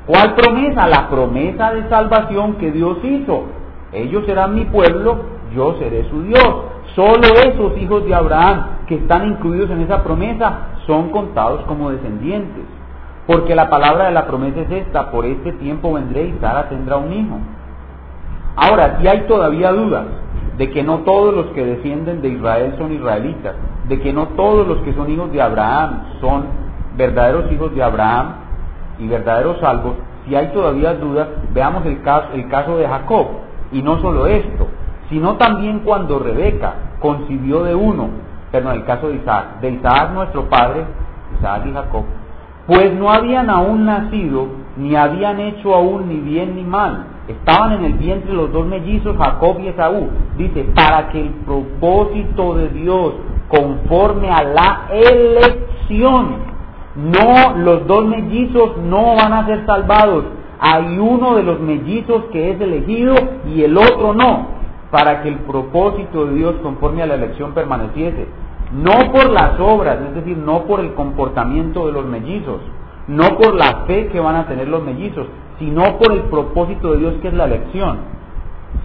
¿Cuál 0.05 0.35
promesa? 0.35 0.87
La 0.87 1.09
promesa 1.09 1.73
de 1.73 1.89
salvación 1.89 2.53
que 2.55 2.71
Dios 2.71 2.97
hizo. 3.03 3.43
Ellos 3.91 4.25
serán 4.25 4.55
mi 4.55 4.65
pueblo, 4.65 5.17
yo 5.53 5.75
seré 5.79 6.09
su 6.09 6.23
Dios. 6.23 6.47
Solo 6.95 7.27
esos 7.45 7.77
hijos 7.77 8.05
de 8.05 8.15
Abraham 8.15 8.85
que 8.87 8.95
están 8.95 9.27
incluidos 9.27 9.69
en 9.69 9.81
esa 9.81 10.03
promesa 10.03 10.76
son 10.87 11.09
contados 11.09 11.61
como 11.67 11.91
descendientes. 11.91 12.63
Porque 13.27 13.55
la 13.55 13.69
palabra 13.69 14.05
de 14.05 14.11
la 14.11 14.25
promesa 14.25 14.61
es 14.61 14.71
esta, 14.71 15.11
por 15.11 15.25
este 15.25 15.51
tiempo 15.53 15.93
vendré 15.93 16.27
y 16.27 16.37
Sara 16.39 16.69
tendrá 16.69 16.95
un 16.95 17.11
hijo. 17.11 17.37
Ahora, 18.55 18.97
si 18.99 19.07
hay 19.07 19.27
todavía 19.27 19.71
dudas 19.71 20.05
de 20.57 20.71
que 20.71 20.81
no 20.81 20.99
todos 20.99 21.33
los 21.35 21.47
que 21.47 21.63
descienden 21.63 22.21
de 22.21 22.29
Israel 22.29 22.73
son 22.77 22.91
israelitas, 22.93 23.55
de 23.87 23.99
que 23.99 24.13
no 24.13 24.29
todos 24.29 24.67
los 24.67 24.79
que 24.79 24.93
son 24.93 25.11
hijos 25.11 25.31
de 25.31 25.41
Abraham 25.41 26.03
son 26.21 26.45
verdaderos 26.95 27.51
hijos 27.51 27.75
de 27.75 27.83
Abraham 27.83 28.33
y 28.97 29.07
verdaderos 29.07 29.59
salvos, 29.59 29.93
si 30.25 30.35
hay 30.35 30.47
todavía 30.47 30.93
dudas, 30.95 31.27
veamos 31.53 31.85
el 31.85 32.01
caso, 32.01 32.29
el 32.33 32.47
caso 32.49 32.77
de 32.77 32.87
Jacob. 32.87 33.27
Y 33.71 33.81
no 33.81 33.99
solo 33.99 34.27
esto, 34.27 34.67
sino 35.09 35.35
también 35.35 35.79
cuando 35.79 36.19
Rebeca 36.19 36.73
concibió 36.99 37.63
de 37.63 37.75
uno, 37.75 38.09
pero 38.57 38.71
en 38.71 38.77
el 38.77 38.85
caso 38.85 39.09
de 39.09 39.17
Isaac, 39.17 39.59
de 39.61 39.69
Isaac 39.69 40.11
nuestro 40.13 40.49
padre, 40.49 40.83
Isaac 41.37 41.61
y 41.67 41.73
Jacob, 41.73 42.05
pues 42.65 42.91
no 42.95 43.11
habían 43.11 43.51
aún 43.51 43.85
nacido, 43.85 44.47
ni 44.77 44.95
habían 44.95 45.39
hecho 45.39 45.75
aún 45.75 46.09
ni 46.09 46.15
bien 46.15 46.55
ni 46.55 46.63
mal. 46.63 47.05
Estaban 47.27 47.73
en 47.73 47.85
el 47.85 47.93
vientre 47.93 48.33
los 48.33 48.51
dos 48.51 48.65
mellizos, 48.65 49.15
Jacob 49.15 49.59
y 49.59 49.67
Esaú. 49.67 50.09
Dice, 50.37 50.63
para 50.73 51.09
que 51.09 51.21
el 51.21 51.29
propósito 51.45 52.55
de 52.55 52.69
Dios, 52.69 53.13
conforme 53.47 54.31
a 54.31 54.43
la 54.43 54.87
elección, 54.91 56.37
no, 56.95 57.57
los 57.57 57.85
dos 57.85 58.05
mellizos 58.05 58.75
no 58.77 59.17
van 59.17 59.33
a 59.33 59.45
ser 59.45 59.67
salvados. 59.67 60.25
Hay 60.59 60.97
uno 60.97 61.35
de 61.35 61.43
los 61.43 61.59
mellizos 61.59 62.23
que 62.31 62.49
es 62.49 62.59
elegido 62.59 63.13
y 63.53 63.61
el 63.61 63.77
otro 63.77 64.15
no 64.15 64.57
para 64.91 65.21
que 65.21 65.29
el 65.29 65.39
propósito 65.39 66.25
de 66.25 66.35
Dios 66.35 66.55
conforme 66.63 67.03
a 67.03 67.07
la 67.07 67.15
elección 67.15 67.53
permaneciese. 67.53 68.27
No 68.71 69.11
por 69.11 69.29
las 69.29 69.59
obras, 69.59 69.99
es 70.09 70.15
decir, 70.15 70.37
no 70.37 70.63
por 70.63 70.81
el 70.81 70.93
comportamiento 70.93 71.87
de 71.87 71.93
los 71.93 72.05
mellizos, 72.05 72.61
no 73.07 73.37
por 73.37 73.55
la 73.55 73.85
fe 73.87 74.07
que 74.07 74.19
van 74.19 74.35
a 74.35 74.47
tener 74.47 74.67
los 74.67 74.83
mellizos, 74.83 75.27
sino 75.57 75.97
por 75.97 76.11
el 76.11 76.23
propósito 76.23 76.91
de 76.91 76.99
Dios 76.99 77.13
que 77.21 77.29
es 77.29 77.33
la 77.33 77.45
elección, 77.45 77.99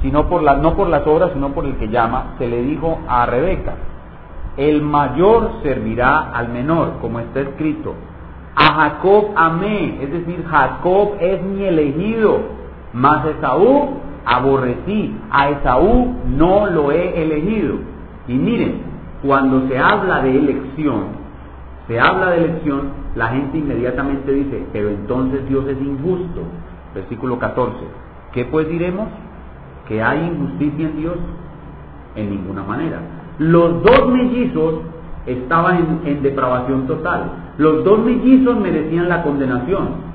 sino 0.02 0.28
por 0.28 0.42
la, 0.42 0.56
no 0.56 0.74
por 0.74 0.88
las 0.88 1.06
obras, 1.06 1.30
sino 1.34 1.50
por 1.50 1.64
el 1.66 1.76
que 1.76 1.88
llama, 1.88 2.34
se 2.38 2.48
le 2.48 2.62
dijo 2.62 2.98
a 3.08 3.26
Rebeca, 3.26 3.74
el 4.56 4.82
mayor 4.82 5.50
servirá 5.62 6.30
al 6.32 6.48
menor, 6.48 6.98
como 7.00 7.20
está 7.20 7.40
escrito. 7.40 7.94
A 8.54 8.74
Jacob 8.74 9.30
amé, 9.34 10.02
es 10.02 10.12
decir, 10.12 10.44
Jacob 10.48 11.16
es 11.20 11.42
mi 11.42 11.64
elegido, 11.64 12.40
mas 12.92 13.24
Esaú 13.26 13.96
aborrecí, 14.24 15.16
a 15.30 15.48
Esaú 15.50 16.14
no 16.26 16.66
lo 16.66 16.92
he 16.92 17.22
elegido. 17.22 17.76
Y 18.28 18.34
miren, 18.34 18.91
cuando 19.22 19.68
se 19.68 19.78
habla 19.78 20.22
de 20.22 20.36
elección, 20.36 21.22
se 21.86 21.98
habla 21.98 22.30
de 22.30 22.44
elección, 22.44 22.90
la 23.14 23.28
gente 23.28 23.58
inmediatamente 23.58 24.32
dice, 24.32 24.66
pero 24.72 24.88
entonces 24.88 25.48
Dios 25.48 25.66
es 25.68 25.80
injusto. 25.80 26.42
Versículo 26.94 27.38
14. 27.38 27.76
¿Qué 28.32 28.44
pues 28.46 28.68
diremos? 28.68 29.08
¿Que 29.88 30.02
hay 30.02 30.26
injusticia 30.26 30.88
en 30.88 30.96
Dios? 30.96 31.16
En 32.16 32.30
ninguna 32.30 32.62
manera. 32.62 33.00
Los 33.38 33.82
dos 33.82 34.08
mellizos 34.08 34.80
estaban 35.26 36.00
en, 36.04 36.08
en 36.16 36.22
depravación 36.22 36.86
total. 36.86 37.32
Los 37.58 37.84
dos 37.84 38.00
mellizos 38.00 38.58
merecían 38.58 39.08
la 39.08 39.22
condenación. 39.22 40.12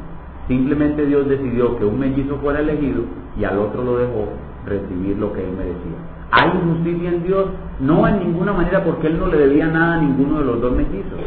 Simplemente 0.48 1.06
Dios 1.06 1.28
decidió 1.28 1.78
que 1.78 1.86
un 1.86 2.00
mellizo 2.00 2.38
fuera 2.38 2.60
elegido 2.60 3.04
y 3.38 3.44
al 3.44 3.58
otro 3.60 3.84
lo 3.84 3.98
dejó 3.98 4.30
recibir 4.66 5.18
lo 5.18 5.34
que 5.34 5.44
él 5.44 5.56
merecía. 5.58 5.98
¿Hay 6.32 6.50
injusticia 6.50 7.10
en 7.10 7.24
Dios? 7.24 7.46
No 7.80 8.08
en 8.08 8.20
ninguna 8.20 8.54
manera 8.54 8.84
porque 8.84 9.08
él 9.08 9.20
no 9.20 9.28
le 9.28 9.38
debía 9.38 9.68
nada 9.68 9.96
a 9.96 10.02
ninguno 10.02 10.40
de 10.40 10.46
los 10.46 10.62
dos 10.62 10.72
mellizos. 10.74 11.20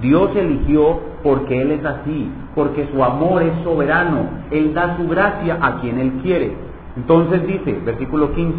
Dios 0.00 0.34
eligió 0.34 0.98
porque 1.22 1.62
Él 1.62 1.70
es 1.70 1.84
así, 1.84 2.28
porque 2.54 2.88
su 2.92 3.02
amor 3.02 3.42
es 3.42 3.62
soberano, 3.62 4.26
Él 4.50 4.74
da 4.74 4.96
su 4.96 5.08
gracia 5.08 5.58
a 5.60 5.80
quien 5.80 5.98
Él 5.98 6.12
quiere. 6.22 6.52
Entonces 6.96 7.46
dice, 7.46 7.80
versículo 7.84 8.34
15, 8.34 8.58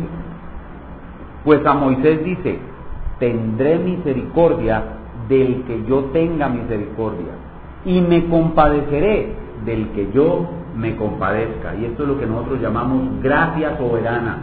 pues 1.43 1.65
a 1.65 1.73
Moisés 1.73 2.23
dice, 2.23 2.59
tendré 3.19 3.77
misericordia 3.77 4.83
del 5.27 5.63
que 5.63 5.83
yo 5.85 6.05
tenga 6.13 6.47
misericordia 6.47 7.33
y 7.85 8.01
me 8.01 8.25
compadeceré 8.27 9.33
del 9.65 9.89
que 9.89 10.09
yo 10.13 10.47
me 10.75 10.95
compadezca. 10.95 11.75
Y 11.75 11.85
esto 11.85 12.03
es 12.03 12.09
lo 12.09 12.19
que 12.19 12.25
nosotros 12.25 12.61
llamamos 12.61 13.21
gracia 13.21 13.77
soberana. 13.77 14.37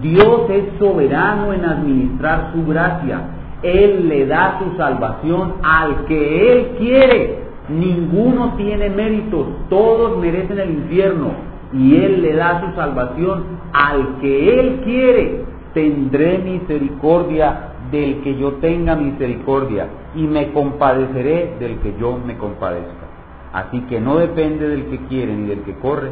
Dios 0.00 0.48
es 0.48 0.78
soberano 0.78 1.52
en 1.52 1.64
administrar 1.64 2.52
su 2.54 2.64
gracia. 2.64 3.20
Él 3.62 4.08
le 4.08 4.26
da 4.26 4.58
su 4.58 4.76
salvación 4.76 5.54
al 5.62 6.04
que 6.06 6.52
Él 6.52 6.76
quiere. 6.78 7.42
Ninguno 7.68 8.54
tiene 8.56 8.90
méritos, 8.90 9.46
todos 9.68 10.18
merecen 10.18 10.58
el 10.58 10.70
infierno. 10.70 11.30
Y 11.72 11.96
Él 11.96 12.22
le 12.22 12.34
da 12.34 12.60
su 12.60 12.74
salvación 12.74 13.44
al 13.72 14.18
que 14.20 14.60
Él 14.60 14.80
quiere. 14.84 15.44
Tendré 15.74 16.38
misericordia 16.38 17.72
del 17.90 18.22
que 18.22 18.36
yo 18.36 18.52
tenga 18.54 18.94
misericordia 18.96 19.88
y 20.14 20.22
me 20.22 20.52
compadeceré 20.52 21.56
del 21.60 21.78
que 21.78 21.94
yo 21.98 22.18
me 22.24 22.36
compadezca. 22.36 23.06
Así 23.52 23.80
que 23.82 24.00
no 24.00 24.16
depende 24.16 24.68
del 24.68 24.86
que 24.86 24.98
quiere 25.06 25.34
ni 25.34 25.46
del 25.46 25.60
que 25.60 25.74
corre, 25.76 26.10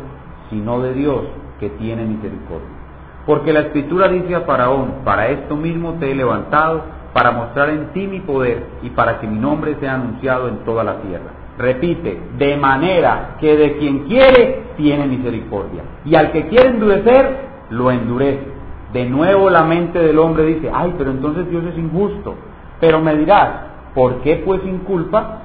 sino 0.50 0.80
de 0.80 0.94
Dios 0.94 1.22
que 1.58 1.70
tiene 1.70 2.04
misericordia. 2.04 2.79
Porque 3.26 3.52
la 3.52 3.60
escritura 3.60 4.08
dice 4.08 4.34
a 4.34 4.40
Faraón, 4.42 5.02
para 5.04 5.28
esto 5.28 5.56
mismo 5.56 5.94
te 5.94 6.10
he 6.10 6.14
levantado, 6.14 6.82
para 7.12 7.32
mostrar 7.32 7.70
en 7.70 7.92
ti 7.92 8.06
mi 8.06 8.20
poder 8.20 8.64
y 8.82 8.90
para 8.90 9.18
que 9.18 9.26
mi 9.26 9.38
nombre 9.38 9.76
sea 9.80 9.94
anunciado 9.94 10.48
en 10.48 10.58
toda 10.58 10.84
la 10.84 10.96
tierra. 11.00 11.30
Repite, 11.58 12.20
de 12.38 12.56
manera 12.56 13.36
que 13.40 13.56
de 13.56 13.76
quien 13.76 14.04
quiere 14.04 14.62
tiene 14.76 15.06
misericordia. 15.06 15.82
Y 16.04 16.14
al 16.14 16.32
que 16.32 16.46
quiere 16.46 16.70
endurecer, 16.70 17.50
lo 17.70 17.90
endurece. 17.90 18.46
De 18.92 19.04
nuevo 19.04 19.50
la 19.50 19.62
mente 19.62 19.98
del 19.98 20.18
hombre 20.18 20.44
dice, 20.46 20.70
ay, 20.72 20.94
pero 20.96 21.10
entonces 21.10 21.48
Dios 21.50 21.64
es 21.64 21.78
injusto. 21.78 22.34
Pero 22.80 23.00
me 23.00 23.14
dirás, 23.16 23.50
¿por 23.94 24.20
qué 24.22 24.42
pues 24.44 24.64
inculpa? 24.64 25.42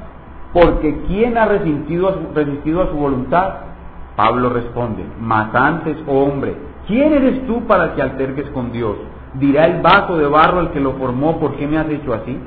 Porque 0.54 1.02
¿quién 1.08 1.38
ha 1.38 1.46
resistido 1.46 2.10
a 2.10 2.14
su, 2.14 2.20
resistido 2.34 2.84
a 2.84 2.88
su 2.88 2.96
voluntad? 2.96 3.56
Pablo 4.16 4.50
responde, 4.50 5.04
más 5.20 5.54
antes, 5.54 5.98
oh 6.08 6.24
hombre, 6.24 6.56
¿quién 6.88 7.14
eres 7.14 7.46
tú 7.48 7.66
para 7.68 7.94
que 7.94 8.02
alterques 8.02 8.50
con 8.52 8.72
Dios? 8.72 8.96
Dirá 9.36 9.66
el 9.66 9.82
vaso 9.82 10.18
de 10.18 10.28
barro 10.28 10.60
al 10.60 10.72
que 10.72 10.80
lo 10.80 10.94
formó, 10.94 11.40
¿por 11.40 11.56
qué 11.56 11.68
me 11.68 11.78
has 11.78 11.90
hecho 11.90 12.14
así? 12.14 12.38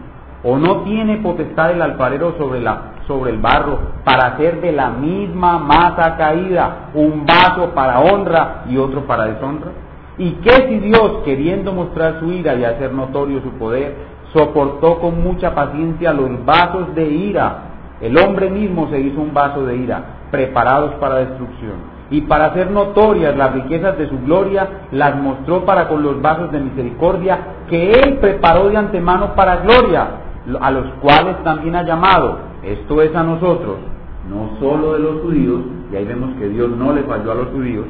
¿O 0.43 0.57
no 0.57 0.83
tiene 0.83 1.19
potestad 1.19 1.73
el 1.73 1.83
alfarero 1.83 2.35
sobre, 2.39 2.61
la, 2.61 2.93
sobre 3.07 3.33
el 3.33 3.39
barro 3.39 3.79
para 4.05 4.29
hacer 4.29 4.61
de 4.61 4.73
la 4.73 4.91
misma 4.91 5.59
masa 5.59 6.17
caída 6.17 6.91
un 6.95 7.27
vaso 7.27 7.71
para 7.75 8.01
honra 8.01 8.65
y 8.69 8.77
otro 8.77 9.07
para 9.07 9.27
deshonra? 9.27 9.73
¿Y 10.17 10.33
qué 10.43 10.69
si 10.69 10.79
Dios, 10.79 11.23
queriendo 11.25 11.73
mostrar 11.73 12.21
su 12.21 12.33
ira 12.33 12.55
y 12.55 12.65
hacer 12.65 12.93
notorio 12.93 13.41
su 13.43 13.51
poder, 13.53 13.95
soportó 14.33 14.99
con 15.01 15.23
mucha 15.23 15.55
paciencia 15.55 16.13
los 16.13 16.45
vasos 16.45 16.95
de 16.95 17.05
ira 17.05 17.69
el 18.01 18.17
hombre 18.17 18.49
mismo 18.49 18.89
se 18.91 19.01
hizo 19.01 19.21
un 19.21 19.35
vaso 19.35 19.65
de 19.65 19.77
ira, 19.77 20.03
preparados 20.31 20.95
para 20.95 21.17
destrucción. 21.17 21.98
Y 22.11 22.23
para 22.23 22.47
hacer 22.47 22.71
notorias 22.71 23.37
las 23.37 23.53
riquezas 23.53 23.99
de 23.99 24.09
su 24.09 24.19
gloria, 24.21 24.87
las 24.93 25.17
mostró 25.17 25.65
para 25.65 25.89
con 25.89 26.03
los 26.03 26.23
vasos 26.23 26.51
de 26.53 26.61
misericordia 26.61 27.39
que 27.69 27.93
él 27.93 28.19
preparó 28.19 28.69
de 28.69 28.79
antemano 28.79 29.35
para 29.35 29.57
gloria, 29.57 30.09
a 30.61 30.71
los 30.71 30.87
cuales 31.01 31.43
también 31.45 31.77
ha 31.77 31.83
llamado, 31.83 32.39
esto 32.63 33.03
es 33.03 33.15
a 33.15 33.23
nosotros, 33.23 33.77
no 34.31 34.59
solo 34.59 34.95
de 34.95 35.01
los 35.01 35.21
judíos, 35.23 35.61
y 35.93 35.97
ahí 35.97 36.05
vemos 36.05 36.31
que 36.39 36.49
Dios 36.49 36.71
no 36.71 36.95
le 36.95 37.03
falló 37.03 37.33
a 37.33 37.35
los 37.35 37.49
judíos, 37.49 37.85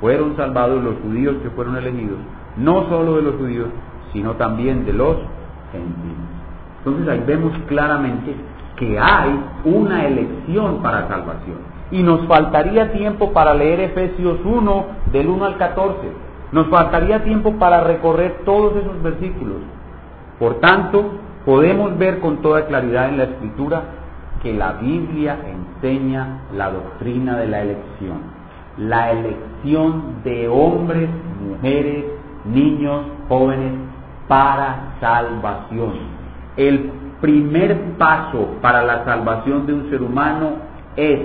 fueron 0.00 0.36
salvados 0.36 0.82
los 0.82 0.94
judíos 1.02 1.36
que 1.42 1.50
fueron 1.50 1.76
elegidos, 1.76 2.18
no 2.56 2.88
solo 2.88 3.16
de 3.16 3.22
los 3.22 3.34
judíos, 3.34 3.68
sino 4.12 4.34
también 4.34 4.84
de 4.84 4.92
los 4.92 5.16
gentiles. 5.72 6.16
Entonces 6.78 7.08
ahí 7.08 7.22
vemos 7.26 7.52
claramente 7.66 8.34
que 8.76 8.98
hay 8.98 9.40
una 9.64 10.06
elección 10.06 10.82
para 10.82 11.08
salvación. 11.08 11.75
Y 11.90 12.02
nos 12.02 12.26
faltaría 12.26 12.92
tiempo 12.92 13.32
para 13.32 13.54
leer 13.54 13.80
Efesios 13.80 14.38
1 14.44 14.86
del 15.12 15.28
1 15.28 15.44
al 15.44 15.56
14. 15.56 15.98
Nos 16.52 16.66
faltaría 16.68 17.22
tiempo 17.22 17.52
para 17.58 17.82
recorrer 17.82 18.42
todos 18.44 18.76
esos 18.76 19.02
versículos. 19.02 19.58
Por 20.38 20.60
tanto, 20.60 21.04
podemos 21.44 21.96
ver 21.98 22.20
con 22.20 22.42
toda 22.42 22.66
claridad 22.66 23.08
en 23.08 23.18
la 23.18 23.24
escritura 23.24 23.82
que 24.42 24.52
la 24.52 24.72
Biblia 24.72 25.38
enseña 25.46 26.40
la 26.54 26.70
doctrina 26.70 27.36
de 27.38 27.46
la 27.46 27.62
elección. 27.62 28.18
La 28.78 29.10
elección 29.12 30.22
de 30.24 30.48
hombres, 30.48 31.08
mujeres, 31.40 32.04
niños, 32.44 33.02
jóvenes 33.28 33.72
para 34.28 34.96
salvación. 35.00 35.94
El 36.56 36.90
primer 37.20 37.96
paso 37.96 38.56
para 38.60 38.82
la 38.82 39.04
salvación 39.04 39.66
de 39.66 39.74
un 39.74 39.90
ser 39.90 40.02
humano 40.02 40.50
es 40.96 41.20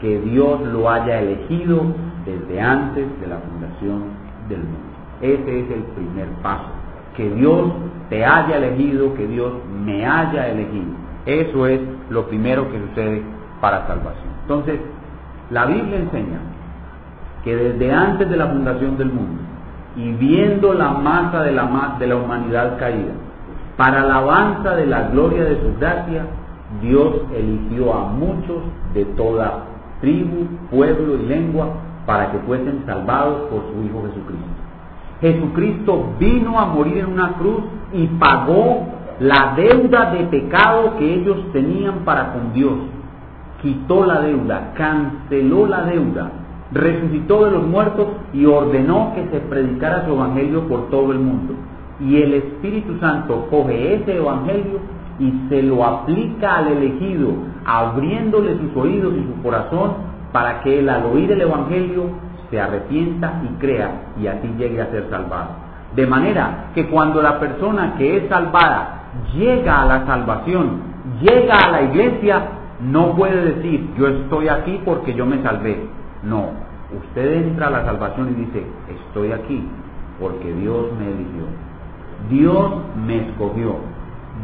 que 0.00 0.20
Dios 0.20 0.60
lo 0.72 0.88
haya 0.90 1.20
elegido 1.20 1.82
desde 2.24 2.60
antes 2.60 3.20
de 3.20 3.26
la 3.26 3.38
fundación 3.38 4.04
del 4.48 4.58
mundo. 4.58 4.88
Ese 5.20 5.60
es 5.60 5.70
el 5.70 5.82
primer 5.94 6.28
paso. 6.42 6.68
Que 7.16 7.28
Dios 7.30 7.72
te 8.08 8.24
haya 8.24 8.58
elegido, 8.58 9.14
que 9.14 9.26
Dios 9.26 9.52
me 9.84 10.06
haya 10.06 10.48
elegido. 10.48 10.92
Eso 11.26 11.66
es 11.66 11.80
lo 12.10 12.26
primero 12.28 12.70
que 12.70 12.78
sucede 12.78 13.22
para 13.60 13.86
salvación. 13.86 14.28
Entonces, 14.42 14.80
la 15.50 15.66
Biblia 15.66 15.98
enseña 15.98 16.38
que 17.42 17.56
desde 17.56 17.92
antes 17.92 18.28
de 18.30 18.36
la 18.36 18.46
fundación 18.46 18.96
del 18.96 19.08
mundo 19.08 19.42
y 19.96 20.12
viendo 20.12 20.74
la 20.74 20.90
masa 20.90 21.42
de 21.42 21.52
la, 21.52 21.96
de 21.98 22.06
la 22.06 22.16
humanidad 22.16 22.78
caída, 22.78 23.12
para 23.76 24.02
alabanza 24.02 24.74
de 24.74 24.86
la 24.86 25.08
gloria 25.08 25.44
de 25.44 25.60
su 25.60 25.78
gracia, 25.78 26.26
Dios 26.82 27.14
eligió 27.34 27.94
a 27.94 28.04
muchos 28.08 28.62
de 28.92 29.04
toda 29.04 29.64
tribu, 30.00 30.46
pueblo 30.70 31.16
y 31.16 31.26
lengua 31.26 31.68
para 32.06 32.32
que 32.32 32.38
fuesen 32.38 32.84
salvados 32.86 33.48
por 33.50 33.62
su 33.72 33.84
Hijo 33.84 34.02
Jesucristo. 34.08 34.68
Jesucristo 35.20 36.14
vino 36.18 36.58
a 36.58 36.66
morir 36.66 36.98
en 36.98 37.12
una 37.12 37.34
cruz 37.34 37.64
y 37.92 38.06
pagó 38.18 38.86
la 39.20 39.54
deuda 39.56 40.12
de 40.12 40.24
pecado 40.26 40.96
que 40.96 41.14
ellos 41.14 41.36
tenían 41.52 42.04
para 42.04 42.32
con 42.32 42.52
Dios. 42.52 42.74
Quitó 43.60 44.06
la 44.06 44.20
deuda, 44.20 44.72
canceló 44.76 45.66
la 45.66 45.82
deuda, 45.82 46.30
resucitó 46.70 47.46
de 47.46 47.50
los 47.50 47.66
muertos 47.66 48.06
y 48.32 48.44
ordenó 48.44 49.12
que 49.14 49.26
se 49.30 49.40
predicara 49.40 50.04
su 50.06 50.12
evangelio 50.12 50.68
por 50.68 50.88
todo 50.90 51.10
el 51.10 51.18
mundo. 51.18 51.54
Y 52.00 52.22
el 52.22 52.34
Espíritu 52.34 52.96
Santo 53.00 53.48
coge 53.50 53.96
ese 53.96 54.18
evangelio 54.18 54.78
y 55.18 55.32
se 55.48 55.64
lo 55.64 55.84
aplica 55.84 56.58
al 56.58 56.68
elegido, 56.68 57.30
abriéndole 57.68 58.56
sus 58.56 58.74
oídos 58.74 59.12
y 59.14 59.24
su 59.24 59.42
corazón 59.42 59.92
para 60.32 60.62
que 60.62 60.78
él 60.78 60.88
al 60.88 61.04
oír 61.04 61.30
el 61.30 61.42
evangelio 61.42 62.04
se 62.50 62.58
arrepienta 62.58 63.42
y 63.44 63.60
crea 63.60 63.90
y 64.18 64.26
así 64.26 64.48
llegue 64.56 64.80
a 64.80 64.90
ser 64.90 65.06
salvado. 65.10 65.50
De 65.94 66.06
manera 66.06 66.70
que 66.74 66.86
cuando 66.88 67.20
la 67.20 67.38
persona 67.38 67.94
que 67.98 68.16
es 68.16 68.28
salvada 68.30 69.10
llega 69.34 69.82
a 69.82 69.84
la 69.84 70.06
salvación, 70.06 70.80
llega 71.20 71.56
a 71.56 71.70
la 71.70 71.82
iglesia, 71.82 72.42
no 72.80 73.14
puede 73.14 73.54
decir, 73.54 73.90
yo 73.98 74.08
estoy 74.08 74.48
aquí 74.48 74.80
porque 74.86 75.12
yo 75.12 75.26
me 75.26 75.42
salvé. 75.42 75.88
No, 76.22 76.46
usted 76.96 77.48
entra 77.48 77.66
a 77.66 77.70
la 77.70 77.84
salvación 77.84 78.30
y 78.30 78.44
dice, 78.46 78.64
estoy 78.88 79.32
aquí 79.32 79.68
porque 80.18 80.54
Dios 80.54 80.86
me 80.98 81.06
eligió. 81.06 81.44
Dios 82.30 82.72
me 83.06 83.28
escogió. 83.28 83.76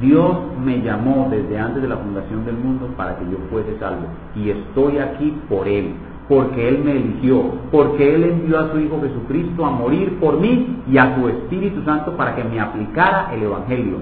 Dios 0.00 0.36
me 0.64 0.80
llamó 0.80 1.28
desde 1.30 1.58
antes 1.58 1.82
de 1.82 1.88
la 1.88 1.96
fundación 1.96 2.44
del 2.44 2.56
mundo 2.56 2.88
para 2.96 3.16
que 3.16 3.24
yo 3.30 3.38
fuese 3.50 3.78
salvo. 3.78 4.06
Y 4.34 4.50
estoy 4.50 4.98
aquí 4.98 5.36
por 5.48 5.68
Él, 5.68 5.94
porque 6.28 6.68
Él 6.68 6.82
me 6.84 6.92
eligió, 6.92 7.42
porque 7.70 8.14
Él 8.14 8.24
envió 8.24 8.58
a 8.58 8.72
su 8.72 8.80
Hijo 8.80 9.00
Jesucristo 9.00 9.64
a 9.64 9.70
morir 9.70 10.18
por 10.20 10.40
mí 10.40 10.82
y 10.90 10.98
a 10.98 11.14
su 11.16 11.28
Espíritu 11.28 11.82
Santo 11.84 12.16
para 12.16 12.34
que 12.34 12.44
me 12.44 12.60
aplicara 12.60 13.30
el 13.34 13.44
Evangelio. 13.44 13.98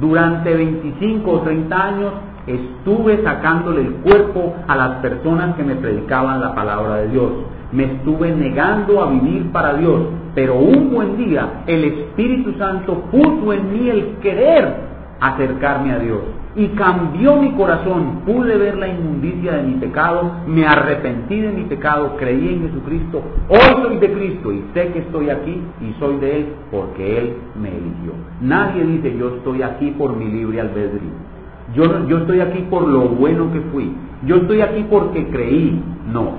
Durante 0.00 0.54
25 0.54 1.30
o 1.30 1.40
30 1.40 1.86
años 1.86 2.12
estuve 2.46 3.22
sacándole 3.22 3.82
el 3.82 3.92
cuerpo 3.96 4.54
a 4.66 4.76
las 4.76 4.90
personas 5.00 5.54
que 5.56 5.64
me 5.64 5.76
predicaban 5.76 6.40
la 6.40 6.54
palabra 6.54 6.96
de 6.96 7.08
Dios. 7.08 7.32
Me 7.72 7.84
estuve 7.84 8.34
negando 8.34 9.02
a 9.02 9.10
vivir 9.10 9.50
para 9.52 9.74
Dios. 9.74 10.02
Pero 10.34 10.56
un 10.56 10.90
buen 10.90 11.16
día 11.16 11.62
el 11.66 11.84
Espíritu 11.84 12.52
Santo 12.58 13.04
puso 13.10 13.52
en 13.52 13.72
mí 13.72 13.88
el 13.88 14.16
querer 14.20 14.85
acercarme 15.20 15.92
a 15.92 15.98
Dios. 15.98 16.20
Y 16.54 16.68
cambió 16.68 17.36
mi 17.36 17.52
corazón, 17.52 18.22
pude 18.24 18.56
ver 18.56 18.78
la 18.78 18.88
inmundicia 18.88 19.52
de 19.52 19.62
mi 19.64 19.74
pecado, 19.74 20.32
me 20.46 20.66
arrepentí 20.66 21.38
de 21.38 21.52
mi 21.52 21.64
pecado, 21.64 22.16
creí 22.16 22.54
en 22.54 22.68
Jesucristo, 22.68 23.22
hoy 23.50 23.82
soy 23.82 23.98
de 23.98 24.12
Cristo 24.12 24.52
y 24.52 24.64
sé 24.72 24.88
que 24.92 25.00
estoy 25.00 25.28
aquí 25.28 25.60
y 25.82 25.94
soy 26.00 26.16
de 26.16 26.38
Él 26.38 26.46
porque 26.70 27.18
Él 27.18 27.34
me 27.60 27.68
eligió. 27.68 28.12
Nadie 28.40 28.84
dice 28.84 29.16
yo 29.18 29.36
estoy 29.36 29.62
aquí 29.62 29.90
por 29.98 30.16
mi 30.16 30.30
libre 30.30 30.60
albedrío. 30.60 31.26
Yo, 31.74 32.06
yo 32.06 32.18
estoy 32.18 32.40
aquí 32.40 32.60
por 32.70 32.86
lo 32.88 33.08
bueno 33.08 33.52
que 33.52 33.60
fui. 33.72 33.92
Yo 34.24 34.36
estoy 34.36 34.62
aquí 34.62 34.86
porque 34.88 35.26
creí. 35.28 35.82
No, 36.10 36.36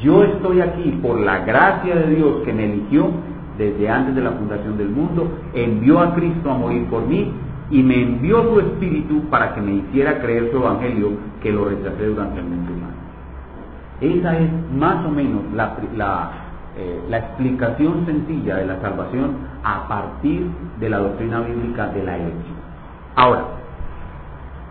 yo 0.00 0.22
estoy 0.22 0.60
aquí 0.60 0.98
por 1.02 1.18
la 1.18 1.38
gracia 1.38 1.96
de 1.96 2.14
Dios 2.14 2.42
que 2.44 2.52
me 2.52 2.66
eligió 2.66 3.10
desde 3.58 3.88
antes 3.88 4.14
de 4.14 4.20
la 4.20 4.32
fundación 4.32 4.76
del 4.76 4.90
mundo, 4.90 5.28
envió 5.54 6.00
a 6.00 6.14
Cristo 6.14 6.50
a 6.50 6.58
morir 6.58 6.84
por 6.86 7.06
mí 7.06 7.32
y 7.70 7.82
me 7.82 8.00
envió 8.00 8.42
su 8.42 8.60
espíritu 8.60 9.22
para 9.28 9.54
que 9.54 9.60
me 9.60 9.74
hiciera 9.74 10.20
creer 10.20 10.50
su 10.50 10.58
evangelio 10.58 11.12
que 11.42 11.52
lo 11.52 11.64
rechacé 11.64 12.06
durante 12.06 12.38
el 12.38 12.46
humano. 12.46 12.96
Esa 14.00 14.38
es 14.38 14.50
más 14.72 15.04
o 15.04 15.10
menos 15.10 15.42
la, 15.54 15.76
la, 15.96 16.30
eh, 16.76 17.00
la 17.08 17.18
explicación 17.18 18.04
sencilla 18.06 18.56
de 18.56 18.66
la 18.66 18.80
salvación 18.80 19.36
a 19.64 19.88
partir 19.88 20.46
de 20.78 20.88
la 20.90 20.98
doctrina 20.98 21.40
bíblica 21.40 21.88
de 21.88 22.04
la 22.04 22.16
elección. 22.16 22.56
Ahora, 23.16 23.44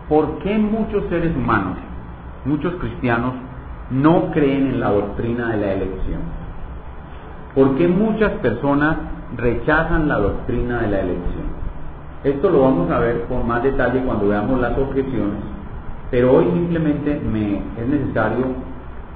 ¿por 0.08 0.38
qué 0.38 0.56
muchos 0.56 1.04
seres 1.08 1.34
humanos, 1.36 1.76
muchos 2.44 2.74
cristianos, 2.76 3.34
no 3.90 4.30
creen 4.30 4.68
en 4.68 4.80
la 4.80 4.90
doctrina 4.90 5.50
de 5.50 5.56
la 5.58 5.72
elección? 5.72 6.20
¿Por 7.54 7.76
qué 7.76 7.88
muchas 7.88 8.32
personas 8.34 8.96
rechazan 9.36 10.08
la 10.08 10.18
doctrina 10.18 10.82
de 10.82 10.88
la 10.88 11.00
elección? 11.00 11.55
Esto 12.24 12.50
lo 12.50 12.62
vamos 12.62 12.90
a 12.90 12.98
ver 12.98 13.24
con 13.28 13.46
más 13.46 13.62
detalle 13.62 14.00
cuando 14.00 14.28
veamos 14.28 14.60
las 14.60 14.76
objeciones, 14.76 15.40
pero 16.10 16.32
hoy 16.32 16.46
simplemente 16.52 17.20
me 17.20 17.56
es 17.56 17.88
necesario 17.88 18.46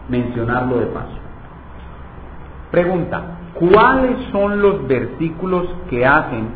mencionarlo 0.09 0.79
de 0.79 0.87
paso. 0.87 1.19
Pregunta, 2.71 3.23
¿cuáles 3.55 4.17
son 4.31 4.61
los 4.63 4.87
versículos 4.87 5.67
que 5.89 6.07
hacen 6.07 6.49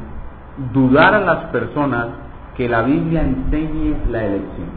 dudar 0.72 1.14
a 1.14 1.20
las 1.20 1.38
personas 1.46 2.06
que 2.56 2.68
la 2.68 2.82
Biblia 2.82 3.22
enseñe 3.22 3.96
la 4.10 4.24
elección? 4.24 4.68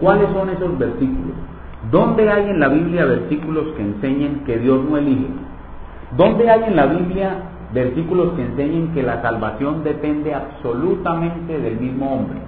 ¿Cuáles 0.00 0.30
son 0.32 0.48
esos 0.50 0.78
versículos? 0.78 1.36
¿Dónde 1.90 2.30
hay 2.30 2.48
en 2.48 2.60
la 2.60 2.68
Biblia 2.68 3.04
versículos 3.04 3.74
que 3.76 3.82
enseñen 3.82 4.44
que 4.46 4.58
Dios 4.58 4.82
no 4.88 4.96
elige? 4.96 5.28
¿Dónde 6.16 6.48
hay 6.48 6.64
en 6.64 6.76
la 6.76 6.86
Biblia 6.86 7.34
versículos 7.72 8.34
que 8.34 8.42
enseñen 8.42 8.92
que 8.92 9.02
la 9.02 9.22
salvación 9.22 9.82
depende 9.82 10.34
absolutamente 10.34 11.58
del 11.58 11.78
mismo 11.78 12.14
hombre. 12.14 12.38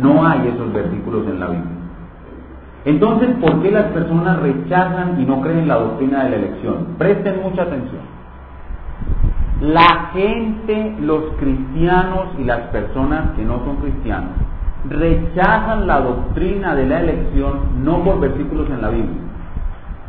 No 0.00 0.26
hay 0.26 0.48
esos 0.48 0.72
versículos 0.72 1.26
en 1.26 1.40
la 1.40 1.46
Biblia. 1.46 1.76
Entonces, 2.84 3.30
¿por 3.40 3.62
qué 3.62 3.70
las 3.70 3.86
personas 3.86 4.40
rechazan 4.40 5.20
y 5.20 5.24
no 5.24 5.40
creen 5.40 5.60
en 5.60 5.68
la 5.68 5.76
doctrina 5.76 6.24
de 6.24 6.30
la 6.30 6.36
elección? 6.36 6.86
Presten 6.98 7.42
mucha 7.42 7.62
atención. 7.62 8.02
La 9.60 10.10
gente, 10.12 10.96
los 11.00 11.22
cristianos 11.38 12.26
y 12.38 12.44
las 12.44 12.60
personas 12.68 13.32
que 13.36 13.44
no 13.44 13.58
son 13.64 13.76
cristianos, 13.76 14.32
rechazan 14.88 15.86
la 15.86 16.00
doctrina 16.00 16.74
de 16.74 16.86
la 16.86 17.00
elección 17.00 17.84
no 17.84 18.04
por 18.04 18.20
versículos 18.20 18.68
en 18.70 18.82
la 18.82 18.90
Biblia, 18.90 19.20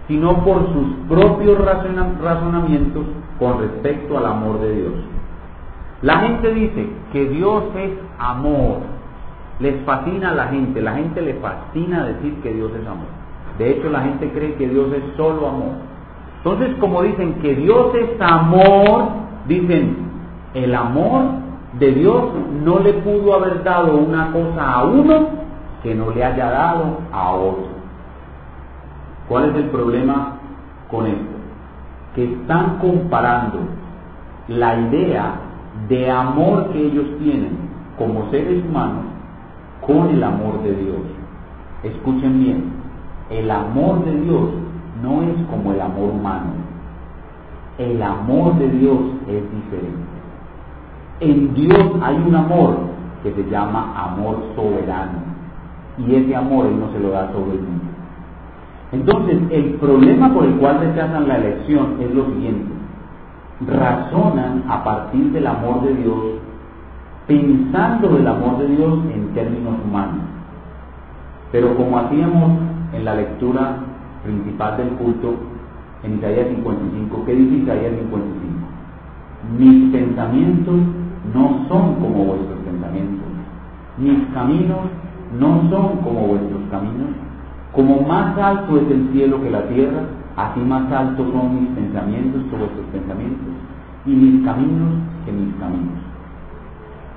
sino 0.07 0.43
por 0.43 0.71
sus 0.73 0.87
propios 1.07 1.57
razonamientos 2.21 3.05
con 3.39 3.59
respecto 3.59 4.17
al 4.17 4.25
amor 4.25 4.59
de 4.59 4.75
Dios. 4.75 4.93
La 6.01 6.19
gente 6.19 6.53
dice 6.53 6.87
que 7.11 7.25
Dios 7.29 7.63
es 7.75 7.91
amor. 8.19 8.79
Les 9.59 9.83
fascina 9.83 10.31
a 10.31 10.35
la 10.35 10.47
gente, 10.47 10.81
la 10.81 10.93
gente 10.93 11.21
le 11.21 11.35
fascina 11.35 12.05
decir 12.05 12.35
que 12.41 12.53
Dios 12.53 12.71
es 12.79 12.87
amor. 12.87 13.07
De 13.57 13.71
hecho, 13.71 13.89
la 13.89 14.01
gente 14.01 14.29
cree 14.31 14.53
que 14.55 14.67
Dios 14.67 14.93
es 14.93 15.03
solo 15.15 15.47
amor. 15.47 15.71
Entonces, 16.37 16.75
como 16.79 17.01
dicen 17.01 17.35
que 17.41 17.55
Dios 17.55 17.95
es 17.95 18.21
amor, 18.21 19.09
dicen, 19.47 19.97
el 20.53 20.75
amor 20.75 21.23
de 21.79 21.91
Dios 21.91 22.23
no 22.63 22.79
le 22.79 22.93
pudo 22.93 23.33
haber 23.33 23.63
dado 23.63 23.97
una 23.97 24.31
cosa 24.31 24.73
a 24.73 24.83
uno 24.83 25.29
que 25.81 25.95
no 25.95 26.11
le 26.11 26.23
haya 26.23 26.49
dado 26.49 26.99
a 27.11 27.31
otro. 27.31 27.67
¿Cuál 29.27 29.49
es 29.49 29.55
el 29.55 29.65
problema 29.65 30.37
con 30.89 31.07
esto? 31.07 31.36
Que 32.17 32.23
están 32.23 32.79
comparando 32.79 33.59
la 34.47 34.75
idea 34.75 35.35
de 35.87 36.09
amor 36.09 36.71
que 36.71 36.87
ellos 36.87 37.05
tienen 37.19 37.55
como 37.95 38.31
seres 38.31 38.65
humanos 38.65 39.05
con 39.85 40.09
el 40.09 40.23
amor 40.23 40.63
de 40.63 40.73
Dios. 40.73 40.97
Escuchen 41.83 42.39
bien, 42.39 42.63
el 43.29 43.51
amor 43.51 44.03
de 44.03 44.19
Dios 44.21 44.49
no 45.03 45.21
es 45.21 45.35
como 45.51 45.73
el 45.73 45.79
amor 45.79 46.09
humano. 46.09 46.53
El 47.77 48.01
amor 48.01 48.55
de 48.55 48.67
Dios 48.71 48.97
es 49.27 49.43
diferente. 49.51 50.17
En 51.19 51.53
Dios 51.53 52.01
hay 52.01 52.15
un 52.15 52.33
amor 52.33 52.77
que 53.21 53.31
se 53.31 53.47
llama 53.47 53.93
amor 53.95 54.37
soberano. 54.55 55.19
Y 55.99 56.15
ese 56.15 56.35
amor 56.35 56.65
no 56.65 56.91
se 56.93 56.99
lo 56.99 57.11
da 57.11 57.27
todo 57.27 57.51
el 57.51 57.59
mundo. 57.59 57.96
Entonces, 58.91 59.37
el 59.51 59.75
problema 59.75 60.33
por 60.33 60.45
el 60.45 60.55
cual 60.55 60.79
rechazan 60.79 61.27
la 61.27 61.37
elección 61.37 61.97
es 61.99 62.13
lo 62.13 62.25
siguiente. 62.25 62.71
Razonan 63.67 64.63
a 64.67 64.83
partir 64.83 65.31
del 65.31 65.47
amor 65.47 65.81
de 65.81 65.93
Dios, 65.95 66.17
pensando 67.27 68.17
el 68.17 68.27
amor 68.27 68.59
de 68.59 68.67
Dios 68.67 68.99
en 69.13 69.33
términos 69.33 69.75
humanos. 69.85 70.21
Pero 71.51 71.75
como 71.75 71.97
hacíamos 71.99 72.59
en 72.93 73.03
la 73.03 73.15
lectura 73.15 73.77
principal 74.23 74.77
del 74.77 74.89
culto, 74.89 75.33
en 76.03 76.17
Isaías 76.17 76.47
55, 76.47 77.23
¿qué 77.25 77.33
dice 77.33 77.55
Isaías 77.63 77.93
55? 77.97 78.57
Mis 79.57 79.91
pensamientos 79.91 80.75
no 81.33 81.65
son 81.67 81.95
como 81.95 82.25
vuestros 82.25 82.59
pensamientos, 82.59 83.25
mis 83.97 84.27
caminos 84.33 84.79
no 85.39 85.69
son 85.69 85.97
como 86.03 86.27
vuestros 86.27 86.61
caminos. 86.69 87.26
Como 87.77 88.01
más 88.07 88.35
alto 88.39 88.75
es 88.79 88.89
el 88.89 89.09
cielo 89.11 89.39
que 89.39 89.51
la 89.51 89.61
tierra, 89.67 90.01
así 90.35 90.59
más 90.61 90.91
altos 90.91 91.27
son 91.31 91.61
mis 91.61 91.69
pensamientos 91.75 92.41
que 92.49 92.57
vuestros 92.57 92.85
pensamientos, 92.91 93.53
y 94.07 94.09
mis 94.09 94.43
caminos 94.43 94.93
que 95.23 95.31
mis 95.31 95.53
caminos. 95.57 95.99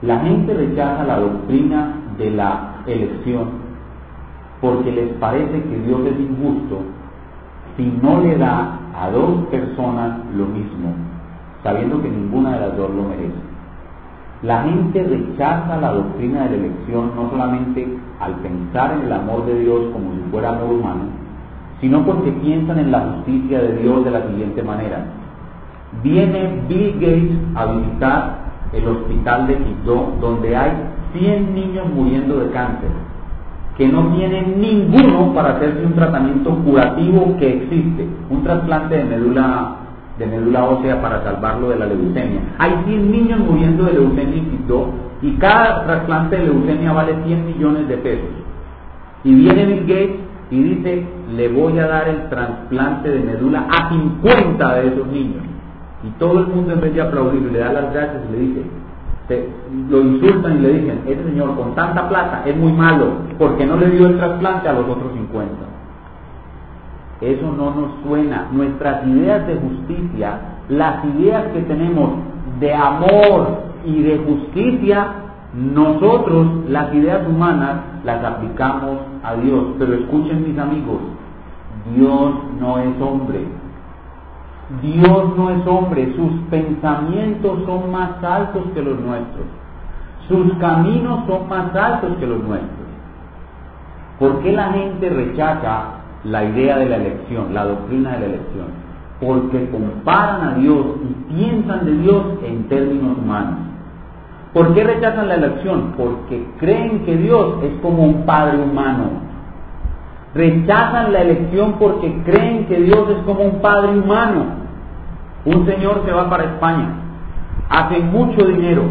La 0.03 0.19
gente 0.19 0.53
rechaza 0.53 1.05
la 1.05 1.19
doctrina 1.19 1.95
de 2.19 2.33
la 2.33 2.75
elección 2.87 3.49
porque 4.61 4.93
les 4.93 5.15
parece 5.15 5.63
que 5.63 5.79
Dios 5.79 6.03
es 6.05 6.21
injusto 6.21 6.83
si 7.79 7.87
no 8.03 8.21
le 8.21 8.37
da 8.37 8.81
a 8.95 9.09
dos 9.09 9.47
personas 9.47 10.19
lo 10.37 10.45
mismo, 10.45 10.93
sabiendo 11.63 12.03
que 12.03 12.11
ninguna 12.11 12.53
de 12.53 12.61
las 12.61 12.77
dos 12.77 12.91
lo 12.91 13.05
merece. 13.05 13.41
La 14.43 14.65
gente 14.65 15.05
rechaza 15.05 15.79
la 15.79 15.93
doctrina 15.93 16.43
de 16.43 16.51
la 16.51 16.57
elección 16.57 17.13
no 17.17 17.31
solamente 17.31 17.97
al 18.21 18.35
pensar 18.37 18.93
en 18.93 19.07
el 19.07 19.13
amor 19.13 19.47
de 19.47 19.59
Dios 19.61 19.81
como 19.93 20.13
si 20.13 20.31
fuera 20.31 20.51
amor 20.51 20.75
humano, 20.75 21.05
sino 21.81 22.05
porque 22.05 22.31
piensan 22.33 22.79
en 22.79 22.93
la 22.93 23.01
justicia 23.01 23.61
de 23.61 23.77
Dios 23.79 24.05
de 24.05 24.11
la 24.11 24.27
siguiente 24.29 24.63
manera. 24.63 25.07
Viene 26.03 26.63
Bill 26.69 26.95
Gates 27.01 27.39
a 27.55 27.67
visitar 27.67 28.39
el 28.73 28.87
hospital 28.87 29.47
de 29.47 29.57
Quito, 29.57 30.13
donde 30.21 30.57
hay 30.57 30.73
100 31.15 31.55
niños 31.55 31.87
muriendo 31.93 32.39
de 32.41 32.51
cáncer, 32.51 32.91
que 33.77 33.89
no 33.89 34.15
tienen 34.15 34.61
ninguno 34.61 35.33
para 35.35 35.57
hacerse 35.57 35.85
un 35.85 35.95
tratamiento 35.95 36.55
curativo 36.59 37.37
que 37.39 37.57
existe, 37.57 38.07
un 38.29 38.45
trasplante 38.45 38.97
de 38.97 39.05
médula 39.05 39.77
de 40.19 40.27
médula 40.27 40.65
ósea 40.67 41.01
para 41.01 41.25
salvarlo 41.25 41.71
de 41.71 41.77
la 41.77 41.87
leucemia. 41.87 42.41
Hay 42.59 42.73
100 42.85 43.11
niños 43.11 43.41
muriendo 43.41 43.85
de 43.85 43.95
leucemia 43.95 44.37
y 44.37 44.41
y 45.23 45.33
cada 45.37 45.85
trasplante 45.85 46.37
de 46.37 46.47
leucemia 46.47 46.93
vale 46.93 47.15
100 47.25 47.47
millones 47.47 47.89
de 47.89 47.97
pesos. 47.99 48.31
Y 49.25 49.35
viene 49.35 49.67
Bill 49.67 49.81
Gates 49.81 50.17
y 50.51 50.63
dice, 50.63 51.07
le 51.35 51.49
voy 51.49 51.79
a 51.79 51.87
dar 51.87 52.09
el 52.09 52.29
trasplante 52.29 53.11
de 53.11 53.21
médula 53.21 53.67
a 53.71 53.91
50 53.91 54.75
de 54.77 54.89
esos 54.89 55.07
niños. 55.09 55.45
Y 56.03 56.09
todo 56.19 56.41
el 56.41 56.47
mundo 56.47 56.73
en 56.73 56.81
vez 56.81 56.95
de 56.95 57.03
aplaudir 57.03 57.43
le 57.53 57.59
da 57.59 57.73
las 57.73 57.93
gracias 57.93 58.23
y 58.29 58.33
le 58.33 58.39
dice, 58.39 58.65
lo 59.89 60.01
insultan 60.01 60.57
y 60.57 60.61
le 60.61 60.73
dicen, 60.73 61.03
ese 61.07 61.23
señor 61.23 61.55
con 61.55 61.75
tanta 61.75 62.09
plata 62.09 62.43
es 62.47 62.57
muy 62.57 62.73
malo, 62.73 63.13
porque 63.39 63.67
no 63.67 63.77
le 63.77 63.91
dio 63.91 64.07
el 64.09 64.17
trasplante 64.17 64.69
a 64.69 64.73
los 64.73 64.89
otros 64.89 65.13
50? 65.13 65.53
Eso 67.21 67.53
no 67.53 67.75
nos 67.75 67.91
suena. 68.03 68.49
Nuestras 68.51 69.07
ideas 69.07 69.47
de 69.47 69.57
justicia, 69.57 70.41
las 70.71 71.05
ideas 71.05 71.53
que 71.53 71.61
tenemos 71.63 72.13
de 72.59 72.75
amor 72.75 73.70
y 73.85 74.03
de 74.03 74.19
justicia, 74.19 75.07
nosotros 75.55 76.47
las 76.69 76.95
ideas 76.95 77.27
humanas 77.29 77.77
las 78.05 78.25
aplicamos 78.25 78.99
a 79.23 79.35
Dios. 79.35 79.65
Pero 79.79 79.95
escuchen 79.95 80.47
mis 80.47 80.59
amigos, 80.59 81.01
Dios 81.95 82.35
no 82.61 82.79
es 82.79 83.01
hombre. 83.01 83.47
Dios 84.83 85.37
no 85.37 85.51
es 85.51 85.67
hombre, 85.67 86.15
sus 86.15 86.31
pensamientos 86.49 87.59
son 87.67 87.91
más 87.91 88.23
altos 88.23 88.63
que 88.73 88.83
los 88.83 89.01
nuestros. 89.01 89.47
Sus 90.29 90.53
caminos 90.59 91.27
son 91.27 91.49
más 91.49 91.75
altos 91.75 92.17
que 92.21 92.27
los 92.27 92.41
nuestros. 92.45 92.71
¿Por 94.21 94.39
qué 94.43 94.53
la 94.53 94.71
gente 94.71 95.09
rechaza 95.09 96.01
la 96.25 96.45
idea 96.45 96.79
de 96.79 96.87
la 96.87 96.97
elección, 96.97 97.55
la 97.55 97.65
doctrina 97.65 98.13
de 98.13 98.21
la 98.21 98.27
elección, 98.27 98.67
porque 99.21 99.71
comparan 99.71 100.49
a 100.49 100.55
Dios 100.55 100.87
y 101.03 101.35
piensan 101.35 101.85
de 101.85 101.93
Dios 101.99 102.25
en 102.45 102.69
términos 102.69 103.19
humanos. 103.19 103.59
¿Por 104.53 104.75
qué 104.75 104.83
rechazan 104.83 105.29
la 105.29 105.37
elección? 105.37 105.95
Porque 105.97 106.45
creen 106.59 107.05
que 107.05 107.17
Dios 107.17 107.63
es 107.63 107.81
como 107.81 108.03
un 108.03 108.27
padre 108.27 108.59
humano. 108.59 109.31
Rechazan 110.35 111.13
la 111.13 111.23
elección 111.23 111.75
porque 111.79 112.23
creen 112.25 112.67
que 112.67 112.81
Dios 112.81 113.09
es 113.11 113.25
como 113.25 113.45
un 113.45 113.61
padre 113.61 113.99
humano. 113.99 114.45
Un 115.45 115.67
señor 115.67 116.03
se 116.05 116.13
va 116.13 116.29
para 116.29 116.45
España, 116.45 116.91
hace 117.71 118.01
mucho 118.01 118.45
dinero, 118.47 118.83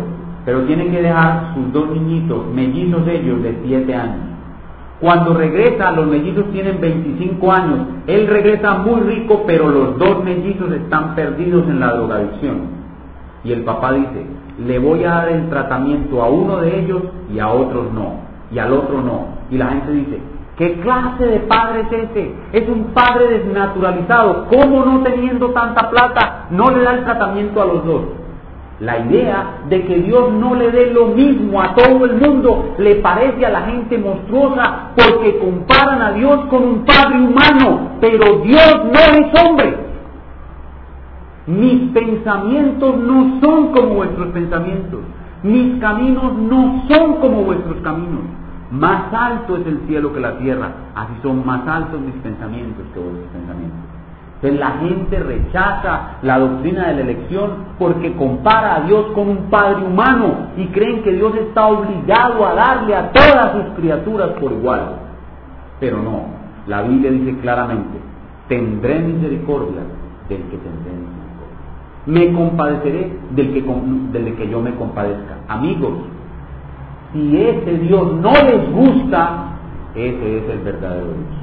pero 0.46 0.64
tiene 0.64 0.88
que 0.88 1.02
dejar 1.02 1.54
sus 1.54 1.72
dos 1.72 1.92
niñitos, 1.92 2.48
mellizos 2.48 3.08
ellos 3.08 3.44
de 3.44 3.60
siete 3.64 3.94
años. 3.94 4.30
Cuando 5.00 5.34
regresa, 5.34 5.92
los 5.92 6.08
mellizos 6.08 6.52
tienen 6.52 6.82
25 6.82 7.52
años. 7.52 7.80
Él 8.08 8.28
regresa 8.28 8.80
muy 8.80 9.00
rico, 9.02 9.44
pero 9.48 9.70
los 9.70 9.98
dos 9.98 10.24
mellizos 10.24 10.72
están 10.74 11.16
perdidos 11.16 11.68
en 11.68 11.80
la 11.80 11.94
drogadicción. 11.94 12.80
Y 13.44 13.54
el 13.54 13.62
papá 13.62 13.94
dice, 13.94 14.26
le 14.66 14.80
voy 14.80 15.04
a 15.04 15.10
dar 15.10 15.30
el 15.30 15.50
tratamiento 15.50 16.22
a 16.22 16.30
uno 16.30 16.58
de 16.58 16.80
ellos 16.80 17.02
y 17.34 17.40
a 17.40 17.48
otros 17.50 17.92
no. 17.94 18.30
Y 18.52 18.60
al 18.60 18.74
otro 18.74 19.02
no. 19.02 19.28
Y 19.50 19.58
la 19.58 19.68
gente 19.68 19.92
dice, 19.92 20.20
¿qué 20.58 20.80
clase 20.82 21.26
de 21.26 21.40
padre 21.42 21.82
es 21.82 22.10
ese? 22.10 22.34
Es 22.52 22.68
un 22.68 22.86
padre 22.94 23.40
desnaturalizado. 23.40 24.48
¿Cómo 24.48 24.84
no 24.84 25.02
teniendo 25.02 25.52
tanta 25.52 25.90
plata 25.90 26.48
no 26.52 26.72
le 26.72 26.84
da 26.84 26.94
el 26.94 27.04
tratamiento 27.06 27.62
a 27.62 27.66
los 27.66 27.86
dos? 27.86 28.02
La 28.80 28.98
idea 28.98 29.60
de 29.68 29.86
que 29.86 29.96
Dios 30.00 30.32
no 30.32 30.56
le 30.56 30.72
dé 30.72 30.92
lo 30.92 31.08
mismo 31.08 31.62
a 31.62 31.76
todo 31.76 32.06
el 32.06 32.16
mundo 32.16 32.76
le 32.78 32.96
parece 32.96 33.46
a 33.46 33.50
la 33.50 33.62
gente 33.64 33.98
monstruosa 33.98 34.92
porque 34.96 35.38
comparan 35.38 36.02
a 36.02 36.14
Dios 36.14 36.46
con 36.50 36.64
un 36.64 36.86
padre 36.86 37.18
humano, 37.18 37.98
pero 38.00 38.40
Dios 38.40 38.82
no 38.86 39.00
es 39.18 39.44
hombre. 39.44 39.89
Mis 41.50 41.92
pensamientos 41.94 42.96
no 43.00 43.42
son 43.42 43.72
como 43.72 43.96
vuestros 43.96 44.28
pensamientos, 44.28 45.00
mis 45.42 45.80
caminos 45.80 46.38
no 46.38 46.84
son 46.88 47.16
como 47.16 47.42
vuestros 47.42 47.78
caminos. 47.78 48.22
Más 48.70 49.12
alto 49.12 49.58
es 49.58 49.66
el 49.66 49.80
cielo 49.88 50.14
que 50.14 50.20
la 50.20 50.38
tierra, 50.38 50.72
así 50.94 51.14
son 51.24 51.44
más 51.44 51.68
altos 51.68 52.00
mis 52.02 52.14
pensamientos 52.22 52.86
que 52.94 53.00
vuestros 53.00 53.32
pensamientos. 53.32 53.80
Entonces 54.36 54.60
la 54.60 54.72
gente 54.74 55.20
rechaza 55.20 56.18
la 56.22 56.38
doctrina 56.38 56.90
de 56.90 56.94
la 56.94 57.02
elección 57.02 57.50
porque 57.80 58.14
compara 58.14 58.76
a 58.76 58.82
Dios 58.82 59.08
con 59.16 59.30
un 59.30 59.38
padre 59.50 59.84
humano 59.84 60.52
y 60.56 60.68
creen 60.68 61.02
que 61.02 61.14
Dios 61.14 61.34
está 61.34 61.66
obligado 61.66 62.46
a 62.46 62.54
darle 62.54 62.96
a 62.96 63.12
todas 63.12 63.54
sus 63.54 63.76
criaturas 63.76 64.34
por 64.40 64.52
igual. 64.52 64.98
Pero 65.80 65.98
no, 65.98 66.26
la 66.68 66.84
Biblia 66.84 67.10
dice 67.10 67.40
claramente, 67.40 67.98
tendré 68.48 69.00
misericordia 69.00 69.82
del 70.30 70.44
que 70.44 70.58
tendré. 70.58 71.19
Me 72.10 72.34
compadeceré 72.34 73.12
del 73.36 73.54
que, 73.54 73.62
del 74.12 74.36
que 74.36 74.50
yo 74.50 74.60
me 74.62 74.74
compadezca. 74.74 75.38
Amigos, 75.48 75.94
si 77.14 77.38
ese 77.38 77.78
Dios 77.78 78.14
no 78.14 78.32
les 78.32 78.72
gusta, 78.72 79.50
ese 79.94 80.38
es 80.40 80.50
el 80.50 80.60
verdadero 80.60 81.06
Dios. 81.06 81.40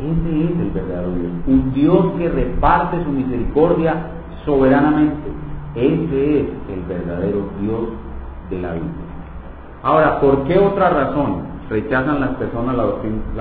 Ese 0.00 0.44
es 0.44 0.60
el 0.60 0.70
verdadero 0.72 1.10
Dios. 1.12 1.32
Un 1.46 1.72
Dios 1.72 2.06
que 2.18 2.28
reparte 2.28 3.02
su 3.02 3.10
misericordia 3.10 3.94
soberanamente. 4.44 5.30
Ese 5.74 6.40
es 6.40 6.46
el 6.68 6.82
verdadero 6.86 7.48
Dios 7.62 7.88
de 8.50 8.60
la 8.60 8.72
Biblia. 8.74 8.92
Ahora, 9.82 10.20
¿por 10.20 10.44
qué 10.44 10.58
otra 10.58 10.90
razón 10.90 11.44
rechazan 11.70 12.20
las 12.20 12.30
personas 12.30 12.76
la 12.76 12.82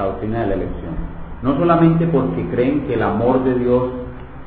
doctrina, 0.04 0.40
de 0.42 0.48
la 0.48 0.54
elección? 0.54 0.94
No 1.44 1.58
solamente 1.58 2.08
porque 2.08 2.48
creen 2.52 2.88
que 2.88 2.94
el 2.94 3.04
amor 3.04 3.44
de 3.44 3.60
Dios 3.60 3.84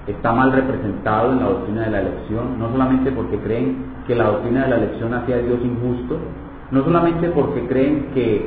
está 0.06 0.32
mal 0.32 0.52
representado 0.52 1.32
en 1.32 1.40
la 1.40 1.46
doctrina 1.46 1.82
de 1.82 1.90
la 1.90 2.00
elección, 2.00 2.58
no 2.58 2.70
solamente 2.70 3.12
porque 3.12 3.38
creen 3.38 3.76
que 4.06 4.14
la 4.14 4.24
doctrina 4.24 4.64
de 4.64 4.70
la 4.70 4.76
elección 4.76 5.14
hace 5.14 5.34
a 5.34 5.38
Dios 5.38 5.60
injusto, 5.62 6.18
no 6.70 6.84
solamente 6.84 7.28
porque 7.28 7.66
creen 7.66 8.08
que 8.14 8.46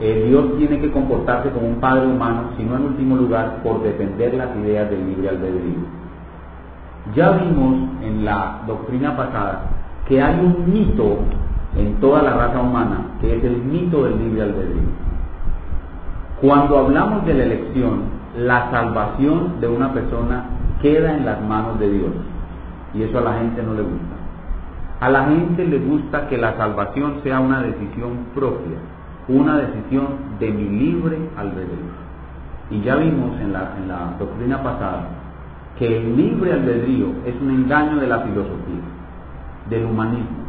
eh, 0.00 0.24
Dios 0.28 0.56
tiene 0.56 0.80
que 0.80 0.90
comportarse 0.90 1.50
como 1.50 1.68
un 1.68 1.76
padre 1.76 2.06
humano, 2.06 2.52
sino 2.56 2.76
en 2.76 2.84
último 2.84 3.16
lugar 3.16 3.62
por 3.62 3.82
defender 3.82 4.32
las 4.34 4.56
ideas 4.56 4.88
del 4.88 5.06
libre 5.06 5.28
albedrío. 5.28 6.00
Ya 7.14 7.32
vimos 7.32 7.74
en 8.02 8.24
la 8.24 8.62
doctrina 8.66 9.16
pasada 9.16 9.62
que 10.06 10.22
hay 10.22 10.40
un 10.40 10.72
mito 10.72 11.18
en 11.76 12.00
toda 12.00 12.22
la 12.22 12.34
raza 12.34 12.60
humana, 12.60 13.06
que 13.20 13.36
es 13.36 13.44
el 13.44 13.58
mito 13.58 14.04
del 14.04 14.18
libre 14.18 14.42
albedrío. 14.42 14.88
Cuando 16.40 16.78
hablamos 16.78 17.26
de 17.26 17.34
la 17.34 17.44
elección, 17.44 18.20
la 18.38 18.70
salvación 18.70 19.60
de 19.60 19.68
una 19.68 19.92
persona 19.92 20.44
queda 20.82 21.16
en 21.16 21.24
las 21.24 21.40
manos 21.42 21.78
de 21.78 21.90
Dios. 21.90 22.12
Y 22.94 23.02
eso 23.02 23.18
a 23.18 23.22
la 23.22 23.34
gente 23.34 23.62
no 23.62 23.74
le 23.74 23.82
gusta. 23.82 24.16
A 25.00 25.08
la 25.08 25.24
gente 25.24 25.64
le 25.64 25.78
gusta 25.78 26.28
que 26.28 26.36
la 26.36 26.56
salvación 26.56 27.20
sea 27.22 27.40
una 27.40 27.62
decisión 27.62 28.26
propia, 28.34 28.76
una 29.28 29.56
decisión 29.56 30.08
de 30.38 30.50
mi 30.50 30.68
libre 30.68 31.18
albedrío. 31.36 32.10
Y 32.70 32.82
ya 32.82 32.96
vimos 32.96 33.40
en 33.40 33.52
la, 33.52 33.76
en 33.78 33.88
la 33.88 34.14
doctrina 34.18 34.62
pasada 34.62 35.08
que 35.78 35.96
el 35.96 36.16
libre 36.16 36.52
albedrío 36.52 37.06
es 37.24 37.34
un 37.40 37.50
engaño 37.50 37.96
de 37.96 38.06
la 38.06 38.18
filosofía, 38.20 38.82
del 39.70 39.86
humanismo. 39.86 40.40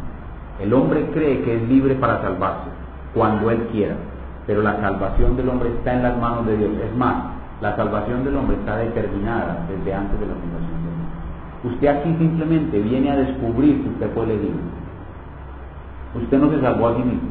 El 0.60 0.74
hombre 0.74 1.08
cree 1.14 1.42
que 1.42 1.56
es 1.56 1.68
libre 1.68 1.94
para 1.94 2.20
salvarse 2.20 2.68
cuando 3.14 3.50
él 3.50 3.66
quiera, 3.72 3.96
pero 4.46 4.62
la 4.62 4.78
salvación 4.80 5.36
del 5.36 5.48
hombre 5.48 5.70
está 5.70 5.94
en 5.94 6.02
las 6.02 6.18
manos 6.18 6.46
de 6.46 6.58
Dios. 6.58 6.72
Es 6.84 6.94
más, 6.96 7.16
la 7.62 7.76
salvación 7.76 8.24
del 8.24 8.36
hombre 8.36 8.56
está 8.56 8.76
determinada 8.76 9.64
desde 9.68 9.94
antes 9.94 10.18
de 10.18 10.26
la 10.26 10.34
fundación 10.34 10.82
del 10.82 10.92
mundo. 10.92 11.74
Usted 11.74 11.86
aquí 11.86 12.14
simplemente 12.18 12.78
viene 12.80 13.10
a 13.10 13.16
descubrir 13.16 13.82
que 13.82 13.88
usted 13.88 14.10
fue 14.12 14.24
elegido. 14.24 14.58
Usted 16.20 16.38
no 16.38 16.50
se 16.50 16.60
salvó 16.60 16.88
a 16.88 16.96
sí 16.96 17.02
mismo. 17.02 17.30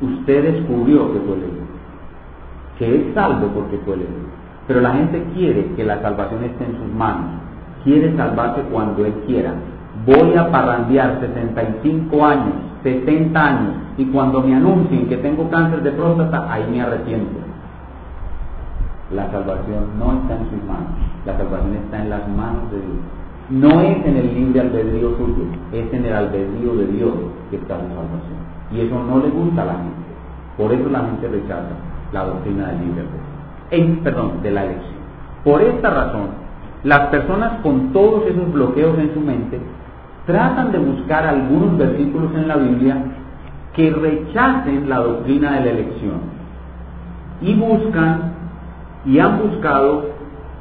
Usted 0.00 0.52
descubrió 0.52 1.12
que 1.12 1.20
fue 1.20 1.36
elegido. 1.36 1.64
Que 2.78 2.96
es 2.96 3.14
salvo 3.14 3.46
porque 3.54 3.78
fue 3.78 3.94
elegido. 3.94 4.26
Pero 4.66 4.80
la 4.80 4.92
gente 4.92 5.24
quiere 5.34 5.72
que 5.76 5.84
la 5.84 6.02
salvación 6.02 6.42
esté 6.44 6.64
en 6.64 6.76
sus 6.76 6.92
manos. 6.92 7.40
Quiere 7.84 8.16
salvarse 8.16 8.62
cuando 8.72 9.06
él 9.06 9.14
quiera 9.26 9.54
voy 10.06 10.34
a 10.36 10.50
parrandear 10.50 11.20
65 11.20 12.26
años, 12.26 12.54
70 12.82 13.40
años, 13.40 13.74
y 13.96 14.04
cuando 14.06 14.42
me 14.42 14.54
anuncien 14.54 15.06
que 15.08 15.16
tengo 15.18 15.48
cáncer 15.48 15.82
de 15.82 15.92
próstata, 15.92 16.52
ahí 16.52 16.64
me 16.70 16.82
arrepiento. 16.82 17.43
La 19.12 19.30
salvación 19.30 19.98
no 19.98 20.12
está 20.12 20.34
en 20.36 20.50
sus 20.50 20.64
manos, 20.66 20.88
la 21.26 21.36
salvación 21.36 21.74
está 21.74 22.02
en 22.02 22.10
las 22.10 22.28
manos 22.28 22.70
de 22.70 22.78
Dios. 22.78 22.98
No 23.50 23.80
es 23.82 24.06
en 24.06 24.16
el 24.16 24.34
libre 24.34 24.60
albedrío 24.60 25.16
suyo, 25.18 25.44
es 25.72 25.92
en 25.92 26.06
el 26.06 26.14
albedrío 26.14 26.74
de 26.76 26.86
Dios 26.86 27.12
que 27.50 27.56
está 27.56 27.76
la 27.76 27.82
salvación. 27.82 28.40
Y 28.72 28.80
eso 28.80 29.02
no 29.04 29.18
le 29.18 29.28
gusta 29.28 29.62
a 29.62 29.66
la 29.66 29.74
gente. 29.74 30.04
Por 30.56 30.72
eso 30.72 30.88
la 30.88 31.00
gente 31.00 31.28
rechaza 31.28 31.76
la 32.12 32.24
doctrina 32.24 32.68
del 32.68 32.80
libre 32.80 33.02
albedrío. 33.70 34.02
perdón, 34.02 34.42
de 34.42 34.50
la 34.50 34.64
elección. 34.64 34.94
Por 35.44 35.60
esta 35.60 35.90
razón, 35.90 36.28
las 36.84 37.08
personas 37.08 37.60
con 37.62 37.92
todos 37.92 38.26
esos 38.26 38.50
bloqueos 38.52 38.98
en 38.98 39.12
su 39.12 39.20
mente 39.20 39.60
tratan 40.26 40.72
de 40.72 40.78
buscar 40.78 41.26
algunos 41.26 41.76
versículos 41.76 42.34
en 42.34 42.48
la 42.48 42.56
Biblia 42.56 42.96
que 43.74 43.90
rechacen 43.90 44.88
la 44.88 44.98
doctrina 44.98 45.52
de 45.52 45.60
la 45.60 45.70
elección. 45.70 46.20
Y 47.42 47.54
buscan 47.54 48.33
y 49.04 49.18
han 49.18 49.38
buscado 49.38 50.06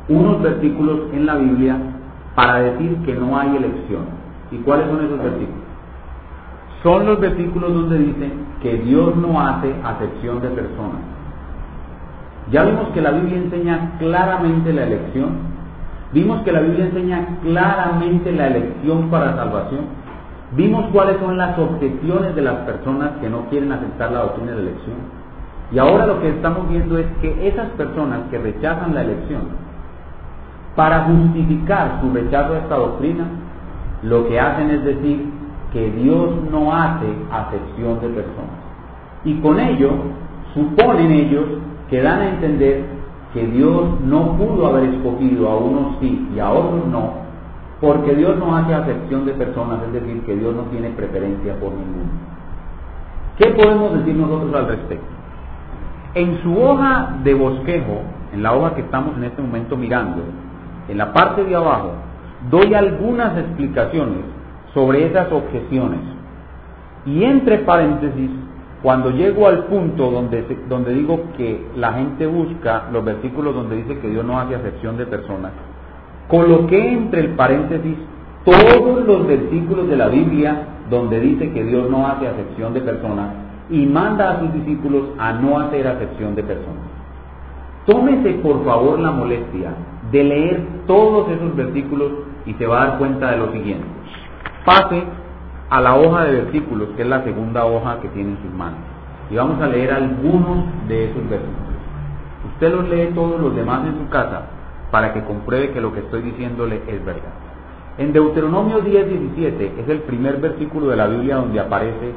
unos 0.10 0.42
versículos 0.42 1.00
en 1.14 1.26
la 1.26 1.36
Biblia 1.36 1.78
para 2.36 2.60
decir 2.60 2.98
que 3.06 3.14
no 3.14 3.38
hay 3.38 3.56
elección. 3.56 4.06
¿Y 4.52 4.58
cuáles 4.58 4.88
son 4.88 5.06
esos 5.06 5.18
versículos? 5.18 5.64
Son 6.84 7.06
los 7.06 7.20
versículos 7.20 7.74
donde 7.74 7.98
dicen 7.98 8.34
que 8.62 8.78
Dios 8.78 9.16
no 9.16 9.40
hace 9.40 9.74
acepción 9.84 10.42
de 10.42 10.50
personas. 10.50 11.02
Ya 12.52 12.64
vimos 12.66 12.90
que 12.94 13.02
la 13.02 13.12
Biblia 13.12 13.38
enseña 13.38 13.92
claramente 14.00 14.74
la 14.74 14.84
elección 14.84 15.54
Vimos 16.14 16.44
que 16.44 16.52
la 16.52 16.62
Biblia 16.62 16.86
enseña 16.86 17.40
claramente 17.42 18.32
la 18.32 18.48
elección 18.48 19.10
para 19.10 19.36
salvación. 19.36 19.82
Vimos 20.52 20.86
cuáles 20.94 21.18
son 21.20 21.38
las 21.38 21.58
objeciones 21.58 22.36
de 22.36 22.42
las 22.44 22.58
personas 22.68 23.14
que 23.20 23.30
no 23.30 23.50
quieren 23.50 23.72
aceptar 23.72 24.12
la 24.12 24.20
doctrina 24.20 24.52
de 24.52 24.58
la 24.58 24.70
elección. 24.70 25.23
Y 25.74 25.80
ahora 25.80 26.06
lo 26.06 26.22
que 26.22 26.30
estamos 26.30 26.70
viendo 26.70 27.00
es 27.00 27.08
que 27.20 27.48
esas 27.48 27.70
personas 27.72 28.22
que 28.30 28.38
rechazan 28.38 28.94
la 28.94 29.02
elección, 29.02 29.42
para 30.76 31.06
justificar 31.06 32.00
su 32.02 32.14
rechazo 32.14 32.54
a 32.54 32.58
esta 32.60 32.76
doctrina, 32.76 33.26
lo 34.04 34.28
que 34.28 34.40
hacen 34.40 34.70
es 34.70 34.84
decir 34.84 35.30
que 35.72 35.90
Dios 35.92 36.30
no 36.52 36.72
hace 36.76 37.08
acepción 37.32 38.00
de 38.02 38.10
personas. 38.10 38.62
Y 39.26 39.40
con 39.40 39.60
ello 39.60 39.92
suponen 40.54 41.12
ellos 41.12 41.46
que 41.90 42.02
dan 42.02 42.22
a 42.22 42.30
entender 42.30 42.86
que 43.34 43.48
Dios 43.48 44.00
no 44.06 44.38
pudo 44.38 44.68
haber 44.68 44.94
escogido 44.94 45.50
a 45.50 45.58
unos 45.58 45.98
sí 46.00 46.30
y 46.36 46.40
a 46.40 46.52
otros 46.52 46.86
no, 46.86 47.14
porque 47.82 48.14
Dios 48.14 48.38
no 48.38 48.56
hace 48.56 48.76
acepción 48.76 49.26
de 49.26 49.34
personas, 49.34 49.80
es 49.88 49.94
decir, 49.94 50.22
que 50.22 50.36
Dios 50.36 50.56
no 50.56 50.64
tiene 50.64 50.90
preferencia 50.90 51.56
por 51.56 51.72
ninguno. 51.72 52.12
¿Qué 53.38 53.48
podemos 53.50 53.94
decir 53.98 54.16
nosotros 54.16 54.54
al 54.54 54.68
respecto? 54.68 55.23
En 56.16 56.44
su 56.44 56.56
hoja 56.56 57.16
de 57.24 57.34
bosquejo, 57.34 58.02
en 58.34 58.44
la 58.44 58.54
hoja 58.54 58.76
que 58.76 58.82
estamos 58.82 59.18
en 59.18 59.24
este 59.24 59.42
momento 59.42 59.76
mirando, 59.76 60.22
en 60.88 60.98
la 60.98 61.12
parte 61.12 61.44
de 61.44 61.56
abajo, 61.56 61.94
doy 62.52 62.74
algunas 62.76 63.36
explicaciones 63.38 64.20
sobre 64.74 65.08
esas 65.08 65.32
objeciones. 65.32 66.00
Y 67.06 67.24
entre 67.24 67.60
paréntesis 67.60 68.30
cuando 68.84 69.12
llego 69.12 69.48
al 69.48 69.64
punto 69.64 70.12
donde, 70.12 70.46
donde 70.68 70.94
digo 70.94 71.22
que 71.38 71.66
la 71.78 71.94
gente 71.94 72.28
busca 72.28 72.90
los 72.92 73.04
versículos 73.04 73.56
donde 73.56 73.78
dice 73.78 73.98
que 74.00 74.10
Dios 74.10 74.26
no 74.26 74.40
hace 74.40 74.56
acepción 74.56 74.98
de 74.98 75.06
personas, 75.06 75.52
coloqué 76.28 76.92
entre 76.92 77.22
el 77.22 77.30
paréntesis 77.30 77.96
todos 78.44 79.06
los 79.06 79.26
versículos 79.26 79.88
de 79.88 79.96
la 79.96 80.10
Biblia 80.10 80.68
donde 80.90 81.20
dice 81.22 81.52
que 81.54 81.64
Dios 81.64 81.90
no 81.90 82.06
hace 82.08 82.28
acepción 82.28 82.74
de 82.74 82.82
personas 82.82 83.43
y 83.70 83.86
manda 83.86 84.32
a 84.32 84.40
sus 84.40 84.54
discípulos 84.54 85.10
a 85.18 85.34
no 85.34 85.60
hacer 85.60 85.88
acepción 85.88 86.36
de 86.36 86.44
personas. 86.44 86.84
Tómese 87.86 88.34
por 88.36 88.64
favor 88.64 89.00
la 89.00 89.12
molestia 89.12 89.72
de 90.12 90.24
leer 90.24 90.62
todos 90.88 91.30
esos 91.30 91.56
versículos 91.56 92.12
y 92.46 92.54
se 92.54 92.66
va 92.66 92.82
a 92.82 92.88
dar 92.88 92.98
cuenta 92.98 93.32
de 93.32 93.38
lo 93.38 93.52
siguiente. 93.52 93.86
Pase 94.66 95.04
a 95.70 95.82
la 95.82 95.96
hoja 95.96 96.26
de 96.26 96.44
versículos, 96.44 96.90
que 96.96 97.02
es 97.02 97.08
la 97.08 97.24
segunda 97.24 97.66
hoja 97.66 98.00
que 98.02 98.08
tiene 98.10 98.32
en 98.32 98.38
sus 98.44 98.54
manos. 98.54 98.80
Y 99.30 99.36
vamos 99.36 99.62
a 99.62 99.68
leer 99.68 99.92
algunos 99.92 100.66
de 100.88 101.06
esos 101.06 101.30
versículos. 101.30 101.74
Usted 102.54 102.72
los 102.72 102.90
lee 102.90 103.12
todos 103.16 103.40
los 103.40 103.56
demás 103.56 103.86
en 103.86 103.98
su 103.98 104.10
casa 104.10 104.44
para 104.92 105.14
que 105.14 105.24
compruebe 105.24 105.72
que 105.72 105.82
lo 105.82 105.94
que 105.94 106.02
estoy 106.02 106.22
diciéndole 106.22 106.82
es 106.88 107.04
verdad. 107.04 107.34
En 107.98 108.14
Deuteronomio 108.14 108.82
10, 108.82 109.10
17 109.36 109.74
es 109.80 109.90
el 109.90 110.02
primer 110.02 110.38
versículo 110.38 110.88
de 110.88 110.96
la 110.96 111.08
Biblia 111.08 111.38
donde 111.38 111.60
aparece 111.60 112.14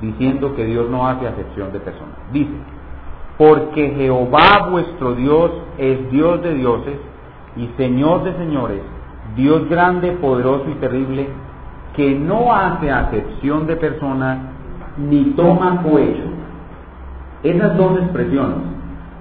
diciendo 0.00 0.54
que 0.54 0.64
Dios 0.64 0.88
no 0.90 1.06
hace 1.06 1.26
acepción 1.26 1.72
de 1.72 1.80
personas. 1.80 2.14
Dice, 2.32 2.52
porque 3.36 3.90
Jehová 3.90 4.68
vuestro 4.70 5.14
Dios 5.14 5.52
es 5.78 6.10
Dios 6.10 6.42
de 6.42 6.54
dioses 6.54 6.98
y 7.56 7.68
Señor 7.76 8.24
de 8.24 8.34
señores, 8.34 8.80
Dios 9.36 9.68
grande, 9.68 10.12
poderoso 10.12 10.64
y 10.70 10.74
terrible, 10.74 11.28
que 11.94 12.14
no 12.14 12.54
hace 12.54 12.90
acepción 12.90 13.66
de 13.66 13.76
personas 13.76 14.38
ni 14.96 15.24
toma 15.36 15.82
cohecho. 15.82 16.24
Esas 17.42 17.76
dos 17.76 17.98
expresiones, 18.02 18.58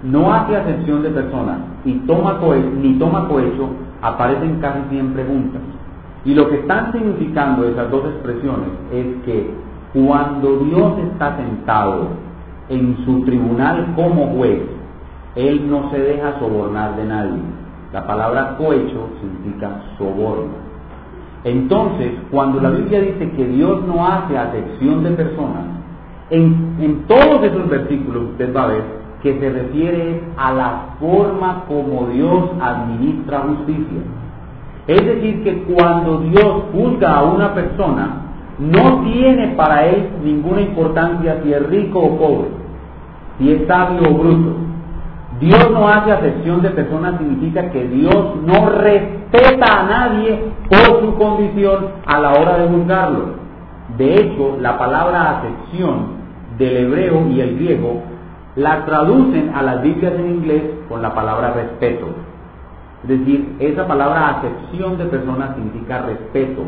no 0.04 0.34
hace 0.34 0.56
acepción 0.56 1.04
de 1.04 1.10
personas 1.10 1.60
y 1.86 1.94
toma 2.08 2.40
ni 2.82 2.94
toma 2.94 3.28
cohecho, 3.28 3.70
aparecen 4.02 4.60
casi 4.60 4.80
siempre 4.90 5.26
juntas. 5.26 5.62
Y 6.26 6.34
lo 6.34 6.50
que 6.50 6.58
están 6.60 6.92
significando 6.92 7.68
esas 7.68 7.90
dos 7.90 8.06
expresiones 8.06 8.70
es 8.92 9.24
que 9.24 9.66
cuando 9.94 10.60
Dios 10.60 10.94
está 11.12 11.38
sentado 11.38 12.08
en 12.70 12.98
su 13.06 13.24
tribunal 13.24 13.94
como 13.96 14.28
juez, 14.36 14.62
Él 15.36 15.70
no 15.70 15.90
se 15.92 16.00
deja 16.00 16.40
sobornar 16.40 16.96
de 16.96 17.06
nadie. 17.06 17.42
La 17.94 18.06
palabra 18.06 18.58
cohecho 18.58 19.10
significa 19.22 19.70
soborno. 19.98 20.68
Entonces, 21.44 22.12
cuando 22.32 22.60
la 22.60 22.72
Biblia 22.72 23.00
dice 23.02 23.32
que 23.32 23.46
Dios 23.46 23.86
no 23.88 24.06
hace 24.06 24.38
acepción 24.38 25.04
de 25.04 25.12
personas, 25.12 25.64
en, 26.30 27.06
todos 27.08 27.42
esos 27.44 27.70
versículos 27.70 28.32
usted 28.32 28.54
va 28.54 28.64
a 28.64 28.68
ver 28.68 28.84
que 29.22 29.40
se 29.40 29.50
refiere 29.50 30.24
a 30.36 30.54
la 30.54 30.86
forma 31.00 31.64
como 31.68 32.08
Dios 32.08 32.52
administra 32.62 33.40
justicia. 33.40 34.02
Es 34.88 35.06
decir, 35.06 35.44
que 35.44 35.64
cuando 35.74 36.20
Dios 36.20 36.64
juzga 36.74 37.20
a 37.20 37.24
una 37.24 37.54
persona, 37.54 38.27
no 38.60 39.03
tiene 39.03 39.49
para 39.49 39.86
él 39.86 40.10
ninguna 40.24 40.62
importancia 40.62 41.41
si 41.43 41.53
es 41.53 41.68
rico 41.68 41.99
o 41.99 42.18
pobre, 42.18 42.47
si 43.38 43.51
es 43.51 43.68
sabio 43.68 44.10
o 44.10 44.14
bruto. 44.18 44.55
Dios 45.39 45.70
no 45.72 45.88
hace 45.88 46.12
acepción 46.12 46.64
de 46.64 46.72
personas 46.72 47.20
significa 47.20 47.70
que 47.70 47.88
Dios 47.88 48.36
no 48.43 48.70
respeta 48.70 49.82
a 49.82 49.84
nadie 49.84 50.51
por 50.70 51.01
su 51.01 51.16
condición 51.16 51.88
a 52.08 52.20
la 52.20 52.32
hora 52.32 52.58
de 52.58 52.68
juzgarlo. 52.68 53.26
De 53.97 54.16
hecho, 54.16 54.58
la 54.60 54.78
palabra 54.78 55.38
acepción 55.38 56.18
del 56.58 56.78
hebreo 56.78 57.28
y 57.28 57.41
el 57.41 57.55
griego 57.55 58.01
la 58.55 58.86
traducen 58.86 59.51
a 59.53 59.62
las 59.62 59.84
Biblias 59.84 60.14
en 60.18 60.30
inglés 60.30 60.64
con 60.89 61.03
la 61.03 61.14
palabra 61.14 61.51
respeto. 61.51 62.08
Es 63.03 63.10
decir, 63.10 63.55
esa 63.60 63.88
palabra 63.88 64.30
acepción 64.30 64.97
de 64.97 65.05
personas 65.05 65.55
significa 65.55 65.99
respeto. 65.99 66.64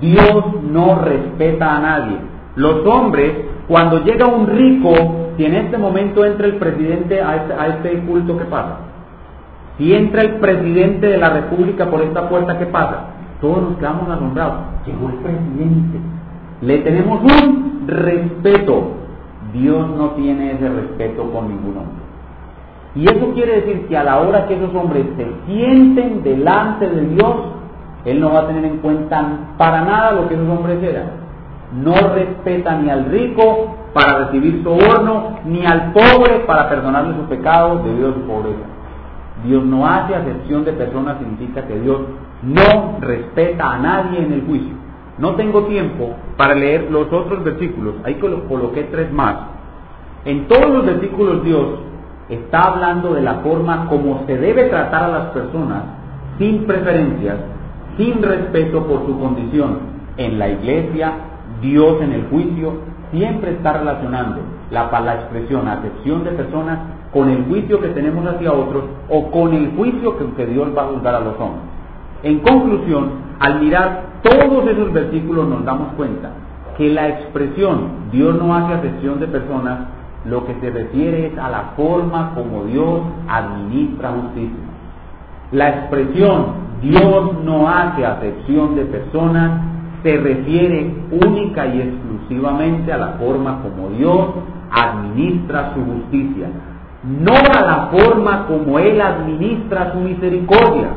Dios 0.00 0.62
no 0.62 0.96
respeta 0.96 1.76
a 1.76 1.80
nadie. 1.80 2.16
Los 2.56 2.84
hombres, 2.86 3.32
cuando 3.68 4.04
llega 4.04 4.26
un 4.26 4.46
rico, 4.46 4.92
si 5.36 5.44
en 5.44 5.54
este 5.54 5.78
momento 5.78 6.24
entra 6.24 6.46
el 6.46 6.56
presidente 6.56 7.20
a 7.22 7.36
este, 7.36 7.52
a 7.54 7.66
este 7.68 8.00
culto, 8.00 8.36
¿qué 8.36 8.44
pasa? 8.44 8.78
Si 9.76 9.94
entra 9.94 10.22
el 10.22 10.34
presidente 10.40 11.06
de 11.06 11.18
la 11.18 11.30
República 11.30 11.86
por 11.86 12.02
esta 12.02 12.28
puerta, 12.28 12.58
¿qué 12.58 12.66
pasa? 12.66 13.10
Todos 13.40 13.62
nos 13.62 13.78
quedamos 13.78 14.08
asombrados. 14.08 14.56
Llegó 14.84 15.08
el 15.08 15.14
presidente. 15.16 15.98
Le 16.62 16.78
tenemos 16.78 17.20
un 17.22 17.84
respeto. 17.86 18.94
Dios 19.52 19.88
no 19.96 20.10
tiene 20.10 20.52
ese 20.52 20.68
respeto 20.68 21.30
con 21.30 21.48
ningún 21.48 21.76
hombre. 21.78 22.08
Y 22.96 23.04
eso 23.04 23.32
quiere 23.32 23.60
decir 23.60 23.86
que 23.86 23.96
a 23.96 24.02
la 24.02 24.18
hora 24.18 24.48
que 24.48 24.54
esos 24.54 24.74
hombres 24.74 25.06
se 25.16 25.26
sienten 25.46 26.24
delante 26.24 26.88
de 26.88 27.06
Dios, 27.14 27.36
Él 28.10 28.20
no 28.20 28.32
va 28.32 28.40
a 28.40 28.46
tener 28.46 28.64
en 28.64 28.78
cuenta 28.78 29.22
para 29.58 29.82
nada 29.82 30.12
lo 30.12 30.28
que 30.28 30.34
esos 30.34 30.48
hombres 30.48 30.82
eran. 30.82 31.10
No 31.82 31.94
respeta 32.14 32.76
ni 32.76 32.88
al 32.88 33.04
rico 33.06 33.76
para 33.92 34.26
recibir 34.26 34.62
soborno, 34.62 35.40
ni 35.44 35.66
al 35.66 35.92
pobre 35.92 36.40
para 36.46 36.68
perdonarle 36.68 37.14
sus 37.16 37.26
pecados 37.26 37.84
debido 37.84 38.10
a 38.10 38.14
su 38.14 38.20
pobreza. 38.22 38.64
Dios 39.44 39.64
no 39.64 39.86
hace 39.86 40.14
acepción 40.14 40.64
de 40.64 40.72
personas, 40.72 41.18
significa 41.18 41.66
que 41.66 41.78
Dios 41.80 42.00
no 42.42 42.98
respeta 43.00 43.72
a 43.72 43.78
nadie 43.78 44.20
en 44.20 44.32
el 44.32 44.46
juicio. 44.46 44.74
No 45.18 45.34
tengo 45.34 45.64
tiempo 45.64 46.14
para 46.36 46.54
leer 46.54 46.90
los 46.90 47.12
otros 47.12 47.44
versículos, 47.44 47.96
ahí 48.04 48.14
coloqué 48.14 48.84
tres 48.84 49.12
más. 49.12 49.36
En 50.24 50.46
todos 50.46 50.70
los 50.70 50.86
versículos 50.86 51.42
Dios 51.42 51.66
está 52.28 52.62
hablando 52.62 53.14
de 53.14 53.22
la 53.22 53.34
forma 53.36 53.86
como 53.88 54.24
se 54.26 54.36
debe 54.36 54.64
tratar 54.64 55.04
a 55.04 55.08
las 55.08 55.24
personas 55.30 55.82
sin 56.38 56.64
preferencias, 56.66 57.36
sin 57.98 58.22
respeto 58.22 58.86
por 58.86 59.04
su 59.04 59.18
condición. 59.18 59.98
En 60.16 60.38
la 60.38 60.48
iglesia, 60.48 61.12
Dios 61.60 62.00
en 62.00 62.12
el 62.12 62.28
juicio 62.28 62.72
siempre 63.10 63.50
está 63.52 63.74
relacionando 63.74 64.40
la, 64.70 64.88
la 65.00 65.14
expresión 65.14 65.68
acepción 65.68 66.24
de 66.24 66.30
personas 66.30 66.78
con 67.12 67.28
el 67.28 67.44
juicio 67.44 67.80
que 67.80 67.88
tenemos 67.88 68.26
hacia 68.26 68.52
otros 68.52 68.84
o 69.10 69.30
con 69.30 69.52
el 69.52 69.72
juicio 69.76 70.16
que, 70.16 70.24
que 70.34 70.46
Dios 70.46 70.68
va 70.76 70.84
a 70.84 70.86
juzgar 70.86 71.14
a 71.14 71.20
los 71.20 71.34
hombres. 71.38 71.62
En 72.22 72.40
conclusión, 72.40 73.10
al 73.40 73.60
mirar 73.60 74.02
todos 74.22 74.66
esos 74.66 74.92
versículos 74.92 75.46
nos 75.48 75.64
damos 75.64 75.92
cuenta 75.94 76.30
que 76.76 76.90
la 76.90 77.08
expresión 77.08 78.10
Dios 78.12 78.36
no 78.36 78.54
hace 78.54 78.74
acepción 78.74 79.20
de 79.20 79.26
personas, 79.26 79.78
lo 80.24 80.44
que 80.46 80.54
se 80.60 80.70
refiere 80.70 81.26
es 81.26 81.38
a 81.38 81.48
la 81.48 81.72
forma 81.76 82.32
como 82.34 82.64
Dios 82.64 83.02
administra 83.28 84.10
justicia. 84.10 84.64
La 85.52 85.68
expresión 85.70 86.67
Dios 86.82 87.42
no 87.44 87.68
hace 87.68 88.04
acepción 88.06 88.76
de 88.76 88.84
personas 88.84 89.62
se 90.02 90.16
refiere 90.16 90.94
única 91.10 91.66
y 91.66 91.80
exclusivamente 91.80 92.92
a 92.92 92.98
la 92.98 93.08
forma 93.14 93.62
como 93.62 93.88
Dios 93.90 94.28
administra 94.70 95.72
su 95.74 95.84
justicia, 95.84 96.48
no 97.02 97.32
a 97.32 97.60
la 97.62 97.88
forma 97.90 98.46
como 98.46 98.78
Él 98.78 99.00
administra 99.00 99.92
su 99.92 99.98
misericordia. 99.98 100.90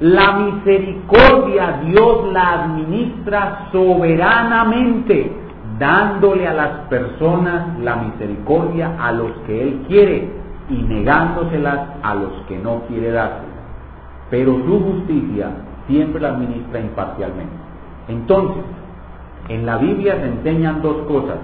La 0.00 0.32
misericordia 0.32 1.80
Dios 1.84 2.32
la 2.32 2.64
administra 2.64 3.68
soberanamente, 3.72 5.32
dándole 5.78 6.46
a 6.46 6.52
las 6.52 6.70
personas 6.88 7.78
la 7.80 7.96
misericordia 7.96 8.96
a 9.00 9.12
los 9.12 9.30
que 9.46 9.62
Él 9.62 9.84
quiere 9.88 10.30
y 10.68 10.74
negándoselas 10.74 11.80
a 12.02 12.14
los 12.14 12.32
que 12.48 12.58
no 12.58 12.82
quiere 12.88 13.12
dárselas. 13.12 13.53
Pero 14.34 14.52
su 14.66 14.80
justicia 14.80 15.46
siempre 15.86 16.20
la 16.20 16.30
administra 16.30 16.80
imparcialmente. 16.80 17.54
Entonces, 18.08 18.64
en 19.48 19.64
la 19.64 19.76
Biblia 19.76 20.16
se 20.16 20.26
enseñan 20.26 20.82
dos 20.82 21.06
cosas, 21.06 21.36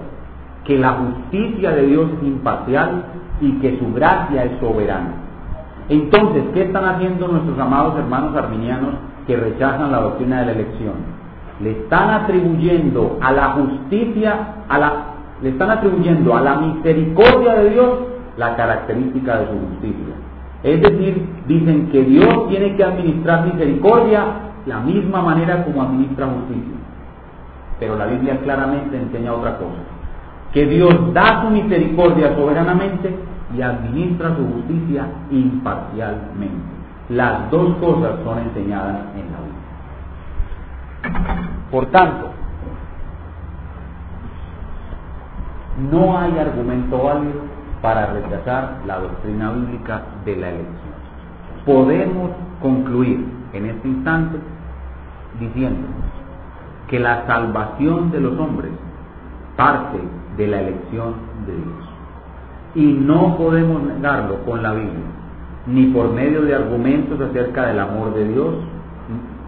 que 0.65 0.77
la 0.77 0.89
justicia 0.95 1.71
de 1.71 1.87
Dios 1.87 2.09
es 2.17 2.27
imparcial 2.27 3.05
y 3.39 3.53
que 3.59 3.79
su 3.79 3.93
gracia 3.93 4.43
es 4.43 4.59
soberana. 4.59 5.13
Entonces, 5.87 6.43
¿qué 6.53 6.63
están 6.63 6.83
haciendo 6.83 7.29
nuestros 7.29 7.57
amados 7.57 7.97
hermanos 7.97 8.35
arminianos 8.35 8.95
que 9.25 9.37
rechazan 9.37 9.89
la 9.89 10.01
doctrina 10.01 10.41
de 10.41 10.47
la 10.47 10.51
elección? 10.51 10.95
Le 11.61 11.71
están 11.71 12.09
atribuyendo 12.09 13.19
a 13.21 13.31
la 13.31 13.51
justicia, 13.51 14.35
le 15.41 15.49
están 15.49 15.71
atribuyendo 15.71 16.35
a 16.35 16.41
la 16.41 16.55
misericordia 16.57 17.53
de 17.53 17.69
Dios 17.69 17.99
la 18.35 18.57
característica 18.57 19.37
de 19.37 19.45
su 19.45 19.53
justicia. 19.53 20.20
Es 20.63 20.81
decir, 20.81 21.27
dicen 21.47 21.89
que 21.91 22.03
Dios 22.03 22.47
tiene 22.49 22.75
que 22.75 22.83
administrar 22.83 23.45
misericordia 23.45 24.25
la 24.65 24.79
misma 24.79 25.21
manera 25.21 25.63
como 25.65 25.81
administra 25.81 26.27
justicia. 26.27 26.75
Pero 27.79 27.95
la 27.95 28.05
Biblia 28.05 28.39
claramente 28.43 28.95
enseña 28.95 29.33
otra 29.33 29.57
cosa, 29.57 29.79
que 30.53 30.67
Dios 30.67 31.11
da 31.13 31.41
su 31.41 31.49
misericordia 31.49 32.35
soberanamente 32.35 33.15
y 33.57 33.61
administra 33.61 34.35
su 34.35 34.45
justicia 34.53 35.07
imparcialmente. 35.31 36.69
Las 37.09 37.49
dos 37.49 37.75
cosas 37.77 38.19
son 38.23 38.37
enseñadas 38.39 38.99
en 39.15 39.31
la 39.31 39.39
Biblia. 39.41 39.61
Por 41.71 41.87
tanto, 41.87 42.29
no 45.91 46.19
hay 46.19 46.37
argumento 46.37 47.01
válido 47.01 47.41
para 47.81 48.13
rechazar 48.13 48.81
la 48.85 48.99
doctrina 48.99 49.51
bíblica 49.51 50.01
de 50.25 50.35
la 50.35 50.49
elección. 50.49 50.91
Podemos 51.65 52.31
concluir 52.61 53.25
en 53.53 53.65
este 53.65 53.87
instante 53.87 54.37
diciendo 55.39 55.87
que 56.87 56.99
la 56.99 57.25
salvación 57.25 58.11
de 58.11 58.19
los 58.19 58.37
hombres 58.39 58.71
parte 59.55 59.99
de 60.37 60.47
la 60.47 60.61
elección 60.61 61.13
de 61.45 61.53
Dios. 61.53 61.89
Y 62.73 62.93
no 62.93 63.37
podemos 63.37 63.83
negarlo 63.83 64.43
con 64.45 64.63
la 64.63 64.73
Biblia, 64.73 65.11
ni 65.67 65.87
por 65.87 66.11
medio 66.11 66.41
de 66.43 66.55
argumentos 66.55 67.19
acerca 67.19 67.67
del 67.67 67.79
amor 67.79 68.13
de 68.13 68.27
Dios, 68.27 68.55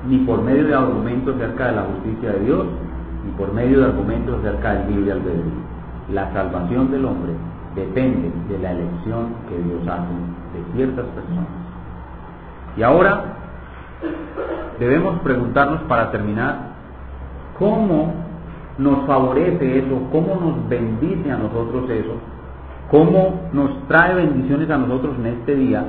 ni 0.07 0.17
por 0.19 0.41
medio 0.41 0.67
de 0.67 0.75
argumentos 0.75 1.35
acerca 1.35 1.67
de 1.67 1.75
la 1.77 1.83
justicia 1.83 2.31
de 2.33 2.39
Dios, 2.41 2.65
ni 3.25 3.31
por 3.37 3.53
medio 3.53 3.79
de 3.79 3.85
argumentos 3.85 4.39
acerca 4.39 4.73
del 4.73 4.95
libre 4.95 5.11
albedrío. 5.13 5.63
La 6.11 6.33
salvación 6.33 6.91
del 6.91 7.05
hombre 7.05 7.33
depende 7.75 8.31
de 8.49 8.59
la 8.59 8.71
elección 8.71 9.33
que 9.49 9.57
Dios 9.57 9.87
hace 9.87 10.13
de 10.53 10.75
ciertas 10.75 11.05
personas. 11.07 11.47
Y 12.77 12.83
ahora 12.83 13.23
debemos 14.79 15.19
preguntarnos 15.21 15.81
para 15.83 16.11
terminar, 16.11 16.73
¿cómo 17.57 18.13
nos 18.77 19.05
favorece 19.05 19.79
eso? 19.79 20.01
¿Cómo 20.11 20.35
nos 20.35 20.69
bendice 20.69 21.31
a 21.31 21.37
nosotros 21.37 21.89
eso? 21.89 22.15
¿Cómo 22.89 23.49
nos 23.53 23.87
trae 23.87 24.15
bendiciones 24.15 24.69
a 24.69 24.77
nosotros 24.77 25.15
en 25.19 25.27
este 25.27 25.55
día 25.55 25.83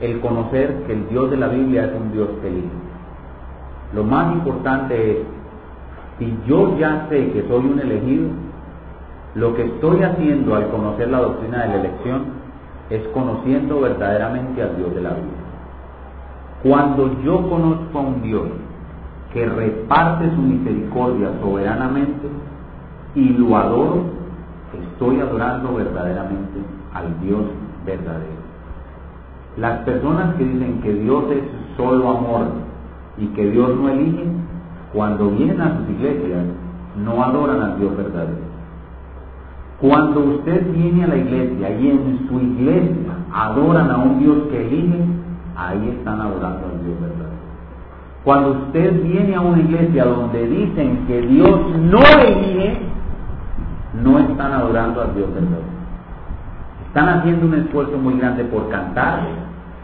el 0.00 0.20
conocer 0.20 0.84
que 0.86 0.92
el 0.94 1.08
Dios 1.08 1.30
de 1.30 1.36
la 1.36 1.48
Biblia 1.48 1.84
es 1.84 1.92
un 2.00 2.12
Dios 2.12 2.28
feliz? 2.42 2.64
Lo 3.94 4.04
más 4.04 4.32
importante 4.32 5.12
es, 5.12 5.18
si 6.18 6.38
yo 6.46 6.76
ya 6.78 7.06
sé 7.08 7.32
que 7.32 7.46
soy 7.48 7.66
un 7.66 7.80
elegido, 7.80 8.28
lo 9.34 9.54
que 9.54 9.64
estoy 9.64 10.02
haciendo 10.02 10.56
al 10.56 10.68
conocer 10.68 11.08
la 11.08 11.20
doctrina 11.20 11.62
de 11.62 11.68
la 11.68 11.74
elección 11.76 12.22
es 12.90 13.06
conociendo 13.08 13.80
verdaderamente 13.80 14.62
al 14.62 14.76
Dios 14.76 14.94
de 14.94 15.00
la 15.00 15.10
Biblia. 15.10 15.40
Cuando 16.62 17.22
yo 17.22 17.48
conozco 17.48 17.98
a 17.98 18.02
un 18.02 18.22
Dios 18.22 18.48
que 19.32 19.46
reparte 19.46 20.30
su 20.30 20.42
misericordia 20.42 21.30
soberanamente 21.40 22.28
y 23.14 23.28
lo 23.28 23.56
adoro, 23.56 24.02
estoy 24.92 25.20
adorando 25.20 25.74
verdaderamente 25.74 26.58
al 26.92 27.20
Dios 27.20 27.42
verdadero. 27.86 28.40
Las 29.56 29.80
personas 29.80 30.34
que 30.34 30.44
dicen 30.44 30.80
que 30.80 30.92
Dios 30.92 31.24
es 31.30 31.44
solo 31.76 32.10
amor 32.10 32.46
y 33.16 33.26
que 33.28 33.50
Dios 33.50 33.76
no 33.76 33.88
elige, 33.88 34.24
cuando 34.92 35.30
vienen 35.30 35.60
a 35.60 35.78
sus 35.78 35.90
iglesias, 35.90 36.44
no 37.04 37.22
adoran 37.22 37.60
al 37.62 37.78
Dios 37.78 37.96
verdadero. 37.96 38.49
Cuando 39.80 40.20
usted 40.20 40.72
viene 40.72 41.04
a 41.04 41.08
la 41.08 41.16
iglesia 41.16 41.70
y 41.80 41.88
en 41.88 42.28
su 42.28 42.38
iglesia 42.38 43.12
adoran 43.32 43.90
a 43.90 43.96
un 43.96 44.18
Dios 44.18 44.36
que 44.50 44.66
elige, 44.66 45.04
ahí 45.56 45.96
están 45.96 46.20
adorando 46.20 46.66
al 46.66 46.84
Dios 46.84 47.00
verdadero. 47.00 47.40
Cuando 48.22 48.50
usted 48.50 49.02
viene 49.02 49.34
a 49.34 49.40
una 49.40 49.58
iglesia 49.58 50.04
donde 50.04 50.46
dicen 50.46 51.06
que 51.06 51.22
Dios 51.22 51.60
no 51.78 52.00
elige, 52.22 52.78
no 54.02 54.18
están 54.18 54.52
adorando 54.52 55.00
al 55.00 55.14
Dios 55.14 55.32
verdadero. 55.32 55.80
Están 56.88 57.08
haciendo 57.08 57.46
un 57.46 57.54
esfuerzo 57.54 57.96
muy 57.96 58.18
grande 58.18 58.44
por 58.44 58.68
cantar, 58.68 59.20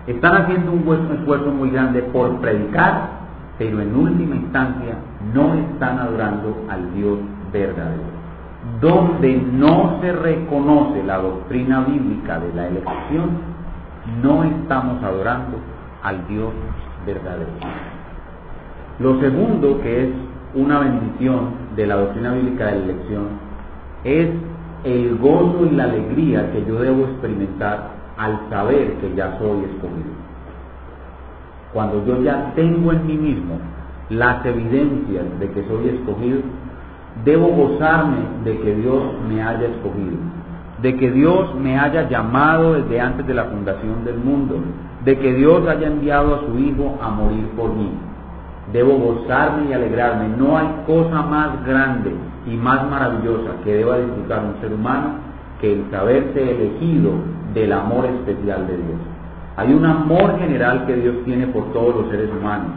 están 0.07 0.43
haciendo 0.43 0.73
un 0.73 1.13
esfuerzo 1.19 1.51
muy 1.53 1.71
grande 1.71 2.03
por 2.03 2.39
predicar, 2.41 3.09
pero 3.57 3.81
en 3.81 3.97
última 3.97 4.37
instancia 4.37 4.97
no 5.33 5.55
están 5.55 5.99
adorando 5.99 6.67
al 6.69 6.93
Dios 6.95 7.19
verdadero. 7.51 8.16
Donde 8.81 9.37
no 9.37 9.99
se 10.01 10.13
reconoce 10.13 11.03
la 11.03 11.19
doctrina 11.19 11.81
bíblica 11.81 12.39
de 12.41 12.53
la 12.53 12.69
elección, 12.69 13.31
no 14.23 14.45
estamos 14.45 15.03
adorando 15.03 15.59
al 16.03 16.27
Dios 16.29 16.53
verdadero. 17.07 17.51
Lo 18.99 19.21
segundo, 19.21 19.81
que 19.83 20.05
es 20.05 20.11
una 20.55 20.81
bendición 20.81 21.51
de 21.77 21.87
la 21.87 21.97
doctrina 21.97 22.33
bíblica 22.33 22.67
de 22.67 22.73
la 22.73 22.85
elección 22.85 23.25
es 24.05 24.29
el 24.85 25.19
gozo 25.19 25.67
y 25.67 25.75
la 25.75 25.85
alegría 25.85 26.53
que 26.53 26.65
yo 26.65 26.79
debo 26.79 27.05
experimentar 27.05 27.91
al 28.17 28.49
saber 28.49 28.95
que 28.95 29.15
ya 29.15 29.37
soy 29.39 29.65
escogido. 29.65 30.15
Cuando 31.73 32.07
yo 32.07 32.23
ya 32.23 32.53
tengo 32.55 32.93
en 32.93 33.07
mí 33.07 33.17
mismo 33.17 33.59
las 34.09 34.47
evidencias 34.47 35.25
de 35.41 35.51
que 35.51 35.67
soy 35.67 35.89
escogido, 35.89 36.39
debo 37.25 37.49
gozarme 37.49 38.19
de 38.45 38.59
que 38.59 38.75
Dios 38.75 39.03
me 39.29 39.43
haya 39.43 39.69
escogido, 39.69 40.17
de 40.83 40.97
que 40.97 41.11
Dios 41.11 41.55
me 41.55 41.79
haya 41.79 42.09
llamado 42.09 42.75
desde 42.75 43.01
antes 43.01 43.27
de 43.27 43.35
la 43.35 43.45
fundación 43.45 44.05
del 44.05 44.19
mundo, 44.19 44.57
de 45.05 45.19
que 45.19 45.35
Dios 45.35 45.67
haya 45.69 45.87
enviado 45.87 46.35
a 46.35 46.41
su 46.41 46.59
Hijo 46.59 46.99
a 47.01 47.09
morir 47.11 47.47
por 47.57 47.73
mí. 47.75 47.91
Debo 48.73 48.99
gozarme 48.99 49.71
y 49.71 49.73
alegrarme. 49.73 50.29
No 50.37 50.59
hay 50.59 50.67
cosa 50.87 51.23
más 51.23 51.65
grande 51.65 52.13
y 52.47 52.57
más 52.57 52.89
maravillosa 52.91 53.53
que 53.65 53.75
deba 53.75 53.99
disfrutar 53.99 54.45
un 54.45 54.61
ser 54.61 54.73
humano 54.73 55.27
que 55.61 55.73
el 55.73 55.91
saberse 55.91 56.43
elegido 56.43 57.13
del 57.55 57.73
amor 57.73 58.07
especial 58.07 58.67
de 58.67 58.77
Dios. 58.77 58.99
Hay 59.57 59.73
un 59.73 59.87
amor 59.87 60.39
general 60.39 60.85
que 60.87 60.97
Dios 60.97 61.17
tiene 61.25 61.47
por 61.47 61.73
todos 61.73 61.97
los 61.97 62.11
seres 62.11 62.29
humanos, 62.31 62.73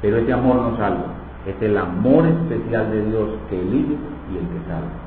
pero 0.00 0.16
ese 0.16 0.32
amor 0.32 0.56
no 0.56 0.76
salva. 0.76 1.21
Es 1.46 1.60
el 1.60 1.76
amor 1.76 2.26
especial 2.26 2.90
de 2.90 3.04
Dios 3.06 3.30
que 3.50 3.60
elige 3.60 3.96
y 4.32 4.38
el 4.38 4.46
que 4.48 4.68
salva. 4.68 5.02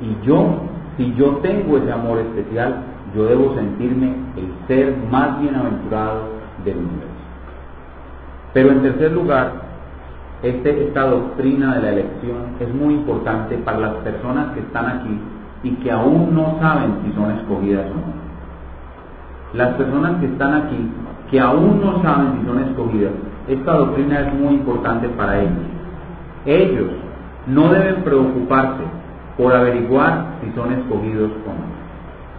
Y 0.00 0.26
yo, 0.26 0.62
si 0.96 1.14
yo 1.14 1.36
tengo 1.38 1.78
ese 1.78 1.92
amor 1.92 2.18
especial, 2.18 2.82
yo 3.14 3.24
debo 3.24 3.54
sentirme 3.54 4.14
el 4.36 4.66
ser 4.66 4.96
más 5.10 5.40
bienaventurado 5.40 6.22
del 6.64 6.76
universo. 6.76 7.12
Pero 8.54 8.70
en 8.70 8.82
tercer 8.82 9.12
lugar, 9.12 9.52
este, 10.42 10.88
esta 10.88 11.02
doctrina 11.02 11.76
de 11.76 11.82
la 11.82 11.88
elección 11.90 12.36
es 12.60 12.74
muy 12.74 12.94
importante 12.94 13.56
para 13.58 13.78
las 13.78 13.94
personas 13.96 14.52
que 14.54 14.60
están 14.60 14.86
aquí 14.86 15.20
y 15.62 15.70
que 15.76 15.90
aún 15.90 16.34
no 16.34 16.58
saben 16.60 16.96
si 17.04 17.12
son 17.12 17.30
escogidas 17.30 17.86
o 17.86 17.94
no. 17.94 18.22
Las 19.54 19.74
personas 19.74 20.18
que 20.20 20.26
están 20.26 20.54
aquí, 20.54 20.90
que 21.30 21.40
aún 21.40 21.80
no 21.80 22.02
saben 22.02 22.40
si 22.40 22.46
son 22.46 22.58
escogidas, 22.60 23.12
esta 23.48 23.72
doctrina 23.72 24.20
es 24.20 24.34
muy 24.34 24.54
importante 24.54 25.08
para 25.10 25.40
ellos. 25.40 25.71
Ellos 26.46 26.90
no 27.46 27.72
deben 27.72 28.02
preocuparse 28.02 28.82
por 29.36 29.54
averiguar 29.54 30.38
si 30.42 30.50
son 30.52 30.72
escogidos 30.72 31.30
o 31.46 31.50
no. 31.50 31.72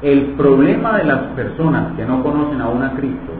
El 0.02 0.34
problema 0.36 0.98
de 0.98 1.06
las 1.06 1.20
personas 1.36 1.94
que 1.96 2.06
no 2.06 2.22
conocen 2.22 2.60
aún 2.60 2.84
a 2.84 2.92
Cristo 2.92 3.32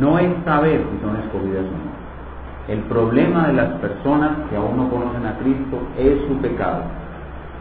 no 0.00 0.18
es 0.18 0.30
saber 0.44 0.82
si 0.90 1.06
son 1.06 1.16
escogidas 1.16 1.64
o 1.64 1.70
no. 1.70 2.74
El 2.74 2.80
problema 2.82 3.46
de 3.48 3.52
las 3.54 3.68
personas 3.80 4.30
que 4.48 4.56
aún 4.56 4.76
no 4.76 4.90
conocen 4.90 5.26
a 5.26 5.38
Cristo 5.38 5.78
es 5.98 6.18
su 6.28 6.36
pecado. 6.38 6.82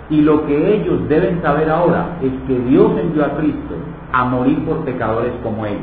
Y 0.10 0.22
lo 0.22 0.46
que 0.46 0.76
ellos 0.76 1.08
deben 1.08 1.42
saber 1.42 1.70
ahora 1.70 2.18
es 2.22 2.32
que 2.48 2.60
Dios 2.60 2.92
envió 3.00 3.26
a 3.26 3.38
Cristo 3.38 3.76
a 4.12 4.26
morir 4.26 4.66
por 4.66 4.84
pecadores 4.86 5.34
como 5.44 5.66
ellos. 5.66 5.82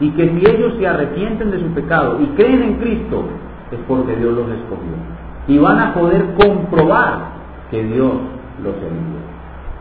Y 0.00 0.10
que 0.10 0.28
si 0.30 0.50
ellos 0.50 0.74
se 0.78 0.86
arrepienten 0.86 1.50
de 1.50 1.60
su 1.60 1.66
pecado 1.74 2.18
y 2.20 2.26
creen 2.36 2.62
en 2.62 2.74
Cristo, 2.76 3.24
es 3.70 3.78
porque 3.86 4.16
Dios 4.16 4.34
los 4.34 4.48
escogió. 4.48 5.21
Y 5.52 5.58
van 5.58 5.78
a 5.78 5.92
poder 5.92 6.34
comprobar 6.40 7.18
que 7.70 7.84
Dios 7.84 8.12
los 8.62 8.74
envió. 8.76 9.20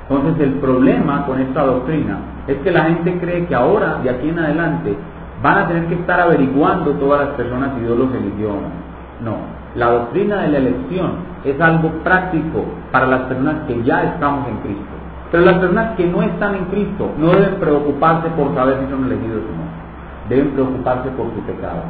Entonces 0.09 0.47
el 0.47 0.53
problema 0.55 1.25
con 1.25 1.39
esta 1.39 1.63
doctrina 1.63 2.17
es 2.45 2.57
que 2.57 2.71
la 2.71 2.83
gente 2.83 3.17
cree 3.19 3.45
que 3.45 3.55
ahora, 3.55 3.99
de 4.03 4.09
aquí 4.09 4.27
en 4.27 4.39
adelante, 4.39 4.97
van 5.41 5.57
a 5.59 5.67
tener 5.69 5.85
que 5.85 5.93
estar 5.93 6.19
averiguando 6.19 6.91
todas 6.95 7.21
las 7.21 7.29
personas 7.35 7.71
si 7.75 7.85
Dios 7.85 7.97
los 7.97 8.13
eligió 8.13 8.49
o 8.49 8.55
no. 8.55 9.31
No, 9.31 9.37
la 9.75 9.91
doctrina 9.91 10.41
de 10.41 10.49
la 10.49 10.57
elección 10.57 11.11
es 11.45 11.61
algo 11.61 11.89
práctico 12.03 12.65
para 12.91 13.07
las 13.07 13.21
personas 13.21 13.55
que 13.65 13.81
ya 13.83 14.03
estamos 14.03 14.49
en 14.49 14.57
Cristo. 14.57 14.95
Pero 15.31 15.45
las 15.45 15.59
personas 15.59 15.95
que 15.95 16.05
no 16.05 16.21
están 16.21 16.55
en 16.55 16.65
Cristo 16.65 17.11
no 17.17 17.29
deben 17.29 17.55
preocuparse 17.55 18.27
por 18.31 18.53
saber 18.55 18.79
si 18.83 18.91
son 18.91 19.05
elegidos 19.05 19.43
o 19.43 19.55
no. 19.55 20.27
Deben 20.27 20.49
preocuparse 20.51 21.09
por 21.11 21.27
su 21.27 21.41
pecado. 21.43 21.83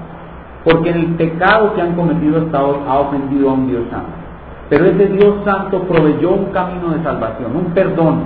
Porque 0.63 0.89
en 0.89 0.97
el 0.97 1.05
pecado 1.15 1.73
que 1.73 1.81
han 1.81 1.95
cometido 1.95 2.39
hasta 2.39 2.59
ha 2.59 2.99
ofendido 2.99 3.49
a 3.49 3.53
un 3.53 3.67
Dios 3.67 3.83
santo. 3.89 4.11
Pero 4.69 4.85
ese 4.85 5.07
Dios 5.07 5.35
santo 5.43 5.81
proveyó 5.83 6.31
un 6.31 6.45
camino 6.45 6.89
de 6.89 7.03
salvación, 7.03 7.55
un 7.55 7.73
perdón 7.73 8.21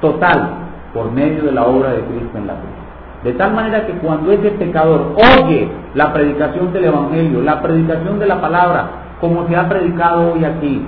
total 0.00 0.50
por 0.94 1.10
medio 1.12 1.44
de 1.44 1.52
la 1.52 1.64
obra 1.64 1.90
de 1.90 2.00
Cristo 2.02 2.38
en 2.38 2.46
la 2.46 2.54
cruz. 2.54 2.82
De 3.24 3.32
tal 3.34 3.54
manera 3.54 3.86
que 3.86 3.92
cuando 3.94 4.32
ese 4.32 4.50
pecador 4.52 5.14
oye 5.16 5.68
la 5.94 6.12
predicación 6.12 6.72
del 6.72 6.86
Evangelio, 6.86 7.42
la 7.42 7.62
predicación 7.62 8.18
de 8.18 8.26
la 8.26 8.40
palabra, 8.40 8.86
como 9.20 9.46
se 9.46 9.54
ha 9.54 9.68
predicado 9.68 10.32
hoy 10.32 10.44
aquí, 10.44 10.84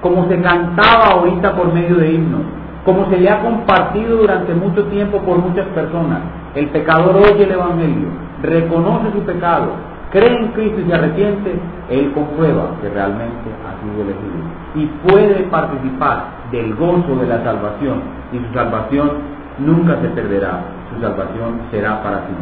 como 0.00 0.28
se 0.28 0.40
cantaba 0.40 1.14
ahorita 1.14 1.56
por 1.56 1.72
medio 1.72 1.96
de 1.96 2.12
himnos, 2.12 2.42
como 2.84 3.08
se 3.08 3.18
le 3.18 3.28
ha 3.28 3.40
compartido 3.40 4.18
durante 4.18 4.54
mucho 4.54 4.84
tiempo 4.84 5.18
por 5.18 5.38
muchas 5.38 5.66
personas, 5.68 6.20
el 6.54 6.68
pecador 6.68 7.16
oye 7.16 7.44
el 7.44 7.50
Evangelio, 7.50 8.08
reconoce 8.42 9.10
su 9.12 9.20
pecado, 9.22 9.70
cree 10.14 10.38
en 10.38 10.48
Cristo 10.52 10.80
y 10.80 10.88
se 10.88 10.94
arrepiente, 10.94 11.58
él 11.90 12.12
comprueba 12.12 12.70
que 12.80 12.88
realmente 12.88 13.50
ha 13.66 13.74
sido 13.82 14.02
elegido 14.04 14.38
y 14.76 14.86
puede 15.06 15.42
participar 15.50 16.26
del 16.52 16.74
gozo 16.76 17.16
de 17.16 17.26
la 17.26 17.42
salvación 17.42 18.00
y 18.32 18.38
su 18.38 18.54
salvación 18.54 19.10
nunca 19.58 20.00
se 20.00 20.08
perderá 20.08 20.60
su 20.94 21.00
salvación 21.00 21.60
será 21.70 22.02
para 22.02 22.26
ti. 22.26 22.34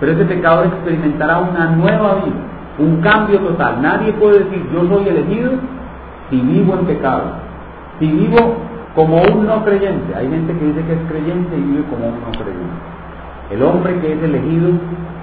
Pero 0.00 0.12
ese 0.12 0.24
pecador 0.24 0.66
experimentará 0.66 1.38
una 1.38 1.66
nueva 1.70 2.16
vida, 2.24 2.36
un 2.78 3.00
cambio 3.00 3.38
total. 3.40 3.80
Nadie 3.80 4.12
puede 4.14 4.44
decir 4.44 4.66
yo 4.72 4.86
soy 4.88 5.08
elegido 5.08 5.52
si 6.30 6.40
vivo 6.40 6.74
en 6.74 6.86
pecado, 6.86 7.22
si 7.98 8.10
vivo 8.10 8.56
como 8.94 9.22
un 9.22 9.46
no 9.46 9.64
creyente. 9.64 10.14
Hay 10.14 10.28
gente 10.28 10.52
que 10.52 10.64
dice 10.64 10.84
que 10.84 10.92
es 10.94 11.00
creyente 11.08 11.56
y 11.56 11.60
vive 11.60 11.84
como 11.90 12.08
un 12.08 12.20
no 12.20 12.30
creyente. 12.30 12.80
El 13.50 13.62
hombre 13.62 14.00
que 14.00 14.12
es 14.12 14.22
elegido 14.22 14.70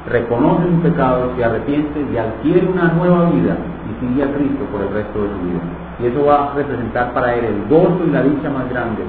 reconoce 0.09 0.63
su 0.63 0.81
pecado, 0.81 1.31
se 1.35 1.43
arrepiente 1.43 2.05
y 2.11 2.17
adquiere 2.17 2.67
una 2.67 2.93
nueva 2.93 3.29
vida 3.29 3.57
y 3.89 4.05
sigue 4.05 4.23
a 4.23 4.33
Cristo 4.33 4.65
por 4.71 4.81
el 4.81 4.93
resto 4.93 5.23
de 5.23 5.29
su 5.29 5.39
vida. 5.45 5.61
Y 5.99 6.05
eso 6.07 6.25
va 6.25 6.51
a 6.51 6.53
representar 6.55 7.13
para 7.13 7.33
él 7.35 7.45
el 7.45 7.67
gozo 7.69 7.99
y 8.07 8.11
la 8.11 8.21
dicha 8.23 8.49
más 8.49 8.69
grande 8.69 9.03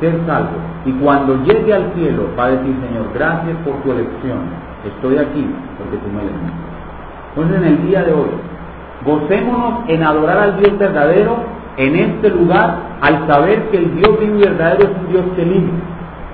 ser 0.00 0.14
salvo. 0.26 0.56
Y 0.84 0.92
cuando 0.92 1.36
llegue 1.44 1.72
al 1.72 1.92
cielo 1.94 2.28
va 2.38 2.46
a 2.46 2.50
decir, 2.50 2.74
Señor, 2.86 3.06
gracias 3.14 3.56
por 3.64 3.74
tu 3.82 3.92
elección. 3.92 4.38
Estoy 4.84 5.18
aquí 5.18 5.46
porque 5.78 5.96
tú 5.98 6.08
me 6.12 6.22
elegiste. 6.22 6.52
Entonces 7.30 7.56
en 7.56 7.64
el 7.64 7.86
día 7.86 8.02
de 8.04 8.12
hoy, 8.12 8.30
gocémonos 9.04 9.88
en 9.88 10.02
adorar 10.02 10.38
al 10.38 10.56
Dios 10.58 10.78
verdadero 10.78 11.36
en 11.76 11.96
este 11.96 12.30
lugar 12.30 12.78
al 13.00 13.26
saber 13.26 13.70
que 13.70 13.78
el 13.78 13.96
Dios 13.96 14.20
vivo 14.20 14.38
y 14.38 14.42
verdadero 14.42 14.84
es 14.84 14.90
un 15.00 15.08
Dios 15.12 15.24
que 15.34 15.42
elige. 15.42 15.72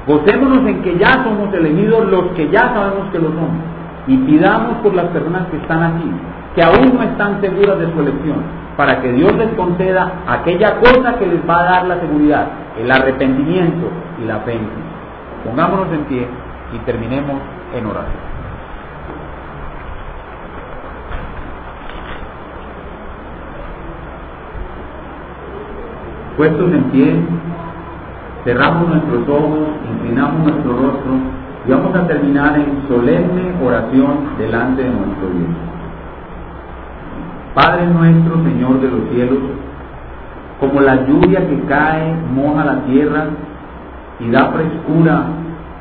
Gocémonos 0.06 0.66
en 0.66 0.82
que 0.82 0.98
ya 0.98 1.24
somos 1.24 1.52
elegidos 1.54 2.06
los 2.10 2.24
que 2.32 2.48
ya 2.50 2.60
sabemos 2.74 3.10
que 3.12 3.18
lo 3.18 3.28
somos. 3.28 3.79
Y 4.06 4.16
pidamos 4.16 4.78
por 4.82 4.94
las 4.94 5.06
personas 5.06 5.46
que 5.50 5.58
están 5.58 5.82
aquí, 5.82 6.10
que 6.54 6.62
aún 6.62 6.94
no 6.94 7.02
están 7.02 7.40
seguras 7.40 7.78
de 7.78 7.92
su 7.92 8.00
elección, 8.00 8.42
para 8.76 9.00
que 9.00 9.12
Dios 9.12 9.34
les 9.36 9.50
conceda 9.50 10.22
aquella 10.26 10.80
cosa 10.80 11.16
que 11.18 11.26
les 11.26 11.48
va 11.48 11.60
a 11.60 11.64
dar 11.64 11.86
la 11.86 12.00
seguridad, 12.00 12.46
el 12.78 12.90
arrepentimiento 12.90 13.88
y 14.22 14.26
la 14.26 14.38
fe. 14.40 14.58
Pongámonos 15.44 15.92
en 15.92 16.04
pie 16.04 16.26
y 16.72 16.78
terminemos 16.78 17.36
en 17.74 17.86
oración. 17.86 18.30
Puestos 26.36 26.72
en 26.72 26.84
pie, 26.84 27.22
cerramos 28.44 28.88
nuestros 28.88 29.28
ojos, 29.28 29.68
inclinamos 29.92 30.42
nuestro 30.44 30.72
rostro 30.72 31.39
y 31.70 31.72
vamos 31.72 31.94
a 31.94 32.04
terminar 32.04 32.58
en 32.58 32.88
solemne 32.88 33.54
oración 33.64 34.36
delante 34.38 34.82
de 34.82 34.90
nuestro 34.90 35.28
Dios. 35.28 35.50
Padre 37.54 37.86
nuestro, 37.86 38.42
Señor 38.42 38.80
de 38.80 38.88
los 38.88 39.08
cielos, 39.10 39.38
como 40.58 40.80
la 40.80 41.06
lluvia 41.06 41.46
que 41.48 41.60
cae, 41.68 42.12
moja 42.34 42.64
la 42.64 42.80
tierra 42.86 43.26
y 44.18 44.30
da 44.30 44.46
frescura 44.46 45.22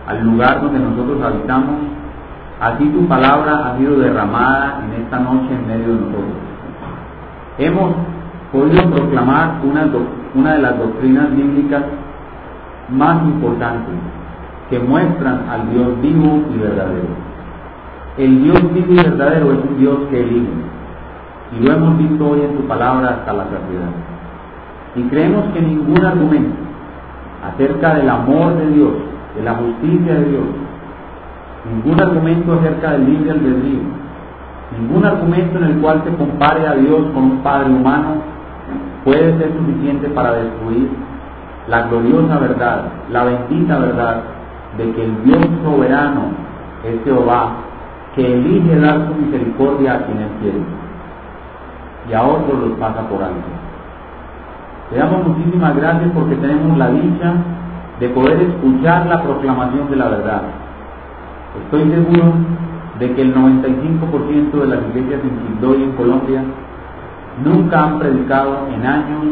al 0.05 0.23
lugar 0.23 0.61
donde 0.61 0.79
nosotros 0.79 1.23
habitamos, 1.23 1.77
así 2.61 2.87
tu 2.89 3.07
palabra 3.07 3.71
ha 3.71 3.77
sido 3.79 3.97
derramada 3.97 4.81
en 4.85 5.01
esta 5.01 5.19
noche 5.19 5.55
en 5.55 5.67
medio 5.67 5.87
de 5.87 6.01
nosotros. 6.01 6.37
Hemos 7.57 7.95
podido 8.51 8.91
proclamar 8.91 9.53
una, 9.63 9.87
una 10.35 10.53
de 10.53 10.61
las 10.61 10.77
doctrinas 10.77 11.35
bíblicas 11.35 11.81
más 12.89 13.23
importantes 13.23 13.95
que 14.69 14.79
muestran 14.79 15.49
al 15.49 15.69
Dios 15.71 16.01
vivo 16.01 16.43
y 16.53 16.59
verdadero. 16.59 17.07
El 18.17 18.43
Dios 18.43 18.73
vivo 18.73 18.93
y 18.93 18.95
verdadero 18.95 19.51
es 19.53 19.59
un 19.69 19.77
Dios 19.79 19.97
que 20.09 20.21
elige, 20.21 20.47
y 21.57 21.63
lo 21.63 21.73
hemos 21.73 21.97
visto 21.97 22.29
hoy 22.29 22.41
en 22.41 22.55
tu 22.55 22.67
palabra 22.67 23.09
hasta 23.09 23.33
la 23.33 23.43
saciedad. 23.45 23.91
Y 24.95 25.03
creemos 25.03 25.45
que 25.53 25.61
ningún 25.61 26.05
argumento 26.05 26.55
acerca 27.43 27.95
del 27.95 28.09
amor 28.09 28.55
de 28.57 28.67
Dios, 28.67 28.91
de 29.35 29.43
la 29.43 29.55
justicia 29.55 30.13
de 30.15 30.25
Dios, 30.25 30.45
ningún 31.71 31.99
argumento 31.99 32.53
acerca 32.53 32.91
del 32.91 33.05
libre 33.05 33.31
albedrío, 33.31 33.79
ningún 34.77 35.05
argumento 35.05 35.57
en 35.57 35.63
el 35.63 35.77
cual 35.79 36.03
se 36.03 36.15
compare 36.15 36.67
a 36.67 36.75
Dios 36.75 37.05
con 37.13 37.23
un 37.23 37.37
Padre 37.39 37.71
humano, 37.71 38.21
puede 39.03 39.35
ser 39.37 39.51
suficiente 39.57 40.09
para 40.09 40.33
destruir 40.33 40.89
la 41.67 41.87
gloriosa 41.87 42.37
verdad, 42.37 42.83
la 43.11 43.23
bendita 43.23 43.79
verdad 43.79 44.21
de 44.79 44.91
que 44.93 45.03
el 45.03 45.23
Dios 45.25 45.45
soberano 45.61 46.21
es 46.85 47.03
Jehová, 47.03 47.51
que 48.15 48.25
elige 48.25 48.79
dar 48.79 49.07
su 49.07 49.13
misericordia 49.13 49.95
a 49.95 50.05
quienes 50.05 50.29
quiere 50.41 50.59
y 52.09 52.13
a 52.13 52.23
otros 52.23 52.59
los 52.59 52.79
pasa 52.79 53.07
por 53.07 53.21
alto. 53.21 53.49
Le 54.91 54.97
damos 54.97 55.27
muchísimas 55.27 55.75
gracias 55.75 56.09
porque 56.13 56.35
tenemos 56.37 56.77
la 56.77 56.89
dicha 56.89 57.33
de 57.99 58.09
poder 58.09 58.41
escuchar 58.41 59.05
la 59.05 59.21
proclamación 59.21 59.89
de 59.89 59.95
la 59.97 60.07
verdad. 60.07 60.41
Estoy 61.65 61.89
seguro 61.91 62.33
de 62.99 63.13
que 63.13 63.21
el 63.21 63.35
95% 63.35 64.51
de 64.51 64.65
las 64.65 64.79
iglesias 64.89 65.21
en 65.23 65.37
Quindó 65.39 65.75
y 65.75 65.83
en 65.83 65.91
Colombia 65.91 66.43
nunca 67.43 67.83
han 67.83 67.99
predicado 67.99 68.67
en 68.73 68.85
años, 68.85 69.23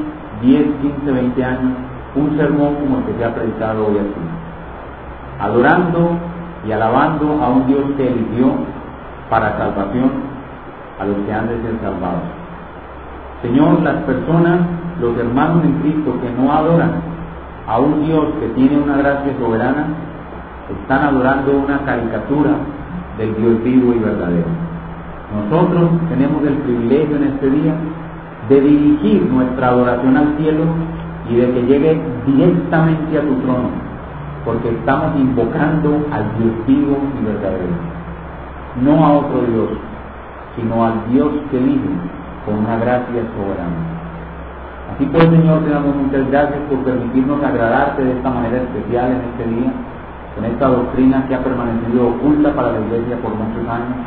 10, 0.41 0.65
15, 0.81 1.11
20 1.11 1.45
años, 1.45 1.71
un 2.15 2.37
sermón 2.37 2.75
como 2.75 2.97
el 2.99 3.05
que 3.05 3.13
se 3.17 3.25
ha 3.25 3.33
predicado 3.33 3.87
hoy 3.87 3.97
aquí. 3.97 4.36
Adorando 5.39 6.11
y 6.67 6.71
alabando 6.71 7.39
a 7.41 7.49
un 7.49 7.67
Dios 7.67 7.83
que 7.95 8.07
eligió 8.07 8.51
para 9.29 9.57
salvación 9.57 10.11
a 10.99 11.05
los 11.05 11.17
que 11.25 11.33
han 11.33 11.47
de 11.47 11.61
ser 11.61 11.79
salvados. 11.81 12.23
Señor, 13.41 13.81
las 13.81 14.03
personas, 14.03 14.59
los 14.99 15.17
hermanos 15.17 15.63
en 15.63 15.73
Cristo 15.81 16.15
que 16.21 16.31
no 16.31 16.51
adoran 16.51 16.91
a 17.67 17.79
un 17.79 18.05
Dios 18.05 18.25
que 18.39 18.47
tiene 18.49 18.77
una 18.79 18.97
gracia 18.97 19.33
soberana, 19.37 19.87
están 20.69 21.03
adorando 21.03 21.51
una 21.51 21.79
caricatura 21.85 22.51
del 23.17 23.35
Dios 23.35 23.63
vivo 23.63 23.93
y 23.93 23.99
verdadero. 23.99 24.47
Nosotros 25.35 25.89
tenemos 26.09 26.43
el 26.43 26.55
privilegio 26.55 27.17
en 27.17 27.23
este 27.23 27.49
día 27.49 27.73
de 28.49 28.61
dirigir 28.61 29.29
nuestra 29.29 29.69
adoración 29.69 30.15
al 30.17 30.37
cielo 30.37 30.63
y 31.29 31.35
de 31.35 31.51
que 31.51 31.61
llegue 31.63 32.01
directamente 32.25 33.17
a 33.17 33.21
tu 33.21 33.35
trono, 33.41 33.69
porque 34.47 34.69
estamos 34.69 35.11
invocando 35.19 36.07
al 36.09 36.23
Dios 36.39 36.55
vivo 36.65 36.95
y 37.19 37.25
verdadero, 37.25 37.75
no 38.81 39.05
a 39.05 39.11
otro 39.19 39.41
Dios, 39.41 39.67
sino 40.55 40.85
al 40.85 41.11
Dios 41.11 41.27
que 41.51 41.59
vive 41.59 41.91
con 42.45 42.59
una 42.63 42.77
gracia 42.77 43.27
soberana. 43.35 43.83
Así 44.95 45.05
pues, 45.05 45.23
Señor, 45.25 45.65
te 45.65 45.69
damos 45.69 45.93
muchas 45.97 46.31
gracias 46.31 46.61
por 46.69 46.79
permitirnos 46.79 47.43
agradarte 47.43 48.05
de 48.05 48.13
esta 48.13 48.29
manera 48.29 48.55
especial 48.63 49.11
en 49.11 49.21
este 49.35 49.53
día, 49.53 49.71
con 50.33 50.45
esta 50.45 50.67
doctrina 50.69 51.25
que 51.27 51.35
ha 51.35 51.43
permanecido 51.43 52.07
oculta 52.07 52.55
para 52.55 52.71
la 52.71 52.79
Iglesia 52.79 53.17
por 53.17 53.35
muchos 53.35 53.67
años 53.67 53.99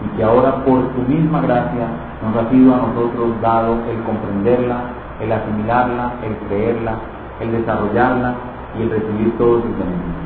y 0.00 0.16
que 0.16 0.24
ahora 0.24 0.64
por 0.64 0.80
tu 0.94 1.02
misma 1.02 1.42
gracia 1.42 1.88
nos 2.24 2.34
ha 2.34 2.48
sido 2.48 2.74
a 2.74 2.78
nosotros 2.78 3.38
dado 3.42 3.76
el 3.92 4.02
comprenderla, 4.02 4.80
el 5.20 5.30
asimilarla, 5.30 6.12
el 6.24 6.36
creerla, 6.48 6.94
el 7.40 7.52
desarrollarla 7.52 8.53
y 8.78 8.88
recibir 8.88 9.36
todos 9.38 9.62
sus 9.62 9.72
beneficios. 9.72 10.24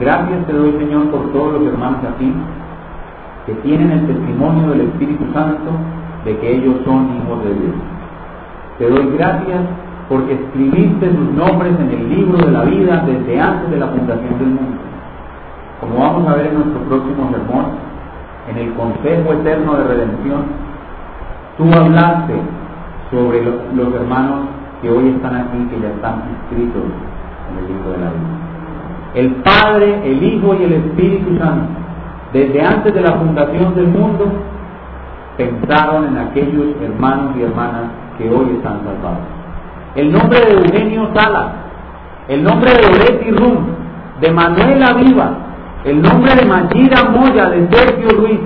Gracias 0.00 0.46
te 0.46 0.52
doy, 0.52 0.72
Señor, 0.78 1.10
por 1.10 1.32
todos 1.32 1.60
los 1.60 1.72
hermanos 1.72 2.00
aquí 2.14 2.32
que 3.46 3.54
tienen 3.56 3.90
el 3.90 4.06
testimonio 4.06 4.70
del 4.70 4.82
Espíritu 4.82 5.24
Santo 5.32 5.70
de 6.24 6.38
que 6.38 6.56
ellos 6.56 6.76
son 6.84 7.10
hijos 7.16 7.44
de 7.44 7.54
Dios. 7.54 7.74
Te 8.78 8.88
doy 8.88 9.16
gracias 9.16 9.60
porque 10.08 10.34
escribiste 10.34 11.10
sus 11.10 11.30
nombres 11.32 11.72
en 11.78 11.90
el 11.90 12.08
libro 12.08 12.38
de 12.38 12.52
la 12.52 12.64
vida 12.64 13.04
desde 13.06 13.40
antes 13.40 13.70
de 13.70 13.78
la 13.78 13.86
fundación 13.88 14.38
del 14.38 14.48
mundo. 14.48 14.78
Como 15.80 15.98
vamos 15.98 16.28
a 16.28 16.36
ver 16.36 16.46
en 16.46 16.54
nuestro 16.54 16.80
próximo 16.82 17.30
sermón, 17.30 17.66
en 18.48 18.56
el 18.58 18.74
Consejo 18.74 19.32
Eterno 19.32 19.74
de 19.76 19.84
Redención, 19.84 20.42
tú 21.58 21.64
hablaste 21.74 22.34
sobre 23.10 23.42
los 23.44 23.94
hermanos 23.94 24.46
que 24.80 24.90
hoy 24.90 25.08
están 25.08 25.36
aquí, 25.36 25.58
que 25.70 25.80
ya 25.80 25.88
están 25.88 26.22
inscritos 26.30 26.82
el 27.58 27.68
libro 27.68 27.90
de 27.92 27.98
la. 27.98 28.10
El 29.14 29.30
Padre, 29.42 30.00
el 30.04 30.22
Hijo 30.22 30.54
y 30.54 30.64
el 30.64 30.72
Espíritu 30.72 31.36
Santo, 31.38 31.68
desde 32.32 32.62
antes 32.62 32.94
de 32.94 33.00
la 33.00 33.12
fundación 33.12 33.74
del 33.74 33.88
mundo, 33.88 34.32
pensaron 35.36 36.06
en 36.06 36.18
aquellos 36.18 36.76
hermanos 36.82 37.36
y 37.38 37.42
hermanas 37.42 37.90
que 38.16 38.30
hoy 38.30 38.56
están 38.56 38.80
salvados. 38.84 39.26
El 39.94 40.12
nombre 40.12 40.40
de 40.40 40.52
Eugenio 40.52 41.10
Sala, 41.14 41.52
el 42.28 42.42
nombre 42.42 42.70
de 42.72 42.86
Oleti 42.86 43.30
Rum, 43.32 43.66
de 44.20 44.30
Manuela 44.30 44.94
Viva, 44.94 45.30
el 45.84 46.00
nombre 46.00 46.34
de 46.34 46.46
Mayira 46.46 47.04
Moya, 47.10 47.50
de 47.50 47.68
Sergio 47.68 48.08
Ruiz, 48.18 48.40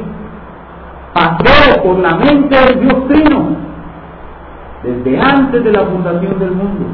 pasó 1.12 1.82
por 1.82 1.98
la 1.98 2.16
mente 2.16 2.56
del 2.56 2.80
Dios 2.80 3.08
Trino 3.08 3.56
desde 4.82 5.20
antes 5.20 5.64
de 5.64 5.72
la 5.72 5.84
fundación 5.84 6.38
del 6.38 6.50
mundo 6.52 6.86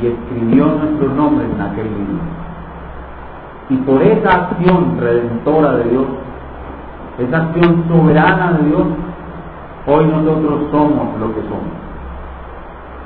y 0.00 0.06
escribió 0.06 0.66
nuestros 0.66 1.12
nombres 1.14 1.48
en 1.54 1.60
aquel 1.60 1.84
libro. 1.84 2.44
Y 3.70 3.76
por 3.78 4.02
esa 4.02 4.28
acción 4.28 4.96
redentora 5.00 5.76
de 5.76 5.84
Dios, 5.84 6.04
esa 7.18 7.36
acción 7.36 7.84
soberana 7.88 8.52
de 8.52 8.68
Dios, 8.68 8.86
hoy 9.86 10.06
nosotros 10.06 10.70
somos 10.70 11.20
lo 11.20 11.34
que 11.34 11.42
somos. 11.42 11.84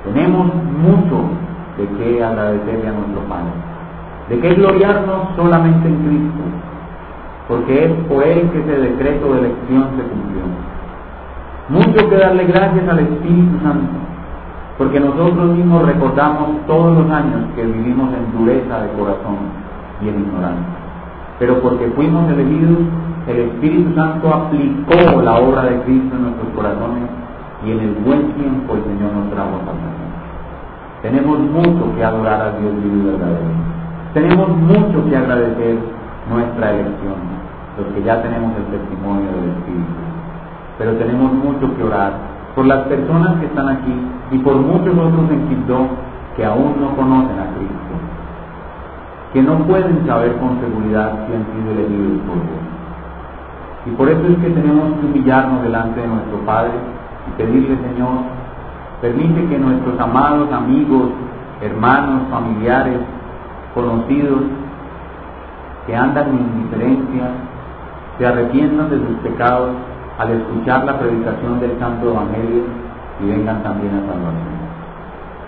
Tenemos 0.05 0.47
mucho 0.55 1.28
de 1.76 1.86
qué 1.97 2.24
agradecerle 2.24 2.89
a 2.89 2.93
nuestro 2.93 3.20
Padre, 3.28 3.53
de 4.30 4.41
qué 4.41 4.55
gloriarnos 4.55 5.28
solamente 5.36 5.89
en 5.89 5.97
Cristo, 5.97 6.43
porque 7.49 7.84
es 7.84 7.93
por 8.09 8.22
Él 8.24 8.51
que 8.51 8.61
ese 8.61 8.80
decreto 8.80 9.32
de 9.32 9.39
elección 9.41 9.84
se 9.97 10.03
cumplió. 10.03 10.43
Mucho 11.68 12.09
que 12.09 12.16
darle 12.16 12.45
gracias 12.45 12.89
al 12.89 12.99
Espíritu 13.01 13.59
Santo, 13.62 14.07
porque 14.79 15.01
nosotros 15.01 15.57
mismos 15.57 15.85
recordamos 15.85 16.64
todos 16.68 16.97
los 16.97 17.11
años 17.11 17.43
que 17.57 17.64
vivimos 17.64 18.11
en 18.14 18.39
dureza 18.39 18.81
de 18.81 18.93
corazón 18.93 19.37
y 20.01 20.09
en 20.09 20.20
ignorancia. 20.20 20.79
Pero 21.41 21.61
porque 21.61 21.91
fuimos 21.97 22.31
elegidos 22.31 22.79
el 23.29 23.39
Espíritu 23.41 23.95
Santo 23.95 24.33
aplicó 24.33 25.20
la 25.20 25.39
obra 25.39 25.64
de 25.64 25.83
Cristo 25.83 26.16
en 26.16 26.22
nuestros 26.22 26.49
corazones 26.55 27.05
y 27.66 27.72
en 27.72 27.81
el 27.81 27.95
buen 27.97 28.33
tiempo 28.33 28.74
el 28.74 28.85
Señor 28.85 29.12
nos 29.12 29.31
trajo 29.31 29.59
salvación. 29.59 30.09
Tenemos 31.03 31.39
mucho 31.41 31.95
que 31.95 32.05
adorar 32.05 32.41
a 32.41 32.59
Dios 32.59 32.72
vivo 32.83 32.97
y 32.97 33.11
verdadero. 33.11 33.51
Tenemos 34.14 34.49
mucho 34.49 35.05
que 35.11 35.16
agradecer 35.16 35.76
nuestra 36.31 36.70
elección, 36.70 37.20
los 37.76 37.87
que 37.95 38.03
ya 38.03 38.22
tenemos 38.22 38.53
el 38.57 38.79
testimonio 38.79 39.29
del 39.29 39.51
Espíritu. 39.51 39.93
Pero 40.79 40.93
tenemos 40.93 41.33
mucho 41.33 41.76
que 41.76 41.83
orar 41.83 42.12
por 42.55 42.66
las 42.66 42.86
personas 42.86 43.40
que 43.40 43.46
están 43.46 43.68
aquí 43.68 43.94
y 44.30 44.39
por 44.39 44.56
muchos 44.56 44.97
otros 44.97 45.31
en 45.31 45.48
Quito 45.48 45.86
que 46.36 46.44
aún 46.44 46.77
no 46.81 46.94
conocen 46.94 47.39
a 47.39 47.51
Cristo, 47.55 47.94
que 49.32 49.43
no 49.43 49.59
pueden 49.66 50.06
saber 50.06 50.36
con 50.39 50.60
seguridad 50.60 51.27
si 51.27 51.35
han 51.35 51.44
sido 51.52 51.73
elegidos 51.73 52.20
por 52.27 52.36
Dios. 52.36 52.68
Y 53.86 53.90
por 53.90 54.09
eso 54.09 54.23
es 54.28 54.39
que 54.39 54.51
tenemos 54.51 55.01
que 55.01 55.06
humillarnos 55.06 55.62
delante 55.62 56.01
de 56.01 56.06
nuestro 56.06 56.39
Padre 56.47 56.73
y 57.27 57.43
pedirle, 57.43 57.77
Señor, 57.77 58.18
permite 59.01 59.48
que 59.48 59.59
nuestros 59.59 59.98
amados 59.98 60.52
amigos, 60.52 61.10
hermanos, 61.60 62.23
familiares, 62.31 62.98
conocidos, 63.74 64.43
que 65.86 65.97
andan 65.97 66.28
en 66.28 66.39
indiferencia, 66.39 67.31
se 68.18 68.27
arrepientan 68.27 68.90
de 68.90 68.98
sus 68.98 69.16
pecados 69.23 69.70
al 70.19 70.31
escuchar 70.31 70.85
la 70.85 70.99
predicación 70.99 71.61
del 71.61 71.78
Santo 71.78 72.11
Evangelio 72.11 72.65
y 73.23 73.28
vengan 73.28 73.62
también 73.62 73.95
a 73.95 74.01
salvación. 74.01 74.59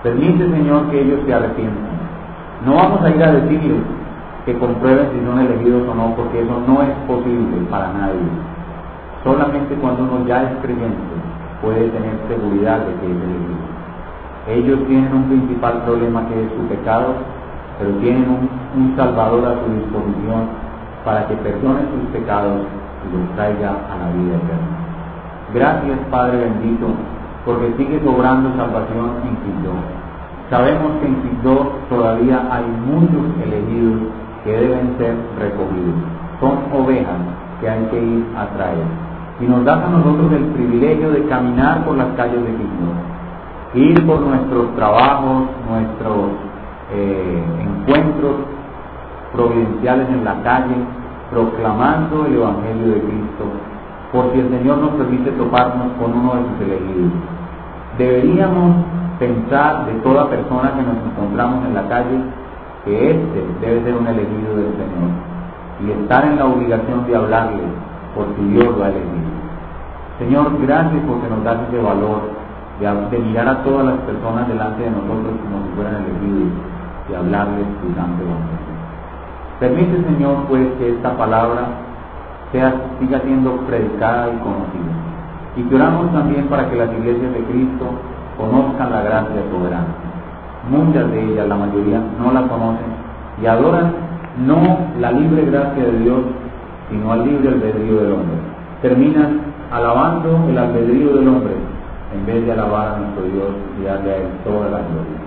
Permite, 0.03 0.51
Señor, 0.51 0.91
que 0.91 1.03
ellos 1.03 1.21
se 1.27 1.35
arrepientan. 1.35 2.01
No 2.65 2.77
vamos 2.77 3.03
a 3.03 3.11
ir 3.11 3.23
a 3.23 3.33
decirles, 3.33 3.83
que 4.47 4.59
comprueben 4.59 5.11
si 5.13 5.25
son 5.25 5.39
elegidos 5.39 5.87
o 5.89 5.95
no, 5.95 6.15
porque 6.17 6.43
eso 6.43 6.63
no 6.67 6.83
es 6.83 6.91
posible 7.07 7.59
para 7.71 7.93
nadie. 7.93 8.25
Solamente 9.23 9.75
cuando 9.75 10.05
uno 10.05 10.27
ya 10.27 10.45
es 10.45 10.51
creyente 10.63 11.21
puede 11.61 11.89
tener 11.91 12.17
seguridad 12.27 12.79
de 12.79 12.95
que 12.95 13.07
es 13.07 13.19
elegido. 13.21 13.71
Ellos 14.49 14.89
tienen 14.89 15.13
un 15.13 15.25
principal 15.25 15.83
problema 15.85 16.27
que 16.29 16.43
es 16.43 16.51
su 16.57 16.63
pecado, 16.69 17.15
pero 17.79 17.91
tienen 17.99 18.25
un, 18.29 18.95
Salvador 18.97 19.45
a 19.45 19.65
su 19.65 19.73
disposición 19.75 20.47
para 21.05 21.27
que 21.27 21.35
perdone 21.35 21.81
sus 21.91 22.09
pecados 22.13 22.61
los 23.09 23.37
traiga 23.37 23.71
a 23.71 23.95
la 23.97 24.09
vida 24.13 24.37
eterna. 24.37 24.81
Gracias 25.55 25.99
Padre 26.11 26.39
bendito, 26.39 26.89
porque 27.45 27.73
sigue 27.77 28.01
sobrando 28.05 28.51
salvación 28.57 29.11
en 29.25 29.37
Quito. 29.43 29.73
Sabemos 30.51 30.93
que 31.01 31.07
en 31.07 31.23
Quito 31.23 31.73
todavía 31.89 32.47
hay 32.51 32.65
muchos 32.87 33.25
elegidos 33.43 34.01
que 34.45 34.53
deben 34.53 34.97
ser 34.99 35.15
recogidos. 35.39 35.95
Son 36.41 36.59
ovejas 36.73 37.21
que 37.61 37.69
hay 37.69 37.85
que 37.87 38.03
ir 38.03 38.25
a 38.37 38.47
traer. 38.57 38.87
Y 39.41 39.45
nos 39.47 39.65
da 39.65 39.75
a 39.75 39.89
nosotros 39.89 40.33
el 40.33 40.45
privilegio 40.53 41.11
de 41.11 41.25
caminar 41.27 41.85
por 41.85 41.97
las 41.97 42.09
calles 42.17 42.43
de 42.43 42.55
Cristo, 42.55 42.87
ir 43.75 44.07
por 44.07 44.21
nuestros 44.21 44.75
trabajos, 44.77 45.45
nuestros 45.69 46.31
eh, 46.93 47.43
encuentros 47.63 48.35
providenciales 49.33 50.09
en 50.11 50.25
la 50.25 50.43
calle, 50.43 50.77
proclamando 51.31 52.27
el 52.27 52.35
Evangelio 52.35 52.95
de 52.95 53.01
Cristo, 53.01 53.45
por 54.13 54.33
si 54.33 54.41
el 54.41 54.51
Señor 54.51 54.79
nos 54.79 54.91
permite 54.91 55.31
toparnos 55.33 55.93
con 55.99 56.13
uno 56.13 56.35
de 56.35 56.43
sus 56.43 56.61
elegidos. 56.67 57.13
Deberíamos 57.99 58.85
pensar 59.19 59.87
de 59.87 59.93
toda 60.01 60.29
persona 60.29 60.73
que 60.75 60.83
nos 60.83 60.97
encontramos 61.07 61.65
en 61.67 61.75
la 61.75 61.89
calle 61.89 62.19
que 62.85 63.11
este 63.11 63.45
debe 63.61 63.85
ser 63.85 63.95
un 63.95 64.07
elegido 64.07 64.57
del 64.57 64.73
Señor 64.73 65.11
y 65.85 65.91
estar 66.03 66.25
en 66.25 66.37
la 66.37 66.47
obligación 66.47 67.07
de 67.07 67.17
hablarle 67.17 67.63
porque 68.15 68.43
Dios 68.43 68.77
lo 68.77 68.85
ha 68.85 68.89
elegido. 68.89 69.31
Señor, 70.19 70.53
gracias 70.61 71.03
porque 71.07 71.29
nos 71.29 71.45
das 71.45 71.59
ese 71.69 71.81
valor 71.81 72.21
de, 72.81 73.19
mirar 73.19 73.49
a 73.49 73.63
todas 73.63 73.87
las 73.87 73.99
personas 74.01 74.49
delante 74.49 74.83
de 74.83 74.91
nosotros 74.91 75.33
como 75.45 75.65
si 75.65 75.71
fueran 75.77 75.97
elegidos 75.97 76.53
y 77.11 77.15
hablarles 77.15 77.67
tu 77.83 77.95
santo 77.95 78.25
Permite, 79.61 80.03
Señor, 80.03 80.47
pues 80.49 80.67
que 80.79 80.89
esta 80.89 81.15
palabra 81.19 81.69
sea, 82.51 82.73
siga 82.99 83.21
siendo 83.21 83.59
predicada 83.69 84.29
y 84.33 84.39
conocida. 84.39 84.93
Y 85.57 85.63
que 85.65 85.75
oramos 85.75 86.11
también 86.13 86.47
para 86.47 86.71
que 86.71 86.77
las 86.77 86.91
iglesias 86.93 87.31
de 87.35 87.45
Cristo 87.45 87.85
conozcan 88.39 88.91
la 88.91 89.03
gracia 89.03 89.43
soberana. 89.53 89.93
Muchas 90.71 91.11
de 91.11 91.25
ellas, 91.25 91.47
la 91.47 91.57
mayoría, 91.57 92.01
no 92.19 92.33
la 92.33 92.49
conocen 92.49 92.89
y 93.43 93.47
adoran 93.47 93.93
no 94.47 94.79
la 94.99 95.13
libre 95.13 95.45
gracia 95.45 95.85
de 95.85 95.99
Dios, 95.99 96.21
sino 96.89 97.13
al 97.13 97.25
libre 97.25 97.49
albedrío 97.51 98.01
del 98.01 98.13
hombre. 98.13 98.37
Terminan 98.81 99.41
alabando 99.71 100.49
el 100.49 100.57
albedrío 100.57 101.17
del 101.17 101.29
hombre 101.29 101.55
en 102.15 102.25
vez 102.25 102.47
de 102.47 102.53
alabar 102.53 102.95
a 102.95 102.99
nuestro 102.99 103.25
Dios 103.25 103.51
y 103.79 103.85
darle 103.85 104.11
a 104.11 104.17
Él 104.17 104.29
toda 104.43 104.71
la 104.71 104.79
gloria. 104.89 105.21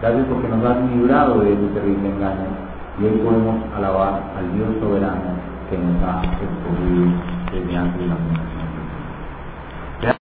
Gracias 0.00 0.26
porque 0.28 0.48
nos 0.48 0.64
has 0.64 0.78
librado 0.90 1.40
de 1.40 1.52
ese 1.52 1.66
terrible 1.74 2.08
engaño 2.08 2.59
y 2.98 3.04
hoy 3.04 3.18
podemos 3.24 3.56
alabar 3.74 4.22
al 4.36 4.52
Dios 4.54 4.68
soberano 4.80 5.36
que 5.68 5.78
nos 5.78 6.02
ha 6.02 6.22
escogido 6.22 7.06
desde 7.52 7.76
antes 7.76 8.00
de 8.00 8.06
la 8.08 8.14
muerte. 8.14 8.59